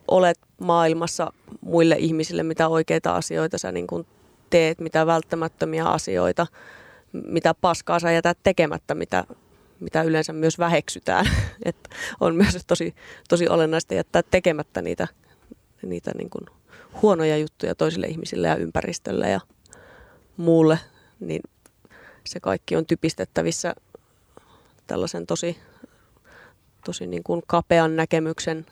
olet 0.08 0.40
maailmassa 0.60 1.34
muille 1.62 1.96
ihmisille, 2.00 2.44
mitä 2.44 2.68
oikeita 2.68 3.16
asioita 3.16 3.58
sä 3.58 3.72
niin 3.72 3.88
kuin 3.88 4.08
teet, 4.50 4.80
mitä 4.80 5.06
välttämättömiä 5.06 5.86
asioita, 5.86 6.48
mitä 7.14 7.54
paskaa 7.54 8.00
sä 8.00 8.12
jätät 8.12 8.38
tekemättä, 8.44 8.96
mitä, 8.96 9.24
mitä 9.80 10.04
yleensä 10.04 10.34
myös 10.34 10.60
väheksytään. 10.60 11.26
Et 11.66 11.90
on 12.20 12.36
myös 12.36 12.58
tosi, 12.68 12.96
tosi 13.30 13.48
olennaista 13.48 13.94
jättää 13.94 14.24
tekemättä 14.32 14.82
niitä, 14.82 15.08
niitä 15.82 16.12
niin 16.18 16.30
kuin 16.30 16.46
huonoja 17.02 17.38
juttuja 17.38 17.76
toisille 17.76 18.08
ihmisille 18.08 18.48
ja 18.48 18.56
ympäristölle 18.56 19.30
ja 19.30 19.40
muulle, 20.38 20.80
niin 21.20 21.42
se 22.24 22.40
kaikki 22.40 22.76
on 22.76 22.86
typistettävissä 22.86 23.76
tällaisen 24.88 25.28
tosi 25.28 25.58
tosi 26.86 27.08
niin 27.08 27.24
kuin 27.24 27.42
kapean 27.48 27.96
näkemyksen 27.96 28.66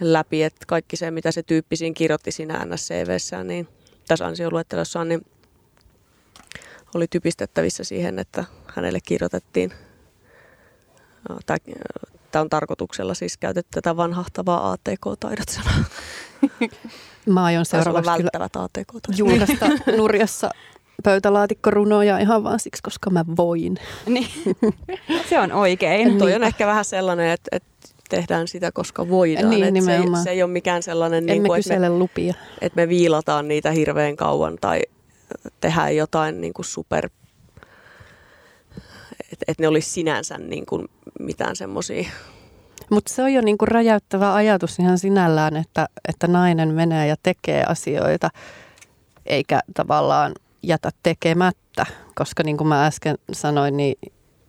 läpi, 0.00 0.42
että 0.42 0.66
kaikki 0.66 0.96
se, 0.96 1.10
mitä 1.10 1.32
se 1.32 1.42
tyyppi 1.42 1.76
siinä 1.76 1.94
kirjoitti 1.94 2.32
siinä 2.32 2.64
NSCVssä, 2.64 3.44
niin 3.44 3.68
tässä 4.08 4.26
ansioluettelossaan, 4.26 5.08
niin 5.08 5.26
oli 6.94 7.06
typistettävissä 7.10 7.84
siihen, 7.84 8.18
että 8.18 8.44
hänelle 8.74 8.98
kirjoitettiin, 9.06 9.72
tämä 12.30 12.42
on 12.42 12.50
tarkoituksella 12.50 13.14
siis 13.14 13.36
käytetty 13.36 13.70
tätä 13.74 13.96
vanhahtavaa 13.96 14.72
ATK-taidot 14.72 15.48
sanaa. 15.48 15.84
Mä 17.26 17.44
aion 17.44 17.66
seuraavaksi 17.66 18.10
välttävät 18.10 18.56
atk 18.56 19.16
julkaista 19.16 19.66
Nurjassa 19.96 20.50
pöytälaatikkorunoja 21.04 22.18
ihan 22.18 22.44
vaan 22.44 22.60
siksi, 22.60 22.82
koska 22.82 23.10
mä 23.10 23.24
voin. 23.36 23.78
Niin. 24.06 24.28
Se 25.28 25.40
on 25.40 25.52
oikein. 25.52 26.08
Niin. 26.08 26.18
Toi 26.18 26.34
on 26.34 26.44
ehkä 26.44 26.66
vähän 26.66 26.84
sellainen, 26.84 27.30
että, 27.30 27.48
että 27.56 27.68
tehdään 28.08 28.48
sitä, 28.48 28.72
koska 28.72 29.08
voidaan. 29.08 29.50
Niin, 29.50 29.84
se, 29.84 29.96
ei, 29.96 30.02
se 30.24 30.30
ei 30.30 30.42
ole 30.42 30.50
mikään 30.50 30.82
sellainen, 30.82 31.26
niin 31.26 31.44
kuin, 31.44 31.60
että, 31.60 31.80
me, 31.80 31.88
lupia. 31.88 32.34
että 32.60 32.76
me 32.76 32.88
viilataan 32.88 33.48
niitä 33.48 33.70
hirveän 33.70 34.16
kauan 34.16 34.56
tai 34.60 34.80
tehdään 35.60 35.96
jotain 35.96 36.40
niin 36.40 36.52
kuin 36.52 36.66
super, 36.66 37.08
että, 39.32 39.44
että 39.48 39.62
ne 39.62 39.68
olisi 39.68 39.90
sinänsä 39.90 40.38
niin 40.38 40.66
kuin 40.66 40.88
mitään 41.20 41.56
semmoisia 41.56 42.10
mutta 42.90 43.12
se 43.12 43.22
on 43.22 43.32
jo 43.32 43.40
niinku 43.40 43.66
räjäyttävä 43.66 44.34
ajatus 44.34 44.78
ihan 44.78 44.98
sinällään, 44.98 45.56
että, 45.56 45.88
että 46.08 46.26
nainen 46.26 46.74
menee 46.74 47.06
ja 47.06 47.16
tekee 47.22 47.64
asioita, 47.64 48.30
eikä 49.26 49.60
tavallaan 49.74 50.32
jätä 50.62 50.90
tekemättä, 51.02 51.86
koska 52.14 52.42
niin 52.42 52.56
kuin 52.56 52.68
mä 52.68 52.86
äsken 52.86 53.18
sanoin, 53.32 53.76
niin 53.76 53.98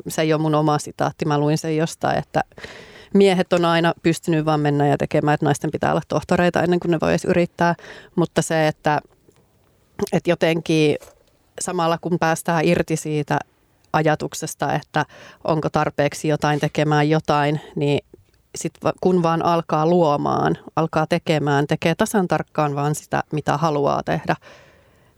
se 0.07 0.22
ei 0.22 0.34
ole 0.34 0.41
mun 0.41 0.55
oma 0.55 0.80
sitaatti, 0.80 1.26
mä 1.26 1.38
luin 1.38 1.57
sen 1.57 1.78
jostain, 1.78 2.18
että 2.18 2.43
miehet 3.14 3.53
on 3.53 3.66
aina 3.66 3.93
pystynyt 4.03 4.45
vaan 4.45 4.60
mennä 4.60 4.88
ja 4.88 4.97
tekemään, 4.97 5.34
että 5.34 5.45
naisten 5.45 5.72
pitää 5.72 5.91
olla 5.91 6.01
tohtoreita 6.07 6.64
ennen 6.64 6.80
kuin 6.80 6.91
ne 6.91 6.97
voi 7.01 7.10
edes 7.10 7.26
yrittää, 7.26 7.76
mutta 8.16 8.41
se, 8.41 8.68
että, 8.68 8.99
että 10.14 10.30
jotenkin 10.30 10.95
samalla 11.62 11.97
kun 12.01 12.20
päästään 12.20 12.66
irti 12.66 12.95
siitä 12.95 13.39
ajatuksesta, 13.93 14.74
että 14.74 15.05
onko 15.43 15.70
tarpeeksi 15.70 16.28
jotain 16.28 16.60
tekemään 16.60 17.10
jotain, 17.10 17.62
niin 17.76 17.99
sit 18.55 18.74
kun 19.01 19.24
vaan 19.24 19.45
alkaa 19.45 19.86
luomaan, 19.86 20.57
alkaa 20.76 21.07
tekemään, 21.07 21.68
tekee 21.68 21.95
tasan 21.95 22.28
tarkkaan 22.28 22.76
vaan 22.76 22.95
sitä, 22.95 23.24
mitä 23.34 23.57
haluaa 23.57 24.03
tehdä, 24.03 24.36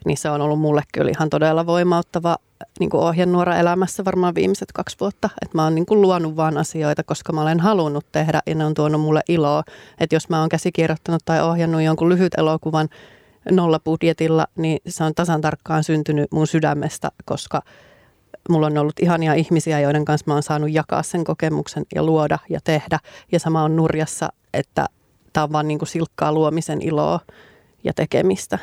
niin 0.05 0.17
se 0.17 0.29
on 0.29 0.41
ollut 0.41 0.59
mulle 0.59 0.81
kyllä 0.93 1.11
ihan 1.11 1.29
todella 1.29 1.65
voimauttava 1.65 2.37
niin 2.79 2.89
kuin 2.89 3.03
ohjenuora 3.03 3.57
elämässä 3.57 4.05
varmaan 4.05 4.35
viimeiset 4.35 4.71
kaksi 4.71 4.97
vuotta. 4.99 5.29
Että 5.41 5.57
mä 5.57 5.63
oon 5.63 5.75
niin 5.75 5.85
kuin 5.85 6.01
luonut 6.01 6.35
vaan 6.35 6.57
asioita, 6.57 7.03
koska 7.03 7.33
mä 7.33 7.41
olen 7.41 7.59
halunnut 7.59 8.05
tehdä 8.11 8.41
ja 8.47 8.55
ne 8.55 8.65
on 8.65 8.73
tuonut 8.73 9.01
mulle 9.01 9.21
iloa. 9.27 9.63
Että 9.99 10.15
jos 10.15 10.29
mä 10.29 10.39
oon 10.39 10.49
käsikirjoittanut 10.49 11.21
tai 11.25 11.41
ohjannut 11.41 11.81
jonkun 11.81 12.09
lyhyt 12.09 12.33
elokuvan 12.37 12.89
nolla 13.51 13.79
budjetilla, 13.79 14.47
niin 14.55 14.79
se 14.87 15.03
on 15.03 15.15
tasan 15.15 15.41
tarkkaan 15.41 15.83
syntynyt 15.83 16.31
mun 16.31 16.47
sydämestä, 16.47 17.11
koska 17.25 17.61
mulla 18.49 18.67
on 18.67 18.77
ollut 18.77 18.99
ihania 18.99 19.33
ihmisiä, 19.33 19.79
joiden 19.79 20.05
kanssa 20.05 20.23
mä 20.27 20.33
oon 20.33 20.43
saanut 20.43 20.71
jakaa 20.71 21.03
sen 21.03 21.23
kokemuksen 21.23 21.85
ja 21.95 22.03
luoda 22.03 22.39
ja 22.49 22.59
tehdä. 22.63 22.99
Ja 23.31 23.39
sama 23.39 23.63
on 23.63 23.75
Nurjassa, 23.75 24.29
että 24.53 24.85
tämä 25.33 25.43
on 25.43 25.51
vaan 25.51 25.67
niin 25.67 25.79
kuin 25.79 25.89
silkkaa 25.89 26.33
luomisen 26.33 26.81
iloa 26.81 27.19
ja 27.83 27.93
tekemistä. 27.93 28.59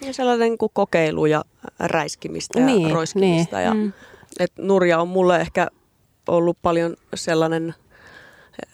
Ja 0.00 0.12
sellainen 0.12 0.48
niin 0.48 0.58
kuin 0.58 0.70
kokeilu 0.74 1.26
ja 1.26 1.44
räiskimistä 1.78 2.60
ja 2.60 2.66
niin, 2.66 2.90
roiskimista. 2.90 3.56
Niin. 3.56 3.66
Ja, 3.66 3.74
mm. 3.74 3.92
et 4.40 4.52
Nurja 4.58 5.00
on 5.00 5.08
mulle 5.08 5.40
ehkä 5.40 5.68
ollut 6.28 6.58
paljon 6.62 6.96
sellainen, 7.14 7.74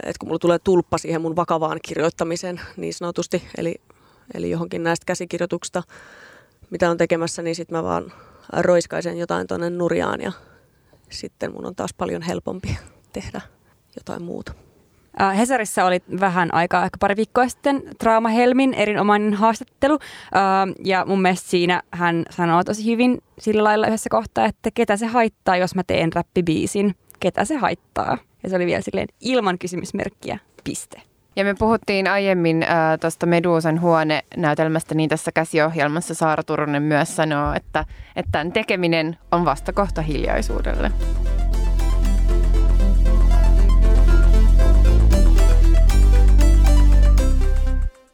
että 0.02 0.18
kun 0.20 0.28
mulla 0.28 0.38
tulee 0.38 0.58
tulppa 0.58 0.98
siihen 0.98 1.20
mun 1.20 1.36
vakavaan 1.36 1.78
kirjoittamiseen 1.82 2.60
niin 2.76 2.94
sanotusti, 2.94 3.42
eli, 3.58 3.74
eli 4.34 4.50
johonkin 4.50 4.82
näistä 4.82 5.04
käsikirjoituksista, 5.06 5.82
mitä 6.70 6.90
on 6.90 6.96
tekemässä, 6.96 7.42
niin 7.42 7.56
sitten 7.56 7.78
mä 7.78 7.82
vaan 7.82 8.12
roiskaisen 8.58 9.18
jotain 9.18 9.46
tuonne 9.46 9.70
Nurjaan 9.70 10.20
ja 10.20 10.32
sitten 11.10 11.52
mun 11.52 11.66
on 11.66 11.74
taas 11.74 11.94
paljon 11.94 12.22
helpompi 12.22 12.76
tehdä 13.12 13.40
jotain 13.96 14.22
muuta. 14.22 14.52
Hesarissa 15.38 15.84
oli 15.84 16.00
vähän 16.20 16.54
aikaa, 16.54 16.84
ehkä 16.84 16.96
pari 17.00 17.16
viikkoa 17.16 17.48
sitten, 17.48 17.82
Trauma 17.98 18.28
Helmin 18.28 18.74
erinomainen 18.74 19.34
haastattelu. 19.34 19.98
Ja 20.84 21.04
mun 21.06 21.22
mielestä 21.22 21.50
siinä 21.50 21.82
hän 21.90 22.24
sanoo 22.30 22.64
tosi 22.64 22.86
hyvin 22.86 23.22
sillä 23.38 23.64
lailla 23.64 23.86
yhdessä 23.86 24.10
kohtaa, 24.10 24.46
että 24.46 24.70
ketä 24.74 24.96
se 24.96 25.06
haittaa, 25.06 25.56
jos 25.56 25.74
mä 25.74 25.82
teen 25.86 26.12
räppibiisin. 26.12 26.94
Ketä 27.20 27.44
se 27.44 27.56
haittaa. 27.56 28.18
Ja 28.42 28.48
se 28.48 28.56
oli 28.56 28.66
vielä 28.66 28.82
silleen 28.82 29.08
ilman 29.20 29.58
kysymysmerkkiä, 29.58 30.38
piste. 30.64 31.02
Ja 31.36 31.44
me 31.44 31.54
puhuttiin 31.58 32.08
aiemmin 32.08 32.62
äh, 32.62 32.68
tuosta 33.00 33.26
Medusan 33.26 33.80
huone-näytelmästä, 33.80 34.94
niin 34.94 35.08
tässä 35.08 35.32
käsiohjelmassa 35.32 36.14
Saara 36.14 36.42
Turunen 36.42 36.82
myös 36.82 37.16
sanoo, 37.16 37.54
että, 37.54 37.84
että 38.16 38.32
tämän 38.32 38.52
tekeminen 38.52 39.18
on 39.32 39.44
vastakohta 39.44 40.02
hiljaisuudelle. 40.02 40.92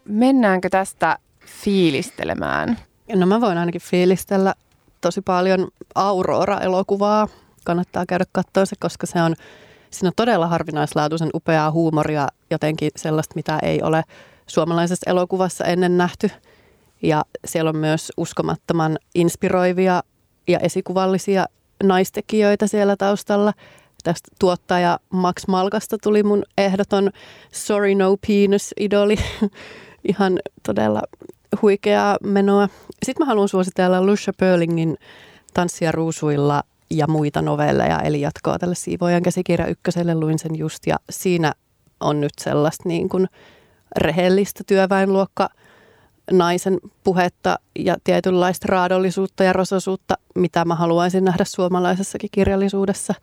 Mennäänkö 0.08 0.68
tästä 0.70 1.18
fiilistelemään? 1.46 2.78
No 3.14 3.26
mä 3.26 3.40
voin 3.40 3.58
ainakin 3.58 3.80
fiilistellä 3.80 4.54
tosi 5.00 5.20
paljon 5.20 5.68
Aurora-elokuvaa. 5.94 7.28
Kannattaa 7.64 8.06
käydä 8.06 8.24
katsoa 8.32 8.66
se, 8.66 8.76
koska 8.80 9.06
se 9.06 9.22
on, 9.22 9.34
siinä 9.90 10.08
on 10.08 10.12
todella 10.16 10.46
harvinaislaatuisen 10.46 11.30
upeaa 11.34 11.70
huumoria, 11.70 12.28
jotenkin 12.50 12.90
sellaista, 12.96 13.34
mitä 13.34 13.58
ei 13.62 13.82
ole 13.82 14.02
suomalaisessa 14.46 15.10
elokuvassa 15.10 15.64
ennen 15.64 15.98
nähty. 15.98 16.30
Ja 17.02 17.24
siellä 17.44 17.68
on 17.68 17.76
myös 17.76 18.12
uskomattoman 18.16 18.98
inspiroivia 19.14 20.02
ja 20.48 20.58
esikuvallisia 20.58 21.46
naistekijöitä 21.82 22.66
siellä 22.66 22.96
taustalla. 22.96 23.52
Tästä 24.04 24.28
tuottaja 24.38 24.98
Max 25.10 25.46
Malkasta 25.48 25.98
tuli 26.02 26.22
mun 26.22 26.42
ehdoton 26.58 27.10
Sorry 27.52 27.94
No 27.94 28.16
Penis 28.26 28.74
idoli 28.80 29.16
ihan 30.08 30.38
todella 30.66 31.02
huikeaa 31.62 32.16
menoa. 32.24 32.68
Sitten 33.02 33.26
mä 33.26 33.28
haluan 33.28 33.48
suositella 33.48 34.06
Lucia 34.06 34.32
Perlingin 34.36 34.96
Tanssia 35.54 35.92
ruusuilla 35.92 36.62
ja 36.90 37.06
muita 37.08 37.42
novelleja, 37.42 38.00
eli 38.00 38.20
jatkoa 38.20 38.58
tälle 38.58 38.74
Siivojan 38.74 39.22
käsikirja 39.22 39.66
ykköselle, 39.66 40.14
luin 40.14 40.38
sen 40.38 40.58
just, 40.58 40.86
ja 40.86 40.96
siinä 41.10 41.52
on 42.00 42.20
nyt 42.20 42.32
sellaista 42.40 42.88
niin 42.88 43.08
kuin 43.08 43.26
rehellistä 43.96 44.64
työväenluokka 44.66 45.48
naisen 46.30 46.78
puhetta 47.04 47.58
ja 47.78 47.96
tietynlaista 48.04 48.66
raadollisuutta 48.68 49.44
ja 49.44 49.52
rososuutta, 49.52 50.14
mitä 50.34 50.64
mä 50.64 50.74
haluaisin 50.74 51.24
nähdä 51.24 51.44
suomalaisessakin 51.44 52.30
kirjallisuudessa. 52.32 53.14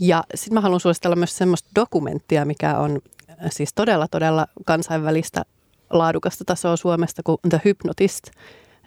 Ja 0.00 0.24
sitten 0.34 0.54
mä 0.54 0.60
haluan 0.60 0.80
suositella 0.80 1.16
myös 1.16 1.36
semmoista 1.36 1.70
dokumenttia, 1.74 2.44
mikä 2.44 2.78
on 2.78 3.00
siis 3.50 3.72
todella, 3.74 4.08
todella 4.10 4.46
kansainvälistä 4.66 5.42
laadukasta 5.90 6.44
tasoa 6.44 6.76
Suomesta 6.76 7.22
kuin 7.22 7.38
The 7.48 7.60
Hypnotist, 7.64 8.24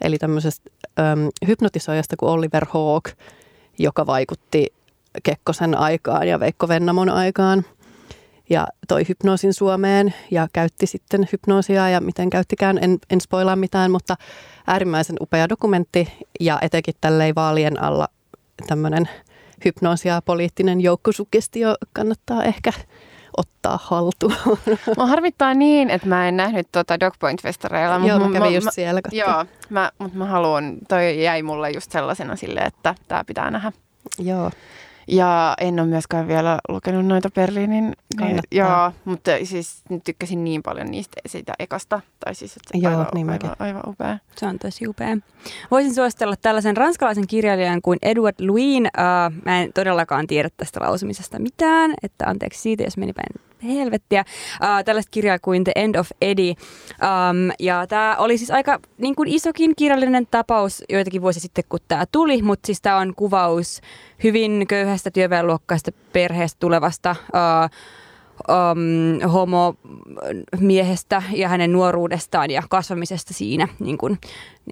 eli 0.00 0.18
tämmöisestä 0.18 0.70
äm, 0.98 1.28
hypnotisoijasta 1.46 2.16
kuin 2.16 2.30
Oliver 2.30 2.66
Hawk, 2.70 3.04
joka 3.78 4.06
vaikutti 4.06 4.66
Kekkosen 5.22 5.78
aikaan 5.78 6.28
ja 6.28 6.40
Veikko 6.40 6.68
Vennamon 6.68 7.08
aikaan 7.08 7.64
ja 8.50 8.66
toi 8.88 9.08
hypnoosin 9.08 9.54
Suomeen 9.54 10.14
ja 10.30 10.48
käytti 10.52 10.86
sitten 10.86 11.28
hypnoosia 11.32 11.88
ja 11.88 12.00
miten 12.00 12.30
käyttikään, 12.30 12.78
en, 12.82 12.98
en 13.10 13.20
spoilaa 13.20 13.56
mitään, 13.56 13.90
mutta 13.90 14.16
äärimmäisen 14.66 15.16
upea 15.20 15.48
dokumentti 15.48 16.08
ja 16.40 16.58
etenkin 16.62 16.94
tälleen 17.00 17.34
vaalien 17.34 17.82
alla 17.82 18.08
tämmöinen 18.66 19.08
hypnoosia 19.64 20.22
poliittinen 20.22 20.80
joukkosugestio 20.80 21.74
kannattaa 21.92 22.44
ehkä 22.44 22.72
ottaa 23.36 23.78
haltuun. 23.82 24.36
Mä 24.98 25.06
harmittaa 25.06 25.54
niin, 25.54 25.90
että 25.90 26.08
mä 26.08 26.28
en 26.28 26.36
nähnyt 26.36 26.68
tuota 26.72 26.94
Dogpoint-festareilla. 26.94 28.06
Joo, 28.06 28.18
mä 28.18 28.24
kävin 28.24 28.40
mä, 28.40 28.48
just 28.48 28.68
siellä 28.70 29.00
Joo, 29.12 29.44
mä, 29.70 29.92
mutta 29.98 30.18
mä 30.18 30.26
haluan, 30.26 30.76
toi 30.88 31.22
jäi 31.22 31.42
mulle 31.42 31.70
just 31.70 31.92
sellaisena 31.92 32.36
silleen, 32.36 32.66
että 32.66 32.94
tämä 33.08 33.24
pitää 33.24 33.50
nähdä. 33.50 33.72
Joo. 34.18 34.50
Ja 35.08 35.54
en 35.60 35.80
ole 35.80 35.88
myöskään 35.88 36.28
vielä 36.28 36.58
lukenut 36.68 37.06
noita 37.06 37.30
Berliinin. 37.30 37.92
Niin, 38.20 38.40
joo, 38.52 38.92
mutta 39.04 39.30
siis 39.44 39.82
tykkäsin 40.04 40.44
niin 40.44 40.62
paljon 40.62 40.90
niistä 40.90 41.20
siitä 41.26 41.52
ekasta. 41.58 42.00
Tai 42.24 42.34
siis, 42.34 42.56
että 42.56 42.78
joo, 42.78 42.92
aivan, 42.92 43.06
niin 43.14 43.30
aivan, 43.30 43.56
aivan, 43.58 43.82
upea. 43.86 44.18
Se 44.36 44.46
on 44.46 44.58
tosi 44.58 44.88
upea. 44.88 45.16
Voisin 45.70 45.94
suositella 45.94 46.34
tällaisen 46.36 46.76
ranskalaisen 46.76 47.26
kirjailijan 47.26 47.82
kuin 47.82 47.98
Edward 48.02 48.36
Louin. 48.40 48.86
Uh, 48.86 49.42
mä 49.44 49.60
en 49.60 49.72
todellakaan 49.72 50.26
tiedä 50.26 50.48
tästä 50.56 50.80
lausumisesta 50.80 51.38
mitään, 51.38 51.94
että 52.02 52.26
anteeksi 52.26 52.60
siitä, 52.60 52.82
jos 52.82 52.96
meni 52.96 53.12
päin 53.12 53.43
helvettiä. 53.64 54.24
Uh, 54.62 54.84
tällaista 54.84 55.10
kirjaa 55.10 55.38
kuin 55.38 55.64
The 55.64 55.72
End 55.76 55.94
of 55.94 56.10
Eddie. 56.20 56.50
Um, 56.50 57.52
ja 57.58 57.86
tämä 57.86 58.16
oli 58.18 58.38
siis 58.38 58.50
aika 58.50 58.80
niin 58.98 59.14
kuin 59.14 59.28
isokin 59.28 59.72
kirjallinen 59.76 60.26
tapaus 60.30 60.84
joitakin 60.88 61.22
vuosia 61.22 61.40
sitten, 61.40 61.64
kun 61.68 61.80
tämä 61.88 62.04
tuli, 62.12 62.42
mutta 62.42 62.66
siis 62.66 62.80
tämä 62.82 62.96
on 62.96 63.14
kuvaus 63.16 63.80
hyvin 64.24 64.64
köyhästä 64.68 65.10
työväenluokkaista 65.10 65.92
perheestä 66.12 66.56
tulevasta 66.60 67.10
uh, 67.10 67.70
um, 68.48 69.30
homomiehestä 69.30 71.22
ja 71.32 71.48
hänen 71.48 71.72
nuoruudestaan 71.72 72.50
ja 72.50 72.62
kasvamisesta 72.70 73.34
siinä 73.34 73.68
niin 73.78 73.98
kuin, 73.98 74.18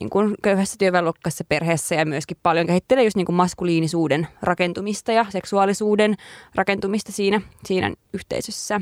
niin 0.00 0.10
kuin 0.10 0.34
köyhässä 0.42 0.76
työväenluokkaisessa 0.78 1.44
perheessä 1.48 1.94
ja 1.94 2.06
myöskin 2.06 2.36
paljon 2.42 2.66
kehittelee 2.66 3.04
just 3.04 3.16
niin 3.16 3.26
kuin 3.26 3.36
maskuliinisuuden 3.36 4.28
rakentumista 4.42 5.12
ja 5.12 5.26
seksuaalisuuden 5.28 6.14
rakentumista 6.54 7.12
siinä, 7.12 7.40
siinä 7.64 7.92
yhteisössä. 8.12 8.80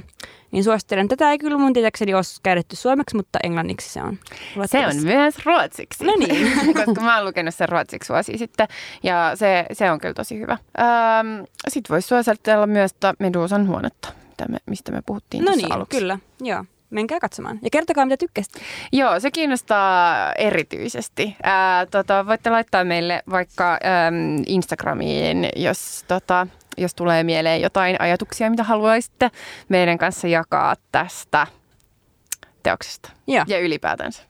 Niin 0.51 0.65
suosittelen. 0.65 1.09
Tätä 1.09 1.31
ei 1.31 1.39
kyllä 1.39 1.59
mun 1.59 1.73
tietääkseni 1.73 2.15
ole 2.15 2.23
käännetty 2.43 2.77
suomeksi, 2.77 3.17
mutta 3.17 3.39
englanniksi 3.43 3.93
se 3.93 4.03
on. 4.03 4.19
Se 4.67 4.87
on 4.87 4.97
myös 5.03 5.35
ruotsiksi. 5.47 6.05
No 6.05 6.13
niin. 6.19 6.53
Koska 6.85 7.01
mä 7.01 7.17
oon 7.17 7.27
lukenut 7.27 7.55
sen 7.55 7.69
ruotsiksi 7.69 8.13
vuosi 8.13 8.39
sitten 8.39 8.69
ja 9.03 9.33
se, 9.35 9.67
se 9.73 9.91
on 9.91 9.99
kyllä 10.01 10.15
tosi 10.15 10.39
hyvä. 10.39 10.59
Ähm, 10.79 11.45
Sitten 11.69 11.95
voisi 11.95 12.09
suositella 12.09 12.67
myös 12.67 12.91
Medusan 13.19 13.69
huonetta 13.69 14.20
mitä 14.41 14.53
me, 14.53 14.59
mistä 14.71 14.93
me 14.93 15.03
puhuttiin 15.07 15.45
No 15.45 15.53
niin, 15.55 15.73
aluksi. 15.73 15.99
kyllä. 15.99 16.19
Joo. 16.41 16.65
Menkää 16.91 17.21
katsomaan. 17.21 17.59
Ja 17.63 17.71
kertokaa, 17.71 18.05
mitä 18.05 18.17
tykkäsitte. 18.17 18.61
Joo, 18.93 19.21
se 19.21 19.31
kiinnostaa 19.31 20.33
erityisesti. 20.33 21.37
Ää, 21.43 21.87
tota, 21.87 22.27
voitte 22.27 22.51
laittaa 22.51 22.85
meille 22.85 23.23
vaikka 23.31 23.73
äm, 23.73 24.43
Instagramiin, 24.47 25.49
jos, 25.57 26.05
tota, 26.09 26.47
jos 26.79 26.95
tulee 26.95 27.25
mieleen 27.25 27.61
jotain 27.61 27.97
ajatuksia, 28.01 28.51
mitä 28.51 28.63
haluaisitte 28.63 29.31
meidän 29.69 29.99
kanssa 29.99 30.29
jakaa 30.29 30.77
tästä 30.93 31.47
teoksesta. 32.63 33.11
Joo. 33.27 33.45
Ja 33.49 33.59
ylipäätänsä. 33.59 34.23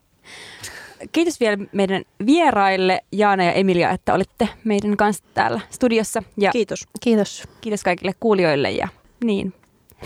kiitos 1.12 1.40
vielä 1.40 1.56
meidän 1.72 2.02
vieraille 2.26 3.00
Jaana 3.12 3.44
ja 3.44 3.52
Emilia, 3.52 3.90
että 3.90 4.14
olitte 4.14 4.48
meidän 4.64 4.96
kanssa 4.96 5.24
täällä 5.34 5.60
studiossa. 5.70 6.22
Ja 6.36 6.50
Kiitos. 6.50 6.88
Kiitos. 7.00 7.48
kiitos 7.60 7.82
kaikille 7.82 8.12
kuulijoille 8.20 8.70
ja 8.70 8.88
niin, 9.24 9.54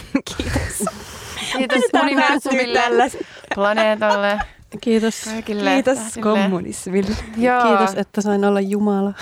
kiitos. 0.37 0.85
Kiitos 1.57 1.83
universumille, 2.03 3.11
planeetalle, 3.55 4.39
Kiitos. 4.81 5.25
kaikille. 5.25 5.71
Kiitos 5.71 5.99
tähdille. 5.99 6.23
kommunismille. 6.23 7.17
Joo. 7.37 7.63
Kiitos, 7.63 7.95
että 7.97 8.21
sain 8.21 8.45
olla 8.45 8.61
Jumala. 8.61 9.13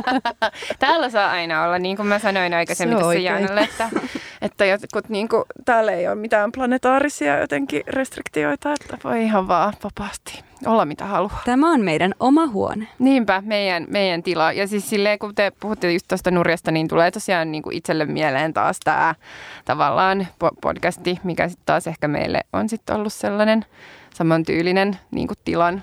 Täällä 0.78 1.10
saa 1.10 1.30
aina 1.30 1.64
olla, 1.64 1.78
niin 1.78 1.96
kuin 1.96 2.06
mä 2.06 2.18
sanoin 2.18 2.54
aikaisemmin 2.54 2.96
tässä 2.96 3.08
oikein. 3.08 3.24
Jaanalle, 3.24 3.60
että, 3.60 3.90
että 4.42 4.64
jotkut, 4.64 5.08
niin 5.08 5.28
kuin, 5.28 5.44
täällä 5.64 5.92
ei 5.92 6.06
ole 6.08 6.14
mitään 6.14 6.52
planetaarisia 6.52 7.38
jotenkin 7.38 7.82
restriktioita, 7.86 8.72
että 8.72 8.98
voi 9.04 9.22
ihan 9.22 9.48
vaan 9.48 9.72
vapaasti 9.84 10.42
olla 10.66 10.84
mitä 10.84 11.04
haluaa. 11.04 11.42
Tämä 11.44 11.72
on 11.72 11.80
meidän 11.80 12.14
oma 12.20 12.46
huone. 12.46 12.88
Niinpä, 12.98 13.42
meidän, 13.46 13.86
meidän 13.88 14.22
tila. 14.22 14.52
Ja 14.52 14.66
siis 14.68 14.90
silleen, 14.90 15.18
kun 15.18 15.34
te 15.34 15.52
puhutte 15.60 15.92
just 15.92 16.08
tuosta 16.08 16.30
nurjasta, 16.30 16.70
niin 16.70 16.88
tulee 16.88 17.10
tosiaan 17.10 17.52
niin 17.52 17.62
kuin 17.62 17.76
itselle 17.76 18.04
mieleen 18.04 18.52
taas 18.52 18.80
tämä 18.84 19.14
tavallaan 19.64 20.26
po- 20.44 20.56
podcasti, 20.60 21.18
mikä 21.24 21.48
sitten 21.48 21.66
taas 21.66 21.86
ehkä 21.86 22.08
meille 22.08 22.40
on 22.52 22.68
sitten 22.68 22.96
ollut 22.96 23.12
sellainen 23.12 23.64
samantyylinen 24.14 24.98
niin 25.10 25.26
kuin 25.28 25.38
tilan 25.44 25.82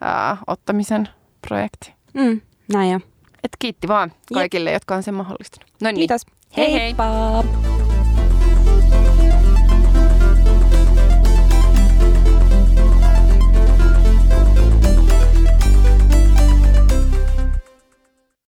ää, 0.00 0.36
ottamisen 0.46 1.08
projekti. 1.48 1.94
Mm, 2.14 2.40
näin 2.72 2.92
jo. 2.92 3.00
Et 3.44 3.52
kiitti 3.58 3.88
vaan 3.88 4.12
kaikille, 4.34 4.72
jotka 4.72 4.94
on 4.94 5.02
sen 5.02 5.14
mahdollistanut. 5.14 5.70
No 5.80 5.90
niin. 5.90 5.96
Kiitos. 5.96 6.22
Hei. 6.56 6.72
Heippa! 6.72 7.04